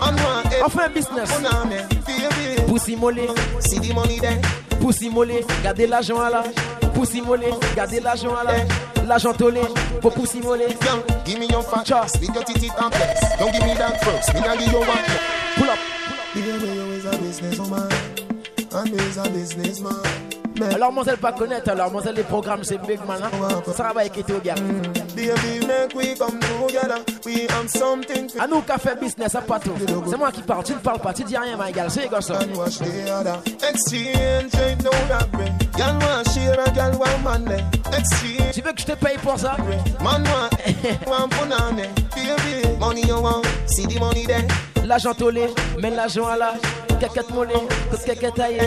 [0.64, 1.30] On fait un business.
[2.68, 3.28] Pussy mollet.
[3.60, 4.40] See the money there
[4.80, 5.44] Pussy mollet.
[5.62, 6.42] Gardez l'argent à la.
[6.94, 7.50] Pussy mollet.
[7.74, 9.04] Gardez l'argent à la.
[9.04, 9.62] L'argent tolé.
[10.00, 10.68] Pour pussy mollet.
[11.24, 14.34] Give me your fat chest with your titty and flex Don't give me that first,
[14.34, 14.98] me not give you one
[15.56, 15.78] Pull up
[20.72, 23.62] alors, moi, elle pas connaître, alors, moi, les programmes, c'est Big Man, hein.
[23.76, 24.54] ça va écouter au gars.
[28.40, 29.72] À nous, café business, ça pas tout.
[30.08, 32.20] C'est moi qui parle, tu ne parles pas, tu dis rien, ma gueule, c'est comme
[32.20, 32.38] ça.
[38.52, 39.56] Tu veux que je te paye pour ça?
[42.78, 44.42] Money you want, see the money there.
[44.84, 45.46] L'argent tolé,
[45.80, 46.54] mène l'argent à la.
[47.00, 47.54] Caquette mollet,
[47.90, 48.58] toute caquette aïe.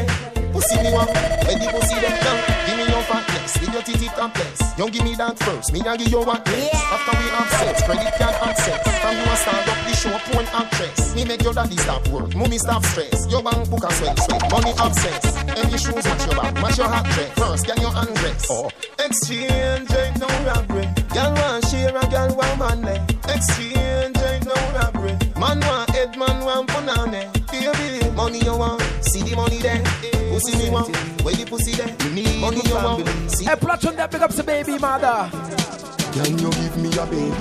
[0.52, 1.06] Pussy me want,
[1.46, 4.60] when the pussy them down Give me your fatness, with your titty topless.
[4.78, 6.74] You give me that first, me I give you what next.
[6.74, 8.82] After we have sex, credit card access.
[9.02, 11.16] From you a start up the show, porn actress.
[11.16, 13.28] Me make your daddy stop work, mommy stop stress.
[13.30, 15.38] Your bank book a sweat, sweat, money obsess.
[15.38, 17.32] Any shoes match your back, match your hat dress.
[17.38, 18.48] First, get your undress.
[18.50, 18.70] Oh.
[19.00, 20.90] Exchange ain't no robbery.
[21.14, 22.98] Girl want share a girl want money.
[23.30, 25.14] Exchange ain't no robbery.
[25.38, 25.87] Man want
[29.18, 29.84] see the money there.
[30.30, 31.96] Pussy me want, where the pussy there?
[32.08, 33.46] You need money you want, see.
[33.46, 35.30] Hey, Platon, that big up to baby mother.
[36.14, 37.32] Can you give me a baby?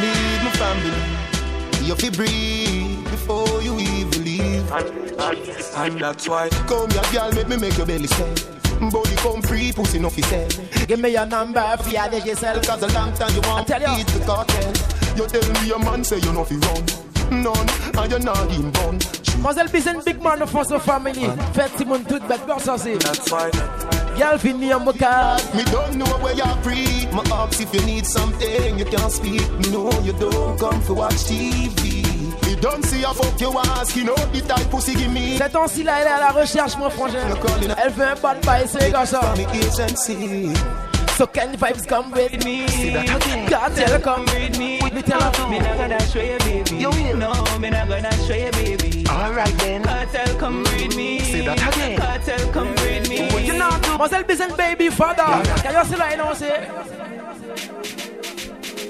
[0.00, 1.86] Need my family.
[1.86, 4.72] You fi breathe before you even leave.
[4.72, 4.88] And,
[5.20, 5.38] and,
[5.76, 6.48] and that's why.
[6.66, 8.44] Come here, girl, make me make your belly stand.
[8.92, 10.48] Body come free, pussy no fi sell.
[10.86, 12.66] Give me your number for your yourself.
[12.66, 14.72] Cause a long time you want to eat the cartel.
[15.16, 17.05] You tell me your man say you no fi run.
[17.30, 18.98] None, and you're not in bun.
[19.42, 21.28] Mazel Bizen Big Man of Fosso Family.
[21.52, 22.40] Faites mon tout bête.
[22.46, 23.50] That's why.
[24.18, 25.36] Y'all fini en moka.
[25.54, 27.06] Me don't know where you're free.
[27.12, 29.42] My ox if you need something, you can't speak.
[29.70, 32.02] No, you don't come to watch TV.
[32.48, 35.36] You don't see a fuck you ask, you know the type pussy give me.
[35.36, 37.18] Cette temps-ci là, elle est à la recherche, mon frangin.
[37.84, 39.20] Elle fait un bad boy, c'est comme ça.
[41.16, 42.66] So can the vibes come with me?
[43.48, 44.80] God tell her come with me.
[44.90, 46.76] Me tell her Me not gonna show you, baby.
[46.76, 49.06] You will know, me not gonna show you, baby.
[49.08, 49.82] Alright then.
[49.82, 51.20] Cartel, come with me.
[51.20, 51.98] Say that again.
[51.98, 53.30] Cartel, come with me.
[53.32, 53.96] What you know do?
[53.96, 55.22] Mazel Bizen baby father.
[55.62, 56.68] Can you see like now say?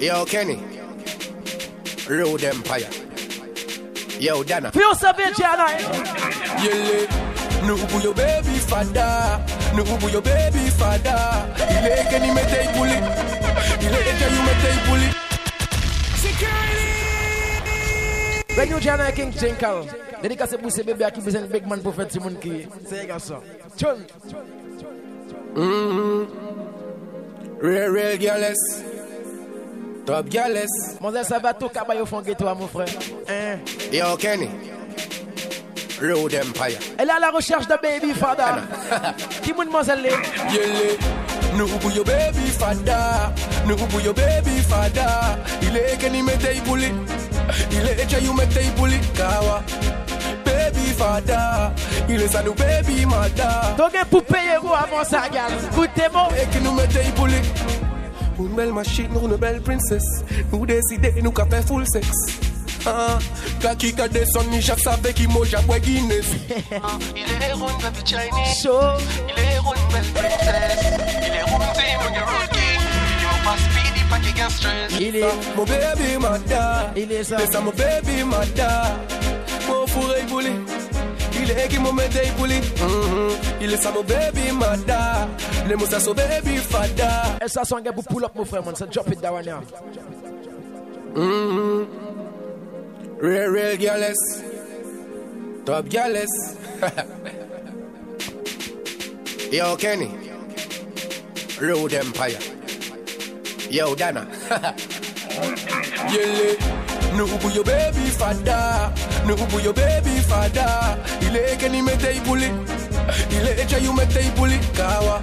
[0.00, 0.60] Yo, Kenny.
[2.08, 2.90] Road Empire.
[4.18, 4.72] Yo, Dana.
[4.72, 5.78] Feel savage, Jana.
[6.58, 7.06] Yele,
[7.64, 9.40] nubu yo baby father,
[9.74, 11.46] nubu yo baby father.
[11.70, 12.96] Ile ke ni mete ipuli,
[13.80, 15.26] ile ke you mete ipuli.
[18.56, 19.84] When you Jana King Tinkle.
[20.22, 22.66] Dédicace pour ces bébés à qui big man pour faire Simon qui.
[22.88, 23.40] C'est comme ça.
[23.78, 23.96] Chun.
[25.54, 26.26] Mm-hmm.
[27.62, 28.82] Real, real girls.
[30.06, 30.66] Top girls.
[31.02, 32.88] Mon ça va tout cabaye au fond ghetto, mon frère.
[33.28, 33.58] Hein?
[33.92, 34.48] Yo, Kenny.
[36.02, 38.62] Elle est à la recherche de baby father.
[39.42, 40.10] Qui m'a demandé
[41.54, 43.32] Nous pour your baby father.
[43.66, 45.38] Nous pour your baby father.
[45.62, 46.92] Il est que ni mettez bouli.
[47.72, 48.98] Il est que you mettez bouli.
[49.14, 49.62] Kawa.
[50.44, 51.72] Baby father.
[52.08, 53.74] Il est ça nous baby mother.
[53.78, 55.48] Donc pour payer vous avant ça, gars.
[55.72, 56.28] Écoutez-moi.
[56.42, 57.36] Et que nous mettez bouli.
[58.38, 60.22] Une belle machine, une belle princesse.
[60.52, 62.45] Nous décidons, nous café full sexe.
[62.86, 63.18] Ah,
[63.60, 66.26] dakika Deson nishasave kimojabwe Guinness.
[68.62, 68.96] So?
[74.98, 75.22] Il est
[75.56, 78.96] mon baby mada, il est ça, mon baby mada.
[79.68, 80.50] Mon fourré bouli,
[81.34, 82.60] il est qui mon bouli.
[82.60, 83.62] Mm-hmm.
[83.62, 84.02] Il est ça mon
[84.58, 85.28] mada,
[86.60, 87.22] fada.
[87.44, 87.76] Et ça son
[88.08, 89.60] pull up mon frère man, ça drop it down now.
[91.14, 92.25] Mm-hmm.
[93.18, 94.42] Real, real girls.
[95.64, 96.56] Top girls.
[99.52, 100.10] Yo, Kenny.
[101.60, 102.38] Road Empire.
[103.70, 104.26] Yo, Dana.
[106.12, 106.56] Yele,
[107.16, 108.92] nubu yo baby father,
[109.26, 110.98] nubu yo baby father.
[111.20, 112.46] Ile ke ni mete ipuli,
[113.30, 114.58] ile echa you mete ipuli.
[114.76, 115.20] Kawa,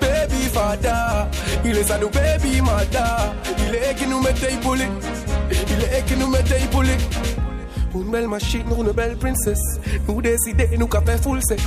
[0.00, 1.28] baby father,
[1.64, 3.32] ile sa nou baby mother.
[3.68, 4.86] Ile ke nou mete ipuli,
[5.52, 6.96] ile ke nou mete ipuli.
[7.94, 9.80] Une belle machine, nous une belle princesse.
[10.08, 11.62] Nous décider, nous qu'a fait full sex.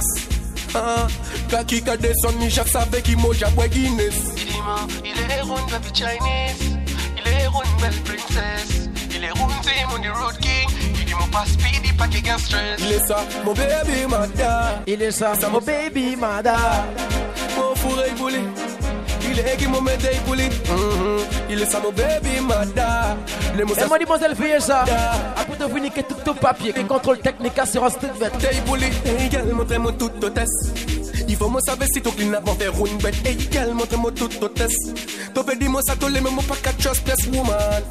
[0.73, 1.07] Ah,
[1.49, 4.33] kaki ka descend ni chaque savait qui moja boy Guinness.
[4.35, 4.75] Dis-moi,
[5.05, 6.77] il est rond, baby Chinese.
[7.17, 8.89] Il est rond, belle princesse.
[9.15, 10.67] Il est rond, c'est mon road king.
[10.99, 12.79] Il dit mon pas speedy, pas qu'il gagne stress.
[12.79, 14.81] Il est ça, mon baby mada.
[14.87, 16.57] Il est ça, mon baby mada.
[17.55, 18.35] Mon fourré bouli.
[18.35, 18.74] Il est
[23.79, 27.57] Maman demoiselle veillez ça à vous de vous niquer tout ton papier que contrôle technique
[27.57, 28.33] assurance toute bête.
[28.43, 30.73] Hey bully Hey eh, girl montrez-moi toute hôtesse
[31.27, 33.15] Il faut me savoir si eh, tout clean avant faire une bête.
[33.25, 34.77] Hey girl montrez-moi toute hôtesse
[35.33, 37.83] T'as dit moi ça t'as les mêmes pas qu'à trust this woman.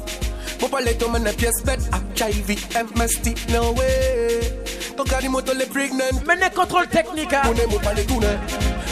[0.59, 1.81] Popolate on a pièce bête,
[2.15, 2.57] HIV,
[2.95, 4.39] MST, no way.
[4.95, 6.05] Ton carimoto les pregnant.
[6.25, 7.33] Menez contrôle technique.
[7.33, 8.27] On est mon palais tourné.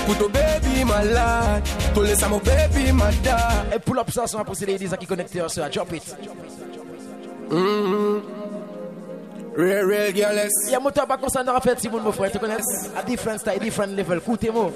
[0.06, 1.64] Pour ton baby malade.
[1.94, 3.73] Tout laisse mon baby malade.
[3.73, 6.03] Et pour l'observation, on va procéder à qui connecte sur la hein, drop it.
[7.49, 8.22] Mm-hmm.
[9.56, 10.49] Real, real girl.
[10.65, 12.31] Il y a mon tabac comme ça, on a fait si vous me frère.
[12.31, 12.57] Tu connais?
[13.07, 14.18] Different style, different level.
[14.18, 14.72] Écoutez-moi.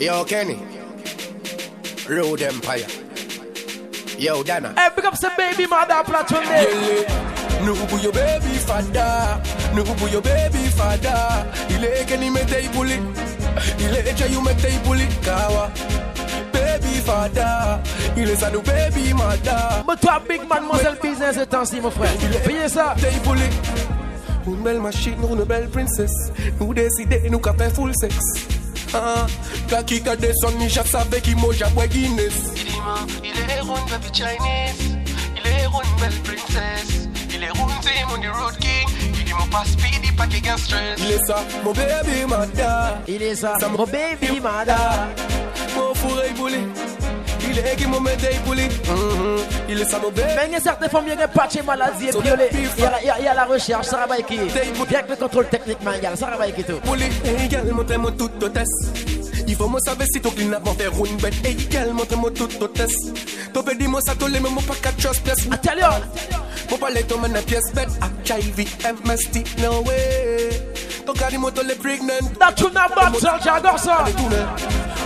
[0.00, 0.56] Yo, Kenny.
[2.08, 2.86] Road Empire.
[4.18, 4.72] Yo, Dana.
[4.76, 6.62] Hey, pick up some baby mother platform there.
[6.62, 9.40] Yeah, nubu yo baby father,
[9.74, 11.46] nubu yo baby father.
[11.68, 12.98] Il est que ni mete ipuli,
[13.78, 15.70] Il est déjà you me take bully kawa.
[16.52, 17.78] Baby father,
[18.16, 19.84] il est ça nous baby mother.
[19.86, 22.10] Mais toi, big mademoiselle business et temps-ci, mon frère.
[22.44, 22.94] Payez ça.
[22.98, 23.48] Take bully.
[24.46, 26.32] Une belle machine, une belle princesse.
[26.58, 28.14] Nous décider, nous qu'a fait full sex.
[28.98, 29.26] Ah,
[29.68, 32.32] quand qui a des sons, ni chasse avec Imoja, boy Guinness.
[33.22, 34.96] Il est rond, baby Chinese.
[35.36, 37.08] Il est rond, belle princesse.
[37.34, 38.88] Il est rond, team on the road king.
[39.18, 40.98] Il dit mon pas speedy, pas qu'il gagne stress.
[40.98, 42.98] Il est ça, mon baby mother.
[43.06, 45.08] Il est ça, mon baby mother.
[45.76, 46.60] Mon fourré boulé.
[48.86, 49.40] Mm-hmm.
[49.68, 50.24] Il est sa mauvaise.
[50.36, 52.08] Mais il y a certaines femmes, il y a pas de maladie.
[52.12, 54.36] Il y a la recherche, ça va qui?
[54.36, 56.80] Bien que le contrôle technique, il ça va qui tout?
[57.74, 58.68] montre-moi toute hôtesse.
[59.48, 61.34] Il faut me savoir si ton clean avant faire une bête.
[61.44, 62.96] Et égal, montre-moi toute hôtesse.
[63.52, 65.46] Ton pédi, moi, ça te l'aime, mon pas quatre choses, pièce.
[65.50, 66.00] Intérieur.
[66.32, 67.88] Ah, mon palais, ton mène pièce bête.
[68.26, 68.66] HIV,
[69.04, 70.75] MST, no way.
[71.04, 72.30] Ton cardi, moi, les pregnant.
[72.38, 74.04] That you not bad, so j'adore ça.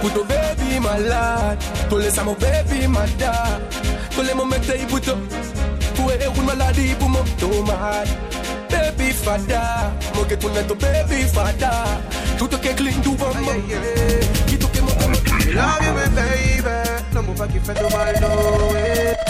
[0.00, 1.58] Pour ton baby malade.
[1.88, 3.62] Ton laisse à mon baby malade.
[4.16, 5.14] Ton les moments, t'es pour toi.
[5.94, 8.08] Pour une maladie, pour mon tomate.
[8.70, 11.70] Baby fada, mon que ton ton baby fada.
[12.38, 13.60] Tout ce qui est clean, tout va mal.
[14.46, 14.90] Qui tout qui mon
[15.52, 16.90] Love you, my baby.
[17.12, 19.29] No more fucking fed to my no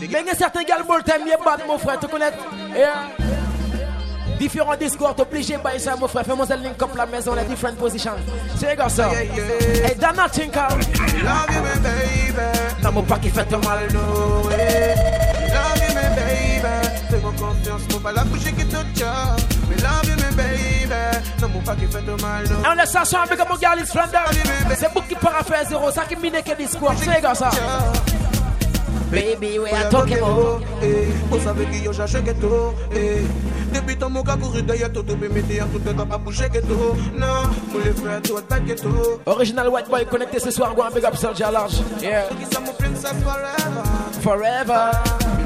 [0.00, 2.30] Mais il y a certains gars, il est bad, mon frère, tu connais
[2.76, 3.08] Yeah.
[4.38, 6.24] Différents discours, t'es obligé de bailler ça, mon frère.
[6.24, 8.12] Fais-moi un link up la maison, les different positions.
[8.56, 9.10] C'est gars ça.
[9.20, 10.68] Et Dana Tinka.
[10.68, 10.86] Love
[11.50, 12.82] you, my baby.
[12.82, 13.88] Non, mon pas qui fait te mal.
[13.92, 14.94] No way.
[15.48, 16.88] Love you, my baby.
[17.10, 19.36] Fais-moi confiance, faut pas la bouger qui te tient.
[19.68, 21.18] Mais love you, my baby.
[21.42, 22.60] Non, mon pas qui fait de mal, no.
[22.64, 23.02] Et on laisse ça
[23.36, 24.30] comme mon gars, Flanders.
[24.78, 26.92] C'est beaucoup qui faire zéro, ça qui mine que discours.
[26.96, 27.50] C'est gars ça.
[29.10, 30.62] Baby, we are talking about.
[30.82, 33.24] Eh, Vous savez qui yo cherche ghetto eh.
[33.72, 36.96] Depuis ton mon cas couru derrière tout Depuis midi tout le temps pas bouger ghetto
[37.16, 40.90] Non, vous les faire tout pas ghetto Original White Boy connecté ce soir, go and
[40.94, 41.80] big up Serge à large.
[42.00, 42.24] Yeah.
[43.22, 43.52] Forever
[44.22, 44.90] Forever.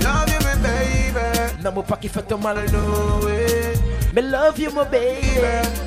[0.02, 2.56] Love you my baby Non, mon pas qui fait te mal.
[2.72, 3.71] No way
[4.14, 5.26] Me love you, my baby.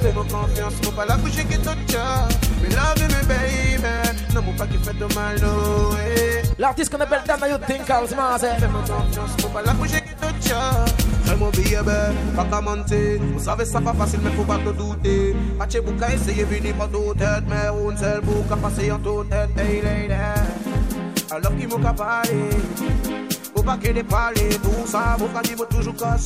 [0.02, 2.28] Fais-moi confiance, faut pas la bouger qui tient.
[2.62, 3.84] Me love you my baby.
[4.34, 7.88] Non, mon pas qui fait de mal, no way L'artiste qu'on appelle Dana You Think
[7.88, 8.56] House, man, c'est.
[8.60, 10.86] Fais-moi confiance, faut pas la bouger qui tient.
[11.26, 11.76] Fais-moi baby,
[12.36, 13.20] pas qu'à mentir.
[13.34, 15.36] Vous savez ça pas facile, mais faut pas te douter.
[15.60, 19.50] Patché bouka essayer venir par d'autres têtes Mais on seul bouka passer en toute tête
[19.58, 20.14] Hey lady
[21.32, 22.50] Alors qui m'a parlé
[23.56, 26.18] Faut pas qu'il ait parlé Tout ça, vous dit moi toujours qu'à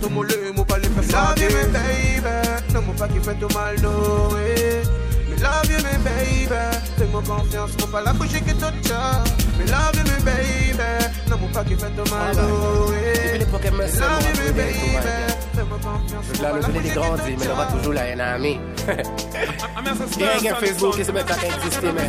[0.00, 2.74] tout mon le mot pas les faire Love you, my baby.
[2.74, 4.82] Non, mon pas qui fait tout mal, no way.
[5.28, 6.60] Mais love you, my baby.
[6.98, 9.22] Fais-moi confiance, mon pas la bouche que tout ça.
[9.58, 10.90] Mais love you, my baby.
[11.30, 13.38] Non, mon pas qui fait tout mal, no way.
[13.38, 15.26] Love you, my baby.
[16.42, 18.60] Là, le bled est grandi, mais il aura toujours la haine à mí.
[20.18, 22.08] Gang Facebook qui se met à exister, mais.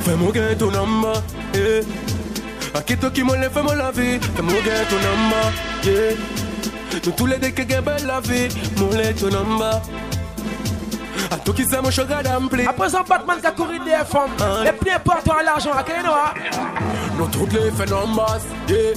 [0.00, 1.06] Fais-moi que ton homme,
[1.54, 1.80] eh
[2.74, 5.52] akito kimolefe molavi kamogeto namba
[5.84, 6.16] ye
[7.06, 9.82] notuledekegebe lavi moleto namba
[11.30, 14.64] atokisa moshoga dampli après un batman ka couru des femmes hein?
[14.64, 16.34] les plus importants à l'argent akayenoa
[17.18, 18.94] no toutes les fait nombas ye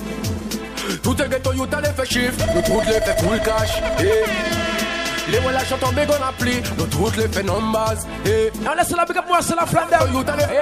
[1.04, 2.46] tout est ghetto yuta les fait chiffre.
[2.56, 4.89] No toutes les fait full cash yeah.
[5.32, 6.62] Les relations tombées qu'on appli.
[6.78, 8.34] Nous tous les faits numbers, yeah.
[8.34, 9.78] Et on laisse la big up moi, c'est la fait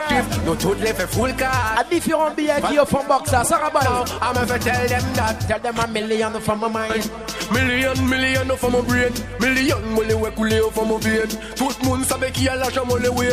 [0.10, 0.40] chiffres.
[0.46, 1.48] Nous tous les faits full cash.
[1.80, 4.06] À différents billets qui offrent box, ça, ça rabat.
[4.22, 5.48] I'm ever tell them that.
[5.48, 7.10] Tell them a million from my mind.
[7.52, 11.70] Million, million of mon brain Million, moi les ouais couler au fond mon veine Tout
[11.82, 13.30] le monde savait qu'il y a l'argent, moi les ouais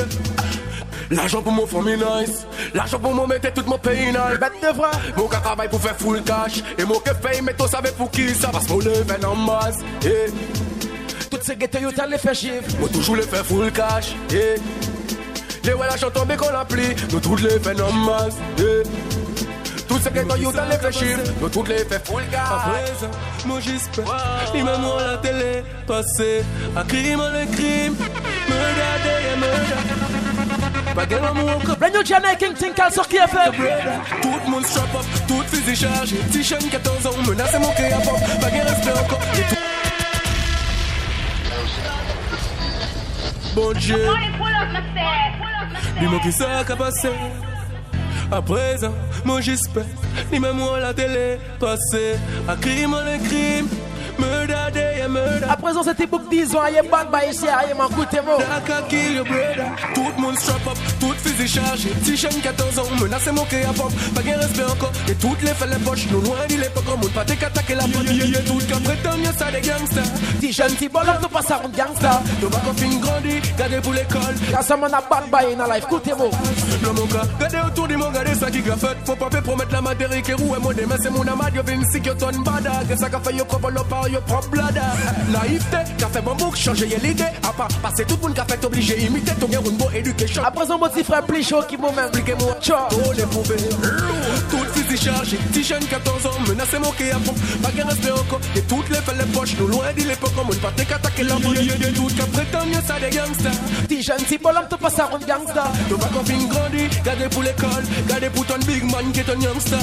[1.10, 4.76] L'argent pour mon famille nice L'argent pour mon mettre tout mon pays nice Bête de
[4.76, 7.90] vrai Mon gars travaille pour faire full cash Et mon que paye, mais toi savais
[7.90, 8.32] pour qui?
[8.34, 10.12] Ça Parce qu'on le fait en masse yeah.
[11.34, 14.54] Tout se ghetto yo tan le fe chiv Ou toujou le fe full cash yeah.
[15.64, 17.34] Le wè la chan tombe kon la pli Nou tout
[17.74, 18.84] normal yeah.
[19.88, 22.52] Tout se ghetto yo tan le fe chiv Nou tout le fe full cash.
[22.54, 23.08] Après
[23.46, 24.04] moi j'espère.
[24.54, 26.44] Ni même la télé Passé.
[26.76, 28.66] À crime le crime Me
[31.10, 33.16] gade King Tinkal sur qui
[34.22, 35.42] Tout strap up, tout
[36.70, 38.18] 14 ans, menacé, à pop
[39.04, 39.63] encore.
[43.54, 43.96] Bon Dieu.
[46.00, 47.08] Dis-moi qui ça qu'a passé
[48.30, 48.92] À présent,
[49.24, 49.84] moi j'espère
[50.32, 52.16] Ni même moi la télé Passer
[52.48, 53.68] à crime en le crime
[54.18, 55.46] Murder day, yeah, murder.
[55.48, 58.38] À présent, c'était book 10 ans, il est bad by ici, il est écoutez moi.
[58.38, 59.66] Daka kill your brother.
[59.94, 61.88] Tout le monde strap up, tout fusil chargé.
[61.90, 63.92] Petit jeune 14 ans, menacé moqué à pop.
[64.14, 64.92] Pas de respect encore.
[65.08, 67.84] Et toutes les felles les poches, nous loin de l'époque, on pas t'es qu'attaquer la
[67.84, 68.04] pote.
[68.04, 70.04] Yeah, yeah, tout qu'à prétendre, y'a ça des gangsters.
[70.40, 72.22] Petit jeune, petit bonhomme, tu passes à un gangsta.
[72.40, 74.34] Nous va qu'on fin grandi, gardez pour l'école.
[74.50, 76.30] Y'a ça, mon a bad by in a life, écoutez moi.
[76.82, 78.96] Le mon gars, gardez autour du monde, gardez ça qui a fait.
[79.04, 81.62] Faut pas faire promettre la matérie qui roue et mon mais c'est mon amad, yo
[81.62, 82.82] vin si que ton bada.
[82.88, 83.44] Que ça qu'a fait yo
[84.04, 84.82] l'opar, yo propre blada.
[85.30, 87.24] Naïveté, qu'a fait bon bouc, changer l'idée.
[87.42, 90.42] À part, passer tout le monde qu'a fait obligé, imiter ton gars, une bonne éducation.
[90.44, 92.06] À présent, mon petit frère, plus chaud qui m'a même.
[92.06, 92.88] Impliquez-moi, ciao.
[92.92, 93.68] Oh, les poubelles.
[94.50, 97.34] Tout fusil chargé, petit jeune 14 ans, menacé moqué à fond.
[97.62, 98.40] Pas de respect encore.
[98.56, 101.24] Et toutes les felles les poches, nous loin de l'époque, on monte pas t'es qu'attaquer
[101.24, 101.62] la pote.
[101.62, 103.52] Y'a tout qu'à prétendre, y'a ça des gangsters.
[103.88, 105.72] Petit jeune, petit bonhomme, tu passes à un gangsta.
[105.90, 109.30] Nous va qu'on fin grandi, gardez pour l'école, gardez pour ton big man qui est
[109.30, 109.76] un youngster.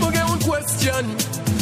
[0.00, 1.53] Mon gars, on question.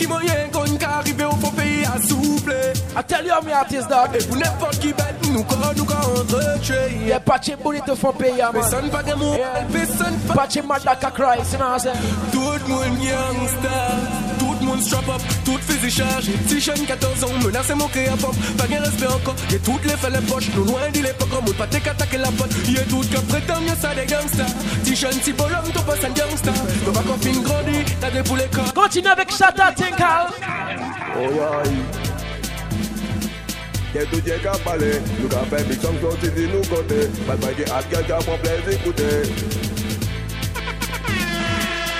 [0.00, 2.72] Qui moyen qu'on qu'arrive au faux pays à souffler.
[2.96, 4.08] I tell you, me artist dog.
[4.18, 7.06] Et pour n'importe qui bête, nous quand nous quand entretien.
[7.06, 8.52] Y'a pas de boulot te font payer, man.
[8.54, 9.36] Personne pas de mots,
[9.70, 10.34] personne pas.
[10.34, 11.92] Pas de mal d'aka cry, c'est non, c'est.
[12.32, 14.39] Tout monde youngster.
[14.70, 18.66] moun strap up, tout fizi chaje Ti chen 14 an, menase moun kre apop Pa
[18.70, 21.56] gen respe anko, ye tout le fe le poche Nou loin di le pokon, moun
[21.58, 24.46] pa te katake la pot Ye tout ke pretan, yo sa de gangsta
[24.84, 28.38] Ti chen ti bolom, to pas an gangsta Yo bako fin grandi, ta de pou
[28.38, 30.30] le kor Kontine avek chata tenkal
[31.24, 31.82] Oyayi
[33.90, 37.42] Gen tou dje ka pale, nou ka fe big song Soti di nou kote, bad
[37.42, 39.69] bagi at gen ka pon plez ikoute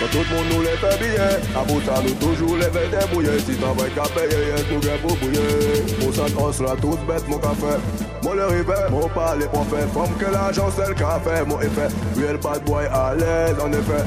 [0.01, 2.89] Quand tout le monde nous les fait bien À bout ça nous toujours les fait
[2.89, 6.97] débrouiller Si t'en vas qu'à payer, tout gain pour bouiller Pour ça qu'on sera tous
[7.07, 7.77] bêtes mon café
[8.23, 12.39] Mon le rivet, mon pas les Femme que l'argent c'est le café, mon effet Real
[12.39, 14.05] bad boy à l'aise en effet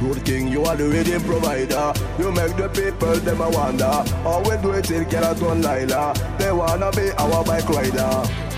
[0.00, 1.92] Road King, you are the rhythm provider.
[2.18, 4.02] You make the people them a wonder.
[4.48, 6.14] We do it till get a ton Lila.
[6.38, 8.49] They wanna be our bike rider.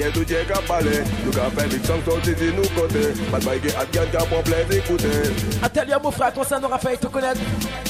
[0.00, 3.02] Yè tou tje ka pale, nou ka fe mik chank son sisi nou kote
[3.32, 5.12] Mat bay ge at gen ka pon plez ikoute
[5.68, 7.40] Atel yo mou fra konsan nou rafay tou konet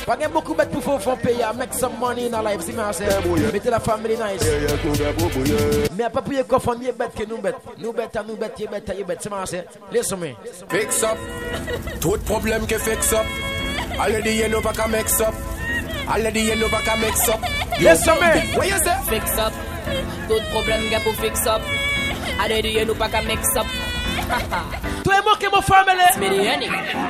[0.02, 2.92] Pa gen mou koubet pou fò fon peya Make some money nan life si man
[2.96, 3.06] se
[3.54, 6.82] Mete la family nice Yè yè tou gen pou bouye Mè pa pou ye kofon
[6.82, 9.00] ye bet ke nou bet Nou bet a hein, nou bet, ye bet hein, a
[9.00, 9.62] ye bet si man se
[9.94, 10.34] Listen me
[10.74, 11.22] Fix up
[12.02, 13.26] Tout problem ke fix up
[13.98, 15.34] Already you know back a mix up.
[16.08, 17.40] Already you know back a mix up.
[17.78, 18.14] Yes, sir.
[18.56, 18.98] What you say?
[19.08, 19.52] Fix up.
[20.28, 21.60] Tout problème, gars, pour fix up.
[22.40, 23.66] Allez, you nous pas qu'à mix up.
[25.04, 26.02] Toi et moi qui mon family.
[26.14, 26.68] Smitty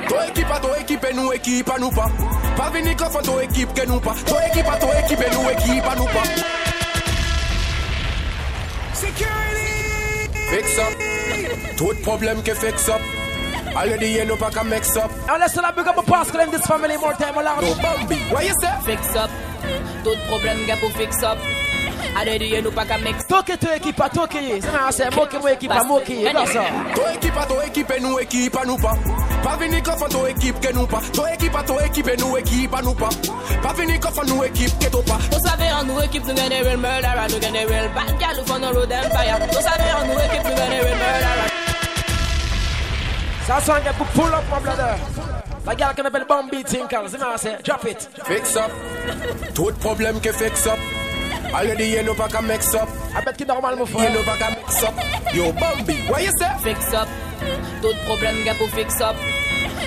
[0.09, 2.11] Toi équipe à toi équipe et nous équipe à nous pas.
[2.57, 4.15] Pas venir comme toi équipe que nous pas.
[4.27, 6.23] Toi équipe à toi équipe et nous équipe à nous pas.
[8.95, 10.31] Security.
[10.51, 11.77] Fix up.
[11.77, 13.01] Tout problème que fix up.
[13.75, 15.11] Already you know pas qu'à mix up.
[15.29, 17.63] And let's not big up a Pascal in this family more time around.
[17.63, 18.17] No Bambi.
[18.31, 18.73] What you say?
[18.85, 19.31] Fix up.
[20.05, 21.39] Tout problème gars pour fix up.
[22.17, 25.49] adedi yenu paka mek toke to ekipa toke sana se moke mo
[26.95, 28.93] to ekipa to ekipe nou ekipa nou pa
[29.45, 32.95] pa vini kofa to ekip ke nou pa to ekipa to ekipe nou ekipa nou
[32.95, 33.09] pa
[33.63, 35.67] pa vini kofa nou ekip ke to pa to save
[36.65, 40.19] real murderer nou gene real bad gal ou fon road empire to save an nou
[40.27, 41.51] ekip nou real murderer
[43.47, 43.83] ça sonne
[45.65, 46.27] La qu'on appelle
[46.65, 47.07] Tinkle,
[47.37, 48.11] c'est drop it.
[48.25, 48.71] Fix up.
[49.55, 50.79] Tout problème que fix up.
[51.55, 52.89] Already yellow pack a mix up.
[53.15, 54.11] I bet qu'il normal, mon frère.
[54.11, 54.95] Yellow pack a mix up.
[55.35, 56.49] Yo, Bambi, what you say?
[56.63, 57.09] Fix up.
[57.83, 59.17] D'autres problèmes, gars, pour fix up.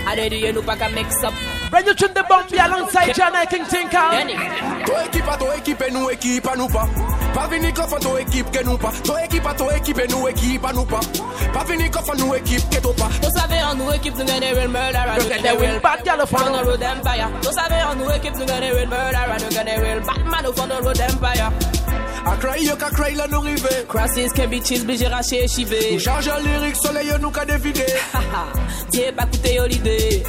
[0.08, 1.34] Already yellow pack a mix up.
[1.72, 4.86] Ready to the bomb be alongside Jana King Tinker.
[4.86, 6.88] To équipe à to équipe et nous équipe à nous pas.
[7.34, 8.92] Pas venir coffre to équipe que nous pas.
[9.04, 11.00] To équipe à to équipe nous équipe à nous pas.
[11.54, 13.10] Pas venir nous équipe que nous pas.
[13.22, 16.84] Vous savez en nous équipe nous murder and they will bat ya le fond road
[16.84, 17.30] empire.
[17.42, 21.52] Vous savez en nous équipe nous murder Batman au fond road empire.
[22.28, 25.48] A cry, yo ka cry la nous rive Crosses can be cheese, bi jera chez
[25.48, 27.86] chivé Ou charge lyrique, soleil yo nous ka dévider
[28.92, 30.24] Dieu pas coûté yo l'idée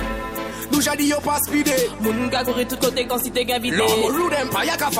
[0.70, 3.78] Nou jadi yo pas pide Moun nga kouri tout kote kon si te gen vide.
[3.78, 4.90] Lò moun lou dem pa ya ka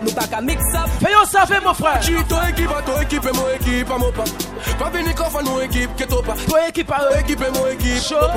[0.00, 0.88] Nou pa ka mix up.
[1.00, 3.90] Fè yo sa fè mou frè Chi to ekip a to ekip e mou ekip
[3.90, 4.24] a mou pa
[4.80, 7.70] Pa vini kofan mou ekip ke to pa To ekip a e ekip e mou
[7.72, 8.28] ekip Show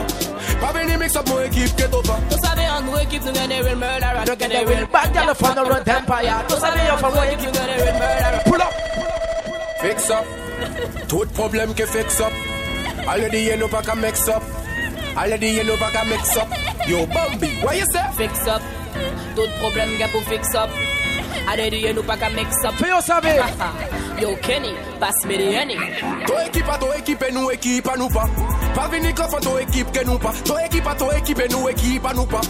[0.62, 3.34] Pa vini mix up mou ekip ke to pa Nou sabe an mou ekip nou
[3.36, 4.24] gen e real murder.
[4.28, 6.40] Nou gen e real bad gal fwa nou run empire.
[6.50, 8.42] Nou sabe yo fwa mou ekip nou gen e real murder.
[8.48, 8.74] Pull up.
[9.84, 10.26] Fix up.
[11.12, 12.34] Tout problem ke fix up.
[13.08, 14.63] Already you know pa ka mix up.
[15.16, 16.48] Already you know pas qu'à mix up
[16.88, 18.04] Yo Bambi, what you say?
[18.18, 18.62] Fix up
[19.36, 20.70] Tout problème gars pour fix up
[21.48, 23.40] Allez, you nous pas qu'à mix up Fais yo saber
[24.22, 25.76] Yo Kenny, passe me the Henny
[26.26, 28.26] Toi équipe à toi équipe nous équipe à nous pas
[28.76, 30.34] Pas venir qu'on ton équipe que nous pas.
[30.46, 32.42] Ton équipe à ton équipe nous équipe à nous pas.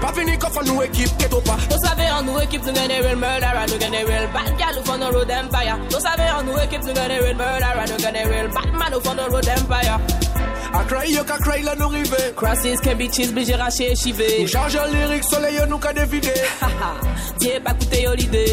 [0.00, 1.56] Pas venir qu'on nous équipe que toi pas.
[1.70, 4.84] Vous savez, en nous équipe, nous gagnons real murderer, nous gagnons real bad gal, nous
[4.84, 5.78] font road empire.
[5.90, 9.00] Vous savez, en nous équipe, nous gagnons real murderer, nous gagnons real bad Batman, nous
[9.00, 9.98] font road empire.
[10.72, 14.28] A cry, yo ka cry la nou rive Crosses can be cheese, bi raché chivé
[14.38, 16.34] Nou charge lyrics, soleil yo nou ka devide
[17.40, 18.44] Diye pa koute yo lide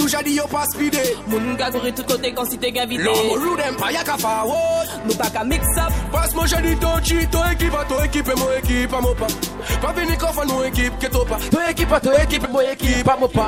[0.00, 1.60] Nou jadi yo pa spide Moun
[1.92, 5.44] tout kote kon si te gavite Lò moun rou pa ya ka Nou pa ka
[5.44, 5.92] mix up.
[6.10, 9.14] Pas moun jadi to chi To ekip a to ekip e mou ekip a mou
[9.14, 9.28] pa
[9.82, 12.64] Pa vini kofan mou ekip ke to pa To ekip a to ekip e mou
[12.64, 13.46] ekip a mou pa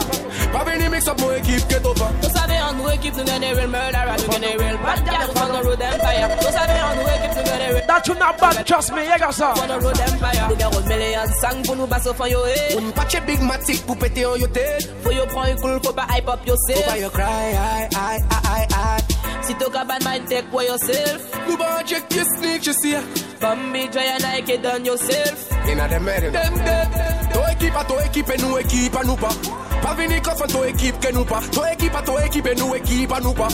[0.53, 3.49] Pa mix up mou ekip ke to pa Nou save an nou ekip nou gane
[3.57, 7.09] real murder Nou gane real bad guy Nou gane road empire Nou save an nou
[7.17, 10.05] ekip nou gane real Dat you not bad trust me ye gasa Nou gane road
[10.05, 13.21] empire Nou gane road million sang pou nou baso fan yo e Moun pa che
[13.27, 14.67] big matik pou pete yo te
[15.03, 16.85] Fou yo pran koul pa hype up yourself.
[16.85, 20.63] Fo pa yo cry, I, I, I, I Si to ka bad mind, take for
[20.63, 21.19] yourself.
[21.49, 22.97] Nou ba check your sneak, you see
[23.41, 25.51] Bambi, dry and Nike, done yourself.
[25.69, 26.55] Inna dem merin Dem.
[26.55, 26.89] Dem
[27.33, 29.31] To ekip a to ekip e nou ekip a nou pa
[29.83, 32.77] Pa vini kofan to ekip ke nou pa To ekip a to ekip e nou
[32.79, 33.49] ekip a nou pa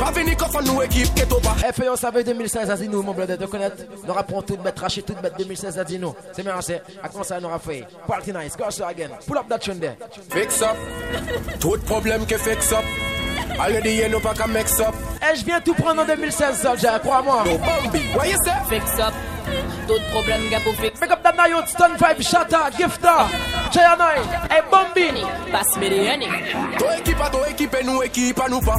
[0.00, 3.16] Pa vini kofan nou ekip ke to pa Efe yo save 2016 a zinou moun
[3.16, 6.52] blade de konet Nora pron tout bet rache tout bet 2016 a zinou Se men
[6.54, 9.96] anse ak kon sa nora fey Party nice, go so again, pull up that chunde
[10.30, 10.76] Fix up,
[11.60, 12.84] tout problem ke fix up.
[13.58, 14.94] Already you know pa ka mix up.
[15.22, 18.56] Eh je viens tout prendre en 2016 soldier, crois moi No Bambi, what you say?
[18.68, 19.14] Fix up.
[19.86, 23.20] Tout problème gars pour fix Make up that Nayot Stun Vibe Shatter Gifter
[23.70, 24.18] Jayanai
[24.50, 25.22] Hey Bambi.
[25.50, 26.28] Pass me the honey
[26.78, 28.76] To équipe a to équipe e nou équipe a nou pa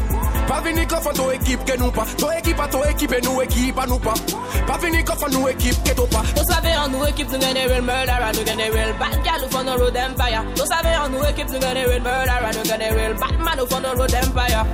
[0.47, 3.41] Pa vini kofan to équipe ke nou pa To équipe a to équipe e nou
[3.41, 4.13] équipe a nou pa
[4.67, 7.67] Pa vini kofan nou équipe ke to pa Nou sabe an nou équipe nou gane
[7.67, 10.43] real murderer Nou gane real bad gal nou fon road empire.
[10.57, 13.93] Nou sabe an nou équipe nou gane real murderer Nou gane real Batman nou fon
[13.97, 14.65] road empire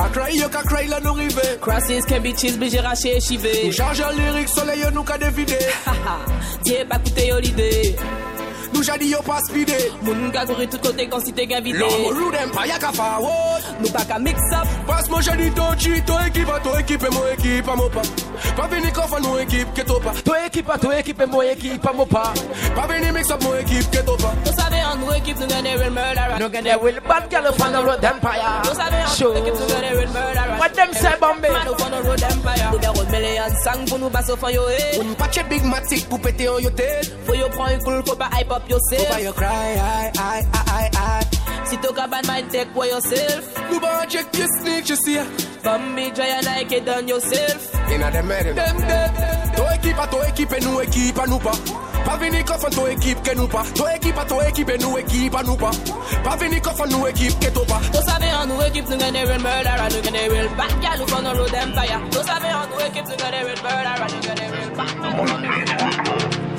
[0.00, 1.58] A cry yo ka cry la nou rive.
[1.60, 5.58] Crosses can be cheese, bi raché chivé Nou charge lyrics, soleil yo nou ka devide
[6.64, 7.68] Diye pa koute yo lide
[8.72, 11.78] Nou jadi yo pas speede Moun ka kouri tout kote kon si te gen vide
[11.78, 16.18] L'homme rude empire ka forward Nou pa ka mix up Pas mo jadi tochi To
[16.26, 18.02] équipe a to équipe e mo équipe a mo pa
[18.56, 21.86] Pa vini kofan nou équipe ke to pa To équipe a to équipe mo équipe
[21.86, 22.32] a mo pa
[22.76, 25.48] Pa vini mix up mo équipe ke to pa Nou sabe an nou équipe nou
[25.50, 29.10] gane real murderer Nou gane real bad gal nou fon road empire Nou sabe an
[29.18, 32.70] nou équipe nou gane real murderer What them say Bambi Man nou fon road empire
[32.70, 36.06] Nou gen road million sang pou nou baso fon yo e Un pache big matic
[36.08, 39.06] pou pete an yo ted Fo yo pran yu cool, fo pa hype up yourself.
[39.06, 42.86] Fo pa yo cry, I, I, I, I Si to ka bad mind, take for
[42.86, 43.44] yourself.
[43.70, 45.22] Nou ba check your sneak, you see
[45.62, 47.70] Bambi, dry and Nike, done yourself.
[47.92, 49.12] Inna dem merin Dem dem
[49.56, 51.52] To équipe a to équipe e nou équipe a nou pa
[52.04, 54.96] Pa vini kofan to équipe ke nou pa To équipe a to équipe e nou
[54.98, 55.70] équipe a nou pa
[56.24, 59.24] Pa vini kofan nou équipe ke to pa Nou sabe an nou équipe nou gane
[59.26, 62.86] real murderer Nou gane real bad gal nou fon road empire Nou sabe an nou
[62.86, 65.99] équipe nou gane real murderer Nou gane real bad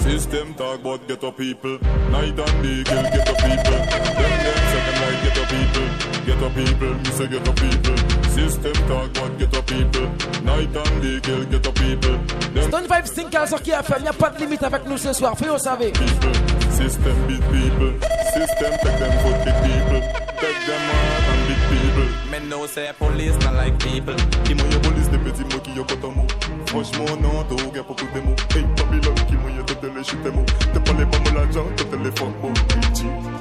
[0.01, 1.77] System talk about ghetto people.
[2.09, 3.79] Night and day, girl, ghetto people.
[4.17, 5.87] Them them say them like ghetto people.
[6.25, 7.97] Ghetto people, me say ghetto people.
[8.31, 10.07] System talk about ghetto people.
[10.43, 12.17] Night and day, girl, ghetto people.
[12.53, 14.85] Them Stone Vibe Stinker sur qui a fait, il n'y a pas de limite avec
[14.87, 15.91] nous ce soir, fais-le savez.
[15.91, 16.33] people.
[16.71, 17.93] System beat people.
[18.33, 20.01] System take them for big people.
[20.41, 22.07] Take them hard and big people.
[22.31, 24.15] Men know say police not like people.
[24.45, 26.25] Qui moye police de petit mots qui yo kotomo.
[26.67, 28.35] Franchement non, to get pour des mots.
[28.55, 30.45] Hey Babylon qui moye de les chute mots.
[30.73, 32.53] Te parle pas mon l'argent, te téléphone mots.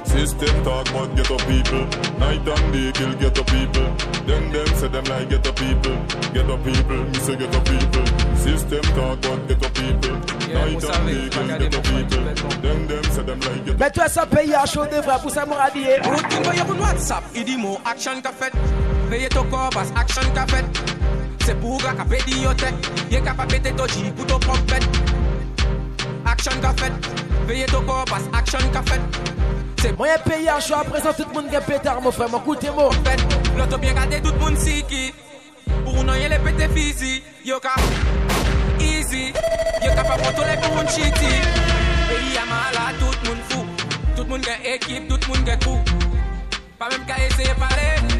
[0.05, 1.85] System talk about ghetto people.
[2.19, 3.87] Night and day kill ghetto people.
[4.27, 5.97] Them them say them like ghetto people.
[6.33, 8.05] Ghetto people, me say ghetto people.
[8.35, 10.17] System talk about ghetto people.
[10.51, 12.23] Night and day kill ghetto people.
[12.61, 15.31] Them them say them like ghetto Mais toi ça paye à chaud de vrai pour
[15.31, 15.83] ça m'aura dit.
[15.87, 18.53] Eh, Route voye pou WhatsApp, i di mo action ka fet
[19.09, 20.65] Veye to kobas, action ka fet
[21.45, 22.73] Se pou ga ka pedi yo tek
[23.09, 24.85] Ye ka pa pete to ji pou to pompet
[26.25, 26.93] Action ka fet.
[27.47, 29.01] Veye to kobas, action ka fet.
[30.25, 31.25] Payé à chaud à présent tout
[31.67, 32.91] pétard mon frère, mon coup t'es mot.
[33.57, 35.13] L'auto bien gade tout moun siki
[35.83, 37.75] Pour nou ye le pete fizi Yo ka
[38.79, 39.33] easy.
[39.83, 41.33] Yo ka pa poto le pou moun chiti.
[42.07, 43.65] Peyi a mala, tout moun fou.
[44.15, 45.79] Tout moun gen ekip, tout moun gen kou
[46.77, 48.10] Pa même ka eseye pale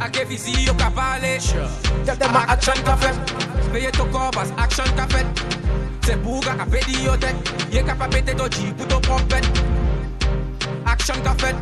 [0.00, 1.38] Ake fizi yo ka pale
[2.04, 3.16] Tell them a action ka fet
[3.72, 5.26] Veye to kobas, action ka fet
[6.04, 7.36] Se pou ga ka pedi yo tek
[7.72, 9.44] Ye ka pa pete to ji pou to pompet
[10.86, 11.56] Action ka fet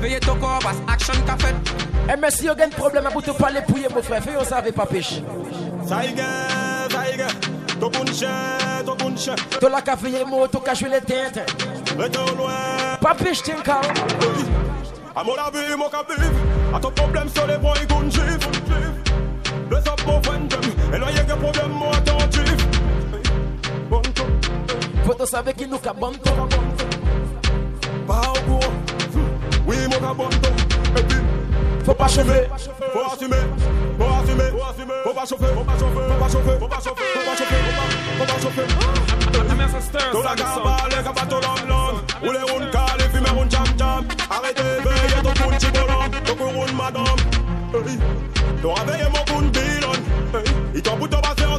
[0.00, 3.20] Veye to kobas, action ka fet Et merci, il y a un problème à vous
[3.20, 5.22] te parler pour mon frère, fais-le savez pas pêche.
[5.84, 6.22] Saige,
[6.88, 7.26] saige,
[7.80, 8.24] to bunche,
[8.84, 9.30] to bunche.
[9.60, 11.44] To la café et moi, to cache les teintes.
[11.98, 12.96] Retour loin.
[13.00, 13.80] Pas pêche, tiens, car.
[15.18, 16.30] À mon avis, mon cap vivre.
[16.74, 18.50] À ton problème sur les points, il compte chiffre.
[19.70, 20.54] Bless up mon friend,
[20.92, 22.56] et là, y'a que problème, moi, attentif.
[25.06, 26.18] Faut savoir qui nous cabante.
[28.06, 28.72] Pas au courant.
[29.66, 30.28] Oui, mon bon
[30.96, 31.18] Et puis,
[31.84, 32.48] faut pas chauffer.
[32.92, 33.36] Faut assumer.
[33.98, 34.50] Faut assumer.
[35.04, 35.46] Faut pas chauffer.
[35.54, 36.00] Faut pas chauffer.
[36.08, 36.58] Faut pas chauffer.
[36.58, 37.04] Faut pas chauffer.
[37.14, 37.56] Faut pas chauffer.
[38.18, 38.66] Faut pas chauffer.
[40.12, 42.02] Tout la gamba, les gamba, tout l'homme, l'homme.
[42.22, 44.04] Ou les rounds calés, fumer round jam jam.
[44.30, 44.75] Arrêtez,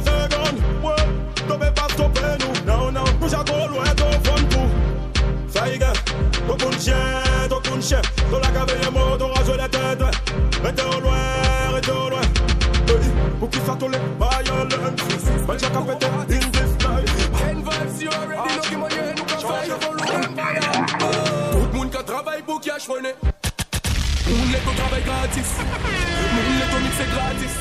[0.00, 0.58] seconde.
[0.82, 1.04] Ouais.
[1.46, 2.66] T'en fais pas stopper nous.
[2.66, 3.04] Non, non.
[3.20, 4.68] Nous j'accorde, ouais, t'en fond tout.
[5.48, 5.78] Ça y est,
[6.46, 6.94] ton coup de chien,
[7.48, 8.00] ton coup de chien.
[8.30, 10.04] Ton la cave, les mots, ton rage, les têtes.
[10.62, 11.16] Restez au loin,
[11.74, 12.20] restez au loin.
[12.88, 12.94] Hey.
[13.40, 14.72] Pour qui ça te l'est, violence.
[15.48, 17.30] Mais j'ai qu'à péter in this life.
[17.38, 21.07] Ken Vybz, you already know, give your hand, nous fire, follow empire.
[24.68, 25.50] Au travail gratis.
[26.58, 27.56] Let au mixer gratis.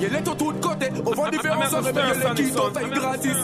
[0.00, 0.88] Y'a let au tout de côté.
[1.06, 3.38] On vend différents heures, mais y'a les qui fait gratis.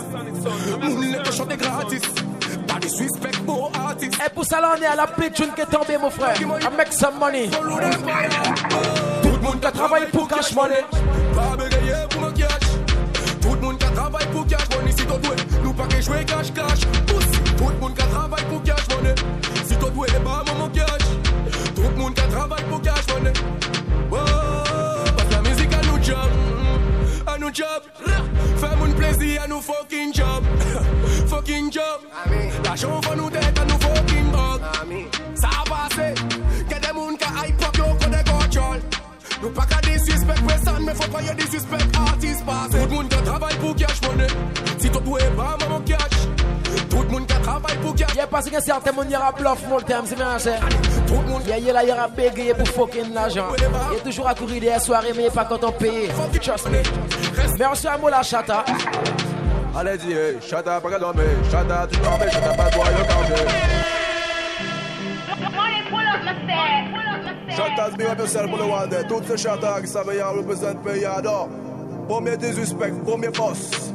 [0.82, 2.02] Moun let au chanter gratis.
[2.66, 4.20] Pas de suspect pour artiste.
[4.24, 6.34] Et pour ça, là, on est à la pitchoune qui est tombée, mon frère.
[6.40, 6.44] I
[6.76, 7.48] make some money.
[7.48, 10.84] Tout le monde qui travaille pour cash money.
[11.34, 12.68] Pas bégayer pour me cash.
[13.40, 14.90] Tout le monde qui travaille pour cash money.
[14.90, 16.80] Si t'as doué, nous pas que jouer cash cash.
[17.56, 19.14] Tout le monde qui travaille pour cash money.
[19.66, 20.99] Si t'as doué, pas mon cash.
[22.10, 23.32] Monde qui travaille pour cash money.
[24.10, 26.30] Oh, que la musique à nous job.
[27.24, 27.82] À nous job.
[28.56, 30.44] Fais mon plaisir à nous fucking job.
[31.28, 32.00] fucking job.
[32.64, 34.60] L'argent va nous tête à nous fucking dog.
[35.36, 36.14] Ça a passé.
[36.68, 38.80] Que des monde qui hype up yo qu'on des contrôle.
[39.42, 42.82] Nous pas qu'à des suspects personne, mais faut pas y a des suspects artistes passés.
[42.82, 44.26] Tout le monde qui travaille pour cash money.
[44.78, 46.39] Si tu dois pas mon cash.
[47.58, 48.14] Le pour cash.
[48.14, 50.36] Y'a parce que certains y'aura bluff mon terme, c'est bien
[51.22, 53.46] le monde y'a là y'aura bégayé pour fucking l'argent.
[53.92, 56.08] Y'a toujours à courir des soirées, mais y'a pas quand paye.
[57.58, 58.64] Merci à moi la chata.
[59.76, 61.24] Allez dis, hey, chata, pas qu'à dormir.
[61.50, 62.70] Chata, tu dormais, chata, pas
[67.98, 69.06] y'a up yourself for the one.
[69.08, 71.48] Toutes ces chata qui savent y'a représente pays d'or.
[72.08, 73.92] Premier désuspect, premier boss.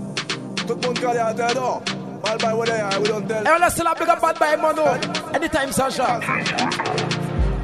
[0.68, 1.82] Tout le monde calé à terre.
[2.26, 3.44] Mal by what they are, we don't tell.
[3.44, 4.86] Et on laisse la big up bad by mono.
[5.34, 6.20] Anytime, Sacha.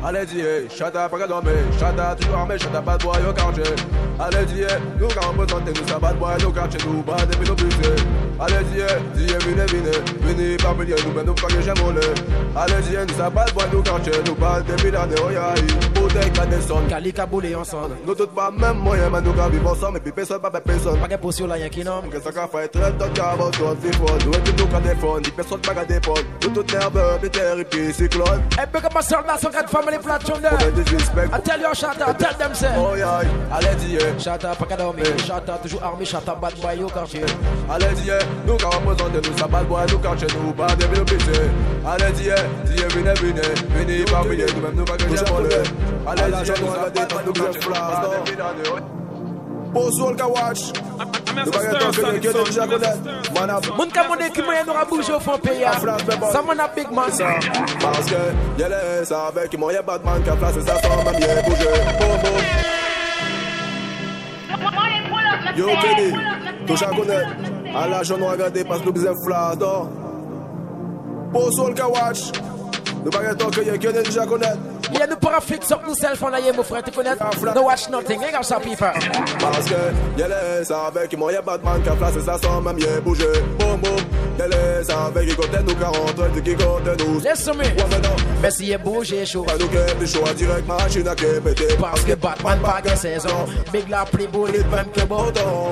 [0.03, 1.53] Allez dis, eh, hey, chata, pas qu'à dormir.
[1.79, 3.63] Chata, tu dormais, chata, pas de boire, y'a congé.
[4.19, 6.87] Allez dis, hey, nous quand on présente, nous ça pas de boire, nous quand chez
[6.87, 8.03] nous, pas de nos budgets.
[8.41, 8.81] Allez dis,
[9.13, 12.01] dis, venez, venez, venez, pas venir, nous, mais nous que j'aime mollet.
[12.55, 15.67] Allez dis, nous ça pas de boire, nous quand nous, pas de milliards de royailles.
[15.93, 16.81] Bouteille, pas de son.
[16.89, 17.97] Calica boulé ensemble.
[18.03, 20.99] Nous tous pas même moyen, mais nous quand vivons ensemble, et puis personne, pas personne.
[20.99, 22.01] Pas de potion là, y'a qui non.
[22.09, 22.67] Que ça qu'a fait?
[22.69, 24.17] Très tant qu'à votre toi, c'est fort.
[24.25, 26.21] Nous et nous quand défendre, dit personne pas qu'à défendre.
[26.41, 28.41] Nous tous nerveux, des terres et puis cyclone.
[28.53, 30.57] Et puis comme ça, là, son quatre family platform there.
[31.31, 32.73] I tell you, shut up, tell them, say.
[32.75, 35.05] Oh yeah, allez dis, Shut up, pas qu'à dormir.
[35.19, 37.21] Shut up, toujours armé, shut up, bad boy, au quartier.
[37.69, 38.09] Allez dis,
[38.45, 41.33] nous qu'à représenter nous, ça passe nous car chez nous, pas de ville pitié.
[41.85, 45.31] Allez, dis, eh, dis, eh, venez, venez, venez, pas venez, nous-mêmes nous pas que j'ai
[45.31, 45.49] volé.
[46.07, 49.01] Allez, dis, nous ça détend, nous que j'ai flamme.
[49.73, 50.73] Pozol watch.
[51.35, 52.97] Nou bagen ton fide de mja konet
[53.77, 55.71] Moun ka moun eki mwen nou a bouje ou fon peya
[56.31, 57.31] Sa moun a big man sa
[57.79, 58.19] Paske
[58.59, 59.55] yè le sa vek
[59.87, 60.35] batman sa
[60.83, 61.31] son Mèm yè
[65.55, 65.67] Yo
[67.73, 69.89] à la jeune regardez parce que nous besoin flash d'or.
[71.31, 72.31] Pour soul ka watch.
[73.03, 74.57] Nous pas que que que déjà connaître.
[74.93, 77.15] Yeah, nous pourra fix up nous self on a mon frère, tu connais?
[77.55, 78.91] No watch nothing, got some people.
[79.39, 82.77] Parce que y'a les ça avec moi y'a Batman qui a placé ça sans même
[82.77, 83.25] y'a bougé.
[83.57, 83.95] Boum boum.
[84.37, 87.19] Y'a les ça avec qui compte nous 40, dit qui compte nous.
[87.21, 88.41] Me.
[88.41, 89.43] Mais si y'a bougé chaud.
[89.43, 91.67] Pas nous qui plus chaud direct machine à qui pété.
[91.79, 93.45] Parce que Batman pas de saison.
[93.71, 95.71] Big la plus beau, même que bouton.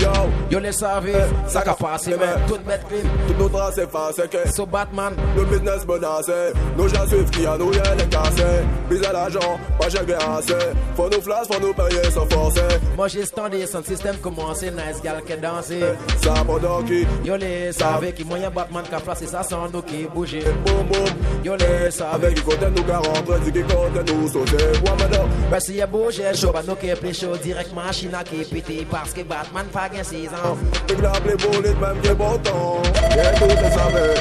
[0.00, 0.08] Yo,
[0.50, 1.12] yo les savez,
[1.46, 3.02] ça qu'a passé, mais tout mettre clean.
[3.28, 4.50] Tout notre trace est face, que.
[4.50, 6.52] So Batman, le business menacé.
[6.76, 8.64] Nos gens suivent qui a nous y'a les cassés.
[8.88, 10.54] Bis à l'argent, pas j'ai assez.
[10.96, 12.60] Faut nous flash, faut nous payer sans forcer.
[12.96, 15.80] Moi j'ai standé sans système commencé, nice gal qui danser.
[16.22, 17.06] Ça pendant qui?
[17.24, 20.44] Yo les savez qui moyen Batman qu'a placé ça sans nous qui bouger.
[20.64, 21.14] Boum boum.
[21.44, 22.26] Yo les savez.
[22.26, 24.56] Avec qui compte nous 40, dit qui compte nous sauter.
[24.56, 25.28] Ouais, madame.
[25.50, 28.36] Ben si y'a bougé, chaud, bah nous qui est plus chaud, direct machine à qui
[28.44, 28.86] pété.
[28.90, 30.56] Parce que Batman pas 6 ans.
[30.88, 32.82] Big la play bullet, même est bon temps.
[32.82, 34.14] Tout le savait.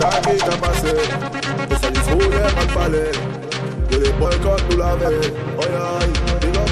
[0.00, 0.94] Ça qui t'a passé.
[1.70, 3.12] Et ça dit, faut les mal fallait.
[3.90, 5.32] Que les boycotts nous l'avaient.
[5.58, 6.29] Oh yeah,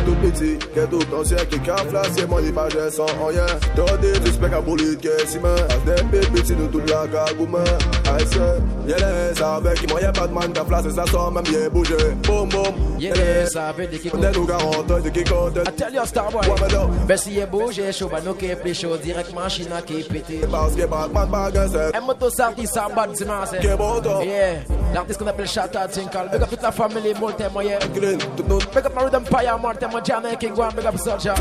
[0.08, 1.78] tout petit, que tout ancien qui cache
[2.16, 3.46] c'est mon image sans rien.
[3.76, 5.54] T'as des suspects à bouler de si main.
[5.84, 7.58] Des bébés, nous toute la cagouma.
[8.06, 8.24] Aïe,
[8.86, 11.94] y'a les avec qui moyen pas de man qui place, ça sent même bien bouger.
[12.24, 12.74] Boum, boum.
[12.98, 14.34] Yeah, yeah, ça veut dire qu'il compte.
[14.34, 15.58] nous 40 ans de qui compte.
[15.58, 16.40] I tell you, Starboy.
[17.06, 20.08] Ben si y'a bouger, chaud, bah nous qui est plus chaud, directement China qui est
[20.08, 20.40] pété.
[20.50, 21.96] Parce que Batman bague, c'est.
[21.96, 23.06] Un moto sorti, ça bat.
[23.60, 24.24] Qui est bon, toi?
[24.24, 24.60] Yeah.
[24.94, 26.30] L'artiste qu'on appelle Chata Tinkal.
[26.32, 27.78] Big up toute la famille, Molte, moyen.
[27.94, 31.32] Big up Marid Empire, Molte, mon Jamaica, King One, big up Soldier.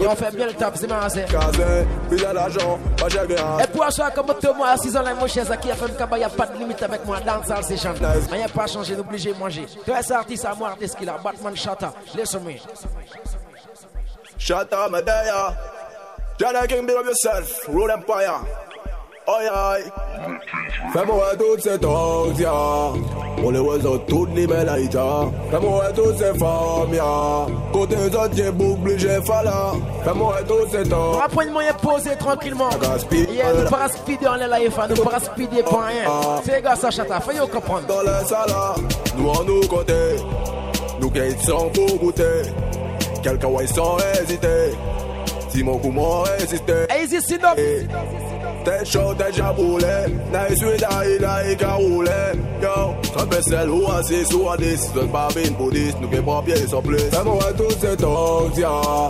[0.00, 1.26] Et on fait bien le top, c'est ma c'est.
[2.10, 5.26] Puis à l'argent, pas j'ai Et pour acheter comme moto, moi, 6 ans, là, mon
[5.26, 8.00] cher, qui a fait un y'a pas de limite avec moi dans c'est chanté.
[8.30, 9.66] Mais y'a pas changé, n'obligez de manger.
[9.84, 11.92] Toi, c'est artiste à moi, artiste qu'il a, Batman Chata.
[12.14, 12.52] Me.
[14.38, 14.88] Chata.
[16.38, 17.68] Jana King, build up yourself.
[17.68, 18.67] Road Empire.
[20.92, 21.78] Fais-moi toutes ces
[22.40, 22.52] ya.
[23.44, 27.46] On les sur toutes les Fais-moi toutes ces femmes, ya.
[27.72, 29.72] Côté des autres, j'ai bouclé, j'ai fala.
[30.02, 30.92] Fais-moi toutes ces.
[30.92, 32.70] On va prendre moyen poser tranquillement.
[33.12, 34.38] Yeah, nous pas speeder en
[34.88, 36.04] nous pas speeder pour rien.
[36.44, 37.86] C'est gars, ça chata, fais-yo comprendre.
[37.86, 38.76] Dans les salas,
[39.16, 39.92] nous en nous côté.
[41.00, 41.20] Nous qui
[41.74, 42.42] pour goûter.
[43.22, 44.72] Quelqu'un, ouais, sans hésiter.
[45.50, 46.72] Si mon coup m'a résisté.
[47.02, 47.58] Easy, sit up.
[48.68, 49.86] T'es chaud, t'es jaboulé.
[50.30, 52.10] Nay, suis dahi, dahi, karoulé.
[52.60, 54.90] Yo, trempé sel ou un 6 ou un 10.
[54.92, 56.98] Seul babine pour nous qui prend pied sans plus.
[56.98, 59.08] Fais-moi tous ces toxias.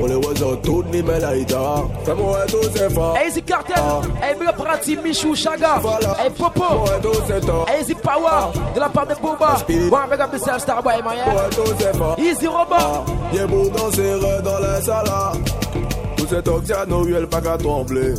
[0.00, 1.84] On les oiseaux, toutes les mélaïdas.
[2.04, 3.16] Fais-moi tous ces femmes.
[3.16, 3.76] Hey, c'est cartel.
[4.22, 5.80] Hey, bleu prati, Michou, Chaga.
[6.22, 6.62] Hey, Popo.
[6.62, 7.72] Fais-moi tous.
[7.72, 8.52] Hey, c'est Power.
[8.74, 9.56] De la part de Boba.
[9.88, 11.24] Bon, avec un message Starboy, Maya.
[11.24, 12.14] Fais-moi tous ces femmes.
[12.18, 12.74] Easy Robot.
[12.78, 15.32] Ah, y'a beau danser dans les salas.
[16.14, 18.12] Tous ces toxias, nous, elle pas qu'à trembler.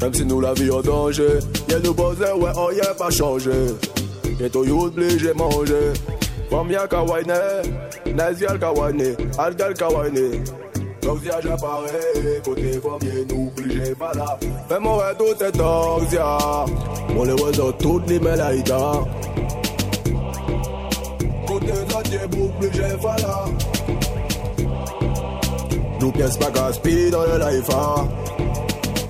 [0.00, 1.38] Même si nous la vie en danger,
[1.68, 3.50] y'a nous poser, ouais, oh, y'a pas changé.
[4.38, 5.92] Y'a tout youth obligé manger.
[6.50, 9.74] Femme y'a kawaii, naise y'a kawaii, algal.
[11.02, 14.38] Donc si j'apparais, côté y'a nous obligé pas là.
[14.68, 16.38] Fais-moi ouais, tout cet oxya.
[17.16, 18.92] On les voit toutes les mélaïda.
[21.46, 23.44] Côté autres, y'a obligé pas là.
[26.00, 28.08] Nous pièces pas gaspillées dans le life, hein.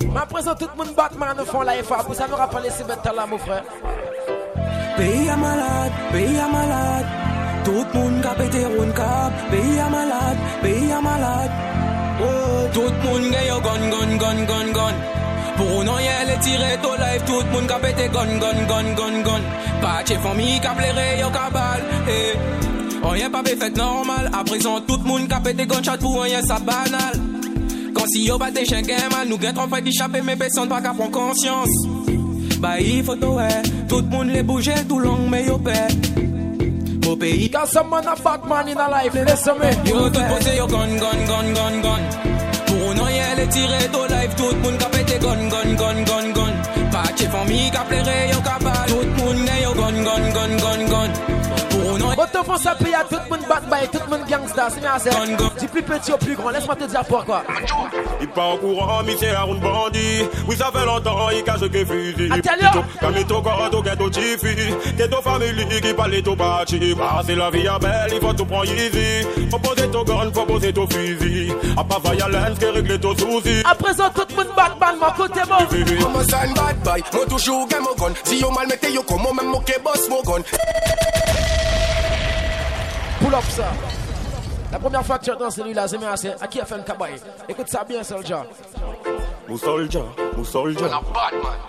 [0.06, 3.14] Ma présente tout le monde Batman au fond life, pour ça nous rappelle laisser mettre
[3.14, 3.64] là, mon frère.
[4.96, 7.06] Pays à malade, pays à malade.
[7.64, 9.32] Tout le monde a pété un cap.
[9.50, 11.50] Pays à malade, pays à malade.
[12.20, 14.94] Oh, tout le monde a gun, gun, gun, gun, gun.
[15.56, 19.42] Pour nous, y'a les tirés au life, tout le monde a pété gun, gun.
[19.80, 21.82] Pas de famille qui a yo cabal.
[22.08, 23.18] Eh.
[23.18, 24.30] Y'a pas fait normal.
[24.38, 27.37] À présent, tout le monde a pété gunshot pour rien, ça banal.
[27.94, 30.68] Kan si yo bate chen gen man, nou gen tron fwe ki chape, men peson
[30.68, 31.72] pa ka pon konsyans.
[32.62, 33.48] Bayi foto we,
[33.88, 35.78] tout moun le bouje, tout long me yo pe.
[37.04, 39.70] Mo peyi som man a fat man in a life, le le.
[39.88, 42.02] Yo tout pose yo gon, gon, gon, gon, gon.
[42.66, 46.32] Pour nou ye le tire do life, tout moun ka pete gon, gon, gon, gon,
[46.34, 46.52] gon.
[46.92, 48.67] Pache fami ka plere, yo ka pete.
[52.18, 54.80] Autant pour ça payer à tout le monde bad by, tout le monde gangsta, c'est
[54.80, 55.36] bien.
[55.60, 57.44] Du plus petit au plus grand, laisse-moi te dire pourquoi.
[58.20, 60.24] Il part au courant, mais c'est un bandit.
[60.48, 62.32] Oui, ça fait longtemps, il cache que fusil.
[62.32, 62.84] Attention!
[62.98, 64.56] Comme il t'a corps, t'as ghetto tifi.
[64.96, 66.94] Ghetto famille qui parle tout bâti.
[66.96, 69.24] Bah, c'est la vie à belle, il faut tout prendre easy.
[69.48, 71.52] Faut poser ton gun, faut poser ton fusil.
[71.76, 73.62] À pas violence, que régler ton souci.
[73.64, 75.54] À présent, tout le monde bad bad, mon côté bon.
[75.70, 78.12] I'm a sign bad boy, moi toujours game mon gun.
[78.24, 80.42] Si yo mal mette yo comme moi même moqué boss mon gun.
[83.28, 83.70] Pull up ça.
[84.72, 86.30] La première fois que tu entends celui-là, c'est bien assez.
[86.40, 88.36] À qui a fait un cabaye Écoute ça bien, Soldier.
[89.46, 90.02] Mon soldier,
[90.34, 90.86] mon soldier.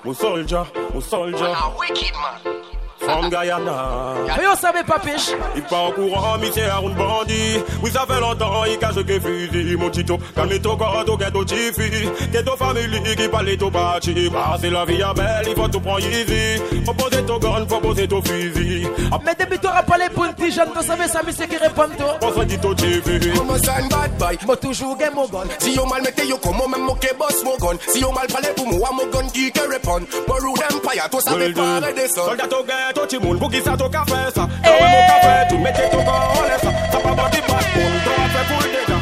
[0.06, 0.64] Mon soldier,
[0.94, 1.48] mon soldier.
[1.78, 2.79] wicked man.
[3.12, 4.14] From Guyana.
[4.38, 5.32] Mais on savait pas pêche.
[5.56, 7.64] Il part en courant, mais c'est un bandit.
[7.84, 9.78] Oui, ça fait longtemps, il cache que fusil.
[9.78, 12.10] Mon tito, corps, ton ghetto tifi.
[12.32, 14.30] Ghetto famille qui parle tout bâti.
[14.30, 16.62] Bah, c'est la vie à belle, il faut tout prendre easy.
[16.86, 18.88] Faut poser ton gun, faut poser ton fusil.
[19.26, 21.58] Mais depuis tu auras parlé pour une petite jeune, tu savais ça, mais c'est qui
[21.58, 22.18] répond toi?
[22.22, 23.30] On se dit tout tifi.
[23.30, 25.48] I'm a sign bad boy, moi toujours game mon gun.
[25.60, 27.78] Si yo mal mette yo comme moi même moqué boss mon gun.
[27.88, 30.02] Si yo mal parler pour moi, mon gun qui que répond?
[30.26, 32.30] Pour Rude Empire, tout ça veut pas redescendre.
[32.30, 34.48] Soldat au ghetto, tu moun, pour qui ça ton café ça.
[34.64, 36.72] Quand on mon café, tu mets ton corps, on laisse ça.
[36.92, 39.02] Ça pas body bad, moun, toi fait pour le dégât.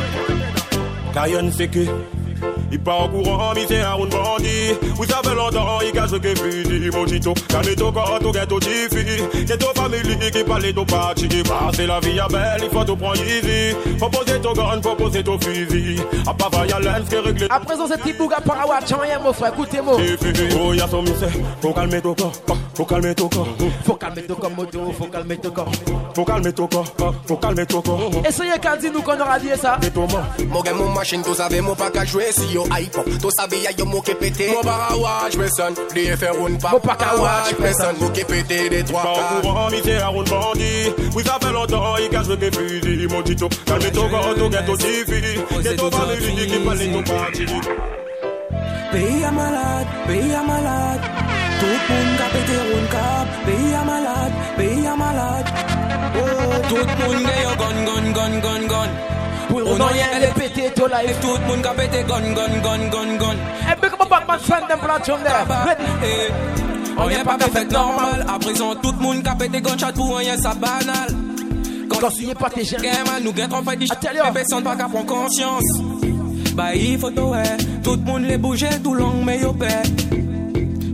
[2.69, 4.73] C'est que Il part en courant, mais c'est un round bandit.
[5.07, 6.89] Ça fait longtemps, il cache que fusil.
[6.91, 9.45] Mojito, canetto, corto, ghetto, tifi.
[9.45, 11.27] Ghetto family qui parle de parti.
[11.44, 13.76] Passer la vie à belle, il faut tout prendre easy.
[13.99, 16.02] Faut poser ton gun, faut poser ton fusil.
[16.27, 17.48] À pas violence, qui régler.
[17.49, 19.98] À présent, c'est Tibouga Parawatch, rien, mon frère, écoutez-moi.
[20.60, 21.30] Oh, y'a son misère,
[21.61, 22.34] faut calmer ton corps,
[22.76, 23.48] faut calmer ton corps.
[23.85, 25.72] Faut calmer ton corps, moto, faut calmer ton corps.
[26.15, 26.85] Faut calmer ton corps,
[27.27, 28.11] faut calmer ton corps.
[28.27, 29.77] Essayez qu'à dire nous qu'on aura dit ça.
[30.49, 33.05] Mon gars, mon machine, tu savais, mon pas qu'à jouer si yo hype up.
[33.21, 34.47] To sabe ya yo mo ke pete.
[34.49, 36.71] Mo para watch person, faire une pas.
[36.71, 39.41] Mo para watch person, mo ke pete des trois quarts.
[39.41, 40.89] Bon courant, mi c'est un bandit.
[41.15, 43.07] Oui, ça longtemps, il cache le fusil.
[43.09, 45.39] Mon tito, calme ton corps, ton ghetto TV.
[45.61, 47.45] Ghetto family, qui parle ton parti.
[48.91, 51.01] Pays à malade, pays malade.
[51.59, 55.49] Tout moun ka pete roun kap, pays à malade, pays à malade.
[56.15, 59.16] Oh, tout moun ge yo gon, gon, gon, gon, gon.
[59.69, 61.19] On a rien, les pété to life.
[61.22, 63.35] Tout le monde a pété gun, gun, gun, gun, gun.
[63.69, 65.45] Et friend, them platform there.
[65.65, 66.34] Ready?
[66.98, 68.26] On n'est pas fait normal.
[68.27, 71.10] À présent, tout le monde a pété gunshot pour rien, ça banal.
[71.89, 72.64] Quand tu es pas tes
[73.23, 75.64] nous gagnons fait des mais personne pas qu'à prendre conscience.
[76.53, 77.34] Bah, il faut tout.
[77.84, 79.84] Tout le monde les bouger tout long, mais yo paix.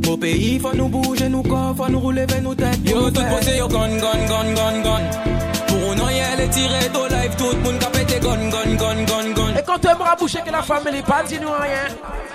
[0.07, 2.79] Au pays, faut nous bouger, nous corps, faut nous rouler vers nos têtes.
[2.85, 5.52] Yo, tout posé, yo, gun, gun, gun, gun, gun.
[5.93, 9.59] Pour nous, rien, les tirer do live, tout le a.
[9.59, 11.87] Et quand tu aimeras boucher que la famille, pas dis nous rien.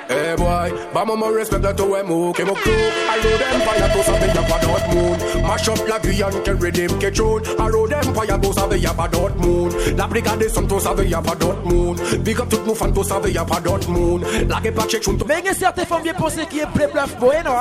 [0.08, 4.02] Hey boy, bah maman respect that to emo que mon crew I road empire to
[4.02, 7.42] sabe ya pa Dortmund Mash up la Guyane que redeem que tune.
[7.58, 11.34] I road empire to sabe ya pa Dortmund La brigade son to sabe ya pa
[11.34, 15.02] Dortmund Big up tout nous fans to sabe ya pa Dortmund La que pas check
[15.02, 17.36] chun to Mais il y a certaines femmes bien pensées qui est play bluff boy,
[17.44, 17.52] non?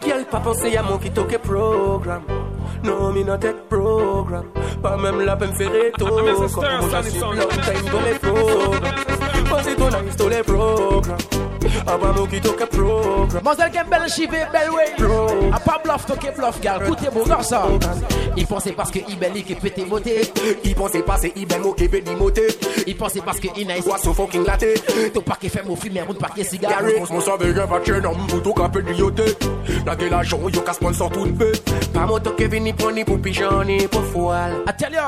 [0.00, 2.22] Quel pas pensé à mon qui toque programme.
[2.84, 4.46] Non, mi non tech programme
[4.82, 6.06] Pas même la peine ferretto.
[6.06, 6.88] Quand on
[7.60, 8.89] time dans les flots
[9.80, 11.18] gonna install a program.
[12.70, 14.46] Program chive,
[15.52, 17.78] A pa blof toke blof, gal koute mou garsan
[18.50, 22.16] pense paske i beli ke pete mote I pense paske i bel mou ke beli
[22.18, 22.46] mote
[22.86, 24.74] I pense paske i nice Waso fokin late
[25.14, 28.54] To pake fe mou fume, moun pake sigare Moun save gen vache nan mou tou
[28.56, 29.28] ka pe diyote
[29.86, 31.52] Nage la joun yo sponsor tout pe
[31.94, 32.06] Pa
[32.50, 34.98] vini poni pou pijan ni pou fwal ah, A tel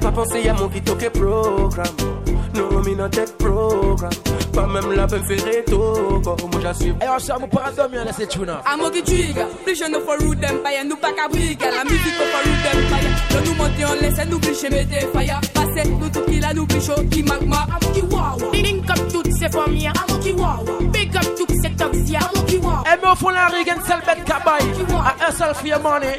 [0.00, 2.94] pa pense ya mou ki toke program non, mi
[3.38, 4.34] program.
[4.54, 5.78] Pa mèm la pèm fè reto
[6.22, 9.02] Kwa mwen jaswe E yon chan mou paradom yon lese tchou nan A mou ki
[9.02, 10.02] tchiga je Nou
[11.74, 14.38] La mizik fò fò rou dem paye Don nou monte yon lese de
[16.04, 17.82] tout ki la nou pli chou magma A
[18.12, 20.06] wawa Link up tout se fòm ya A
[20.38, 22.22] wawa Big up tout se toks ya
[22.62, 24.62] wawa E mou fò la rigen sel bet kabay
[25.74, 26.18] un money.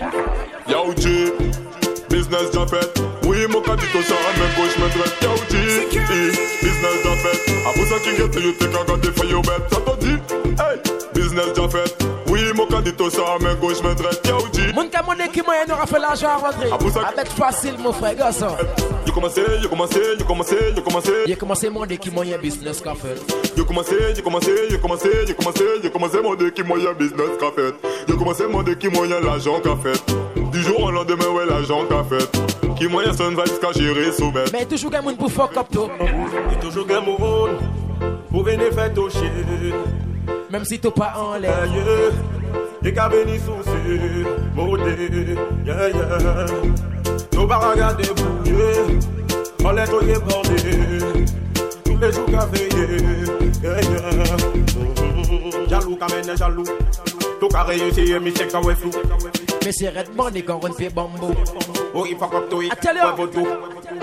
[2.09, 3.01] Business déjà fait.
[3.25, 5.15] Oui, mon tout ça, mais gauche me traite.
[5.21, 5.55] Yo G,
[5.97, 6.31] E,
[6.63, 7.51] business déjà fait.
[7.67, 9.63] A vous ça qui get you take a got it for your bet.
[9.71, 10.17] Ça te dit?
[10.59, 10.94] Hey,
[11.35, 12.05] business déjà fait.
[12.27, 14.27] Oui, mon cas dit tout ça, mais gauche traite.
[14.27, 14.73] Yo G.
[14.73, 16.69] Mon cas, mon équipe moyen n'aura fait l'argent à rentrer.
[16.71, 18.57] Ah, mettre facile, mon frère, gars, ça.
[19.05, 21.11] You commencé, you commencé, you commencé, you commencé.
[21.31, 23.15] A commencé mon équipe moyen business qu'a fait.
[23.55, 27.51] You commencé, you commencé, you commencé, you commencé, you commencé mon qui moyen business qu'a
[27.51, 27.73] fait.
[28.07, 30.01] You commencé mon qui moyen l'argent qu'a fait.
[30.51, 32.39] Du jour au lendemain, ouais, l'argent qu'a fait.
[32.77, 34.51] Qui moyen son vibes qu'a géré sous bête.
[34.51, 35.89] Mais toujours quelqu'un pour fuck up, tout.
[36.01, 37.15] Et toujours gain mon
[38.29, 39.31] pour venir faire toucher.
[40.51, 41.63] Même si t'es pas en l'air.
[41.63, 41.71] Aïe,
[42.85, 44.25] et qu'à venir soucier,
[44.55, 44.83] modé,
[45.65, 46.45] yeah, yeah.
[47.33, 48.99] Nos baragas débrouillés,
[49.63, 50.55] on les toyé bordé.
[51.83, 53.25] Tous les jours qu'à veiller,
[53.63, 54.37] yeah, yeah.
[55.67, 56.63] Jaloux, qu'à mener jaloux.
[57.39, 58.91] Tout qu'à réussir, mais c'est qu'à ouais flou.
[59.65, 61.33] Me say red money gon' run fi bamboo.
[61.95, 63.47] Oh, il fuck up to it, I tell you.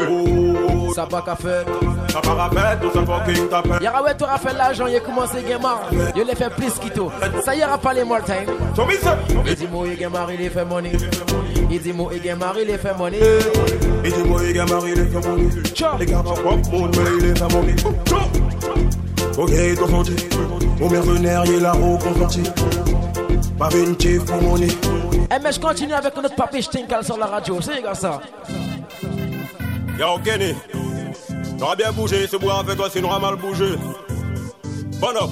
[0.01, 1.65] Oh, ça va qu'à faire
[2.09, 5.01] Ça va qu'à faire, tout ça fucking t'as fait Y'a ouais, t'auras fait l'argent, y'a
[5.01, 5.81] commencé gamer
[6.17, 7.11] Y'a les fait plus qu'il tout
[7.45, 8.47] Ça y'aura pas les more time
[9.47, 10.93] Il dit moi, y'a gamer, il fait money.
[11.71, 13.19] Il dit moi, y'a gamer, il fait money.
[14.05, 15.49] Il dit moi, y'a gamer, il fait money.
[15.99, 17.75] Les gars, ma propre monde, mais il est fait money.
[19.39, 20.17] Ok, ton senti
[20.81, 22.43] Mon mercenaire, il a reconsentie
[23.59, 24.69] Pas une chief pour money.
[25.31, 27.61] Eh, mais je continue avec notre papier Stinkal sur la radio.
[27.61, 28.21] C'est gars ça.
[29.99, 30.55] Yo, Kenny.
[31.59, 33.77] T'auras bien bougé, ce bois avec toi, sinon on a mal bougé.
[35.01, 35.31] Bon up.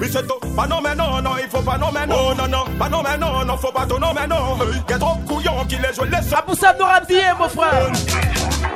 [0.00, 0.38] Oui, c'est tout.
[0.56, 2.64] Pas non, mais non, non, il faut pas non, mais non, non, non.
[2.78, 4.58] Pas non, mais non, non, faut pas tout, non, mais non.
[4.88, 6.32] Y'a trop de couillons qui les jouent, laisse.
[6.36, 7.88] Ah, pour ça, nous bien, mon frère.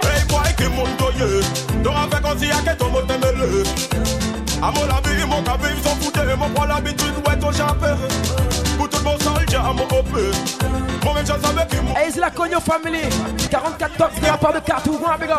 [0.02, 1.40] Hey, boy, qui monte au yeux.
[1.82, 3.34] T'auras fait comme si y'a que ton mot t'aimait
[4.62, 6.20] À mon avis, mon café, ils sont foutés.
[6.38, 7.86] Mon prend l'habitude, ouais, ton chapeau.
[11.48, 11.72] Avec.
[11.96, 13.00] Hey, c'est la Cogno Family.
[13.50, 14.98] 44 tops de la part de Cartou.
[14.98, 15.38] Go, big up.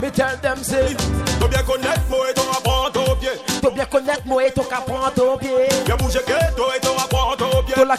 [0.00, 0.96] Mais tell them, c'est.
[1.40, 3.30] Faut bien connaître, moi, et ton apprendre au pied.
[3.62, 5.50] Faut bien connaître, moi, et ton qu'apprendre au pied.
[5.84, 7.74] Bien bouger, que toi, et ton apprendre au pied.
[7.74, 7.96] Toi, la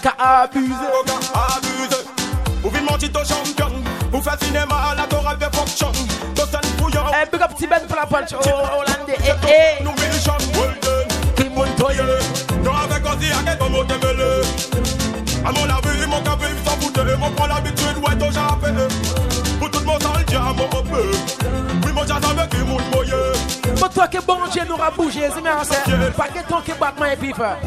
[2.69, 3.71] vite mentir, ton champion.
[4.11, 5.91] Vous faites cinéma, la torale de fonction.
[6.35, 7.03] Ton scène bouillon.
[7.13, 8.29] Hey, big up Tiben pour la punch.
[8.33, 9.17] Oh, Hollandais.
[9.23, 9.83] Eh, eh.
[9.83, 11.07] Nous, Mission Golden.
[11.35, 12.40] Qui monte, toye.
[13.21, 14.41] Aussi, à quel moment t'es mêlé.
[15.45, 17.17] À mon avis, mon café, il s'en foutait.
[17.17, 18.71] Mon prend l'habitude, ouais, ton japé.
[19.59, 21.11] Pour tout mon sale diamant, un peu.
[21.85, 23.15] Oui, mon jazz avec lui, mon moyen.
[23.77, 25.73] Pour toi que bon Dieu nous a bougé, c'est merci.
[26.17, 27.57] Pas que ton que Batman et Pifa.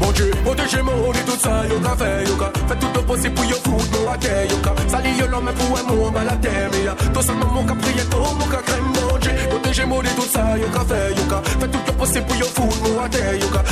[0.00, 3.34] Bon Dieu, protégez-moi de tout ça, yo ka fait, yo ka Faites tout le possible
[3.34, 6.32] pour yo foutre mon terre, yo ka Sali yo l'homme pour un mot à la
[6.32, 8.58] terre, mais ya Tout seulement mon tout mon ka
[9.62, 12.82] obligé mourir tout ça, you can faire, you Fais tout le possible pour your food,
[12.82, 13.62] mou à terre, you can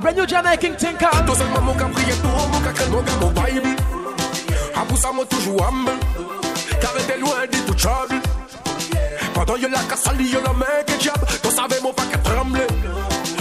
[0.00, 1.10] brand new Jamaican thinker.
[1.26, 3.76] Tout seulement mon cas prier pour mon cas mon gars mon Bible
[4.74, 5.92] A pour ça moi toujours humble
[6.80, 8.20] Car t'es loin de tout trouble
[9.32, 12.60] Pendant y'a la casse y'a la main qui diable Tout savait mon paquet tremble.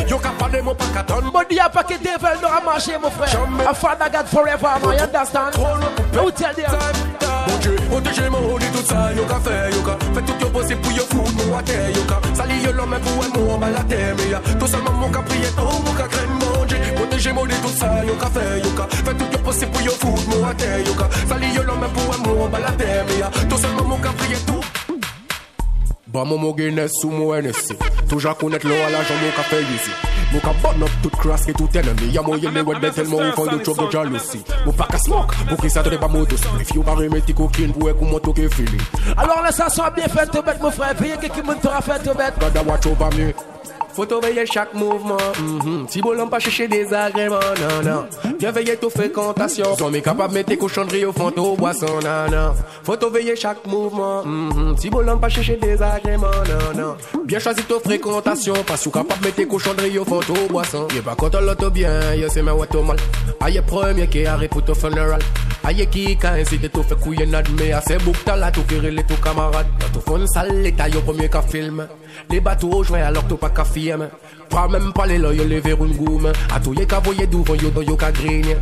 [0.07, 3.29] Yo parler, mon pas qu'à tonne But the packet devil no a marché, mon frère.
[3.67, 4.97] A father God forever, man.
[4.97, 5.55] You understand?
[5.55, 7.13] Who tell them?
[7.47, 10.81] Bon Dieu, protégez-moi de tout ça, yo ka fait, yo ka Faites tout le possible
[10.81, 13.57] pour yo foutre mon à terre, yo ka Sali yo l'homme pour un mot en
[13.57, 16.65] bas la terre, mais ya Tout seulement mon ka prier, tout mon ka crème, mon
[16.65, 16.77] Dieu
[17.61, 20.53] tout ça, yo ka fait, yo ka Faites tout possible pour yo foutre mon à
[20.53, 23.29] terre, yo ka Sali yo l'homme pour un mot en bas la terre, mais ya
[23.49, 24.61] Tout seulement mon ka prier, tout
[26.13, 27.33] Ba mo mo Guinness ou mo
[28.69, 29.93] lo ala jan mou ka fe yizi
[30.29, 30.53] Mou ka
[30.85, 33.81] up tout kras ki tout enemy Ya mou yele wet betel mou ou yo chok
[33.81, 36.75] de jalousi Mou pa ka smoke, mou ki sa te de ba mou do spliff
[36.77, 38.77] Yo ba remeti kokin pou e kou mou toke fili.
[39.17, 40.95] Alors le sa son bien fète bête mou frère.
[40.95, 42.39] Peye ke ki moun tora fète bête.
[42.39, 43.33] God watch over me
[43.93, 45.17] faut surveiller chaque mouvement.
[45.39, 45.85] mhm.
[45.87, 48.33] Si bon pas chercher des agréments, non, non.
[48.39, 49.75] Bien veiller aux fréquentations.
[49.77, 52.53] Sont mes capables de mettre tes cochonneries au fond de boisson, non, non.
[52.83, 54.23] Faut surveiller chaque mouvement.
[54.77, 56.27] Si bon pas chercher des agréments,
[56.75, 56.95] non, non.
[57.25, 58.53] Bien choisir tes fréquentations.
[58.65, 60.87] Parce que capable de mettre tes cochonneries au fond de boisson.
[60.95, 62.97] Y'a pas contre l'auto bien, y'a c'est mais ouais, mal.
[63.39, 65.19] Aïe, premier qui arrive pour ton funeral.
[65.63, 68.81] Aïe, qui quand incité tout fait couiller nad, mais assez bouc t'as là, tout faire
[68.81, 69.67] les tout camarades.
[69.79, 71.87] Dans tout fond sale, l'état, y'a premier qu'à film.
[72.29, 74.09] Les bateaux jouent alors tout pas qu'à film.
[74.49, 76.31] Pas même pas les loyaux, les verrous de goum.
[76.53, 78.57] À tout y'a qu'à voyer d'ouvre, y'a dans y'a qu'à grigner.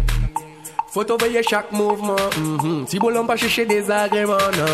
[0.93, 2.15] Faut surveiller chaque mouvement.
[2.37, 2.85] mhm.
[2.87, 4.33] Si bon pas chercher des agréments,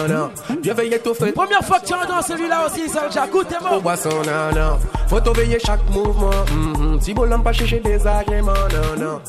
[0.09, 0.55] non, non.
[0.63, 1.31] Bien veiller tout fait.
[1.31, 3.27] Première fois que tu entends celui-là aussi, Salja.
[3.27, 3.77] Écoutez-moi.
[3.77, 4.79] Au boisson, non, non.
[5.07, 6.31] Faut surveiller chaque mouvement.
[6.51, 6.99] mhm.
[7.01, 8.53] Si bon pas chercher des agréments,
[8.97, 9.21] non, non.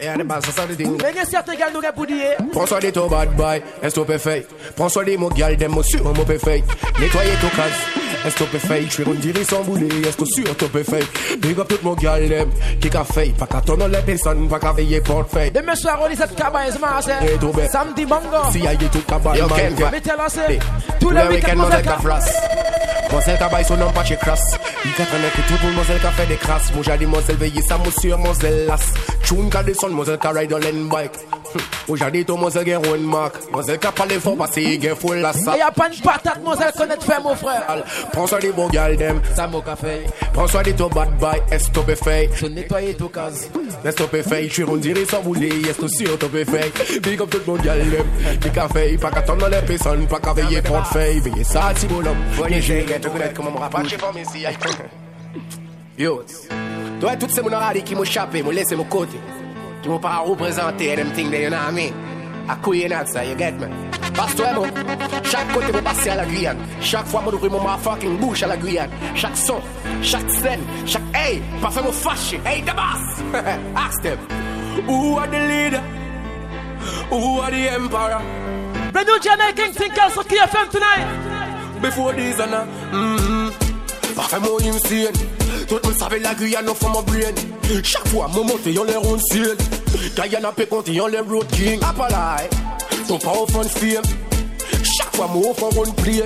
[0.00, 1.00] Et à la base, ça, ça, le ding.
[1.00, 1.80] Mais a certains gars nous.
[2.52, 5.68] Prends soin de ton bad boy, est-ce que fait Prends soin de mon gal, des
[5.68, 6.64] mots sur mon fait
[6.98, 7.72] Nettoyer ton case,
[8.24, 11.38] est-ce que tu fake, je suis rondiri sans bouler, est-ce que sur top est fake
[11.40, 12.18] Big up tout mon gars,
[12.80, 16.08] qui qu'a fait, pas qu'à tourner les personnes, pas qu'à veiller portefeuille Demain soir, on
[16.08, 20.00] est cette cabaye, c'est trouvé Samedi bongo, si y'a tout cabaye, yo ken va Mais
[20.00, 20.58] t'es lancé,
[21.00, 22.32] tout le week-end, mon zèle flas
[23.12, 24.56] Moselle cabaye, son nom pas chez crasse.
[24.84, 26.72] Il fait un écoute pour moselle qui fait des crasses.
[26.72, 28.80] Moi j'allais moselle veiller, ça monsieur, moselle las
[29.22, 31.12] Tchoun qu'a descendre, moselle qui ride on l'end bike.
[31.88, 33.36] Aujourd'hui, tout moselle gagne une marque.
[33.50, 35.58] Moselle qui a parlé fort parce qu'il gagne full la salle.
[35.58, 37.84] Y'a pas une patate, moselle connaît fait mon frère.
[38.12, 40.02] Prends soin des beaux gars, dem, ça m'a café.
[40.32, 42.30] Prends soin de ton bad boy, est top fait.
[42.34, 43.50] Je nettoie tout case.
[43.84, 47.00] Est top fait, je suis rendu sans vouloir, est aussi au top fait.
[47.00, 48.06] Big up tout le monde, gars, dem.
[48.40, 51.20] Big café, pas qu'à tomber les personnes, pas qu'à veiller portefeuille.
[51.20, 52.16] Veillez ça, si bonhomme.
[52.32, 53.88] Voyez, j'ai gagné, tu connais comment me rapproche.
[53.88, 54.44] J'ai formé si,
[55.98, 56.22] Yo,
[57.00, 59.18] toi, toutes ces monarchies qui m'ont chappé, m'ont laissé mon côté.
[59.82, 62.12] Qui m'ont pas représenté Them things that you know what I mean
[62.48, 63.68] à couiller ça, you get me?
[64.36, 64.66] Toi, moi,
[65.24, 66.58] chaque côté, vous passez à la Guyane.
[66.80, 68.90] Chaque fois, moi, ouvrir mon fucking bouche à la Guyane.
[69.14, 69.60] Chaque son,
[70.02, 72.40] chaque scène, chaque hey, pas fait me fâcher.
[72.44, 73.22] Hey, the boss!
[73.76, 74.18] Ask them.
[74.86, 75.82] Who are the leader?
[77.10, 78.20] Who are the emperor?
[78.92, 81.80] Brand new Jamaican Tinker, so Key FM tonight.
[81.80, 84.14] Before this and that, mm-hmm.
[84.14, 85.31] Parfait, moi, insane.
[85.68, 87.32] Tout monde savait la Guyane, au fond mon brain.
[87.82, 89.56] Chaque fois, mon monte, y'en l'air on ciel.
[90.16, 91.80] Guyane, pe compte, y'en l'air road king.
[91.82, 93.06] Ah, Apalai, eh.
[93.08, 94.02] ton pas au fond fame.
[94.82, 96.24] Chaque fois, moi, au fond run play.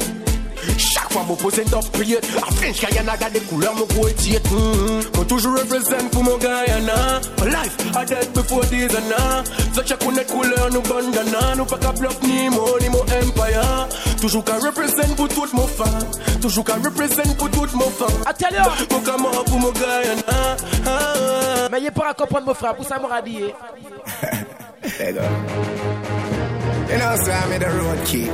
[1.17, 5.27] fois m'opposer top priet Afinch ah, Kayana ga des couleurs mon gros étier Moi hmm.
[5.27, 7.21] toujours represent pour mon Guyana.
[7.45, 11.79] Life a dead before these anna Ça check on est couleur nous bandana Nous pas
[11.79, 13.89] qu'à bluff ni mon ni mon empire.
[14.21, 16.07] Toujours qu'à represent pour toutes mon fans
[16.41, 20.23] Toujours qu'à represent pour toutes mon fans A telle heure Mon camor pour mon Guyana.
[20.29, 20.57] Ah,
[20.87, 21.69] ah.
[21.71, 23.55] Mais y'a pas à comprendre mon frère pour ça m'en rhabiller
[24.99, 25.25] D'accord
[26.89, 28.27] You know, so I'm in the road key.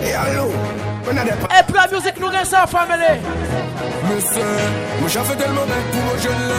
[0.00, 0.50] Hey, hello.
[1.10, 3.20] Et puis la musique nous reste en famille.
[4.08, 4.42] Monsieur,
[5.00, 6.52] moi j'ai fait tellement bête pour mon jeune.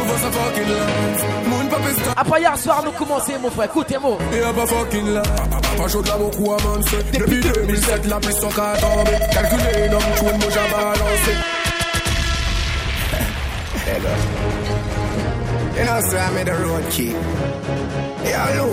[0.00, 1.48] On va sa fucking love.
[1.48, 3.66] Mon papa est Après hier soir, nous commençons, mon frère.
[3.66, 4.18] Écoutez-moi.
[4.32, 5.22] Et y'a pas fucking love.
[5.76, 6.96] Pas chaud de la mon coup à manser.
[7.12, 9.18] Depuis 2007, la puissance a tombé.
[9.30, 11.32] Calculé, non, tu moi j'ai balancé.
[13.86, 14.43] Hello.
[15.76, 17.12] You know, so I'm in the road key.
[18.22, 18.70] Hey, hello.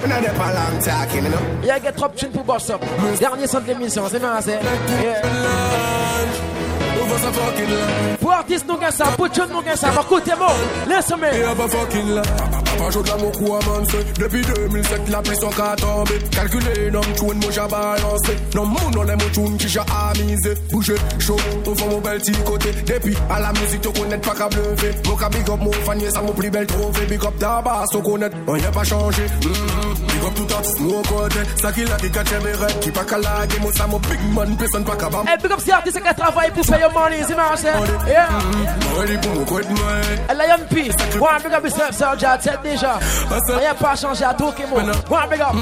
[0.00, 1.60] When are the long talking, you know?
[1.62, 2.82] Il y a get trop tune pour boss up.
[3.18, 4.60] Dernier son de l'émission, c'est bien, c'est.
[5.02, 6.57] Yeah.
[8.20, 9.04] Pour artiste, nous gagnons ça.
[9.16, 9.90] Pour nous gagnons ça.
[10.88, 11.28] Laisse-moi.
[11.32, 12.22] Et fucking
[12.78, 13.98] la mon coup à manser.
[14.18, 16.18] Depuis 2007, la puissance a tombé.
[16.30, 18.36] Calculé, non, tu moi j'ai balancé.
[18.54, 20.54] Non, mon on aime mon qui j'ai amusé.
[20.70, 21.36] Bouger, chaud,
[21.66, 22.72] on fait mon bel petit côté.
[22.86, 24.94] Depuis, à la musique, tu connais pas qu'à bleuver.
[25.06, 27.06] Mon cas big up, mon fan, ça mon plus belle trophée.
[27.06, 29.22] Big up d'abord, so connaît, on y a pas changé.
[29.22, 29.94] Mhm.
[30.06, 31.40] Big up tout artiste, mon côté.
[31.60, 33.98] Ça qui l'a qui cache mes rêves, qui pas qu'à la game, moi ça mon
[33.98, 35.26] big man, personne pas qu'à bam.
[35.26, 38.08] Et big up si artiste qui travaille pour payer money, c'est bien, c'est.
[38.08, 38.28] Yeah.
[38.98, 39.92] Ready pour mon côté, moi.
[40.30, 40.90] Et Lion P,
[41.20, 42.98] one big up yourself, Soldier, tête déjà.
[43.30, 44.76] On y a pas changé à tout, Kimo.
[44.76, 45.54] One big up.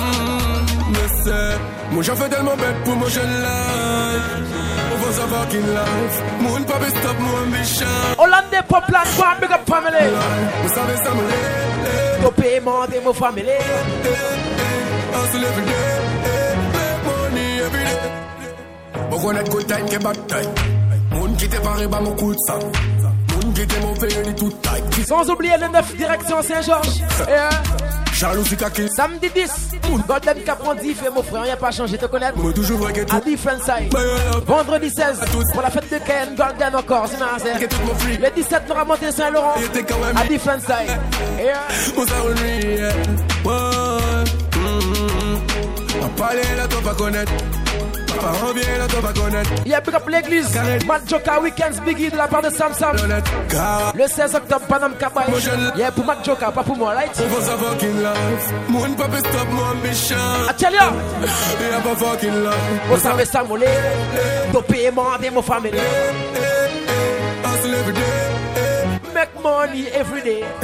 [1.91, 4.23] Moi j'ai fait tellement bête pour mon jeune life.
[4.93, 6.23] On va savoir qu'il life.
[6.41, 7.87] Mon papa stop ambition.
[8.19, 10.11] Hollandais Popland, one big up family.
[10.63, 13.59] Vous savez ça, me Au paiement de mon family.
[15.13, 15.91] Hustle every day,
[16.75, 19.09] make money every day.
[19.11, 20.76] Bon connaître good time que bad time.
[21.19, 22.59] Moun qui t'est paré bas mon coup de sang.
[22.59, 25.07] Moun qui t'est mauvais ni tout tight.
[25.07, 26.99] Sans oublier le 9 direction Saint-Georges.
[27.29, 27.51] Yeah.
[28.13, 28.89] Jalousie kaki.
[28.97, 29.51] Samedi 10,
[30.09, 32.79] Golden Cap on dit, fait mon frère, il a pas changé, te connais Moi toujours
[32.79, 32.93] vrai.
[33.11, 33.95] À different side.
[34.47, 35.21] Vendredi 16,
[35.53, 37.37] pour la fête de Ken, Golden encore, c'est marrant.
[37.37, 39.55] Le 17, nous monté Saint-Laurent.
[40.17, 40.99] À different side.
[41.97, 42.89] On s'en relie, yeah.
[43.45, 44.25] Ouais.
[44.57, 45.41] Mhm.
[46.03, 47.33] On parle là, toi pas connaître.
[48.21, 49.51] Pas revient là, pas connaître.
[49.65, 50.49] Il y a big up l'église.
[50.87, 52.97] Mad Joker Weekends Biggie de la part de Sam Sam.
[53.95, 55.25] Le 16 octobre, Panam Kabay.
[55.75, 57.11] Il y a pour Mad Joker, pas pour moi, right?
[57.23, 58.53] On va sa fucking life.
[58.69, 60.17] Mon papa stop mon ambition.
[60.49, 60.93] Atialia.
[61.23, 62.81] Il a pas fucking life.
[62.91, 63.67] Vous savez ça, mon lait.
[64.53, 65.73] Ton paiement de mon famille.
[65.75, 69.13] Eh, eh, eh, hustle every day.
[69.15, 70.41] Make money every day.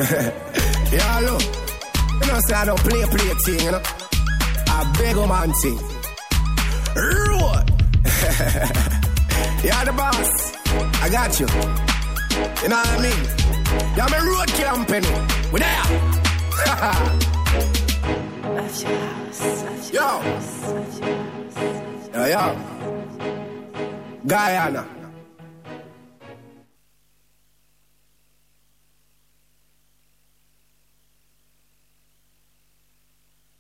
[0.92, 1.38] yeah, hello.
[2.20, 3.80] You know, say I don't play play thing, you know.
[4.68, 5.78] I beg a man thing.
[6.96, 7.70] Road.
[9.64, 10.52] You're the boss.
[11.02, 11.46] I got you.
[12.62, 13.24] You know what I mean?
[13.96, 15.08] You're my road company.
[15.52, 15.86] We there.
[19.92, 20.22] yo.
[22.14, 22.56] Yo, yo.
[24.26, 25.01] Guyana.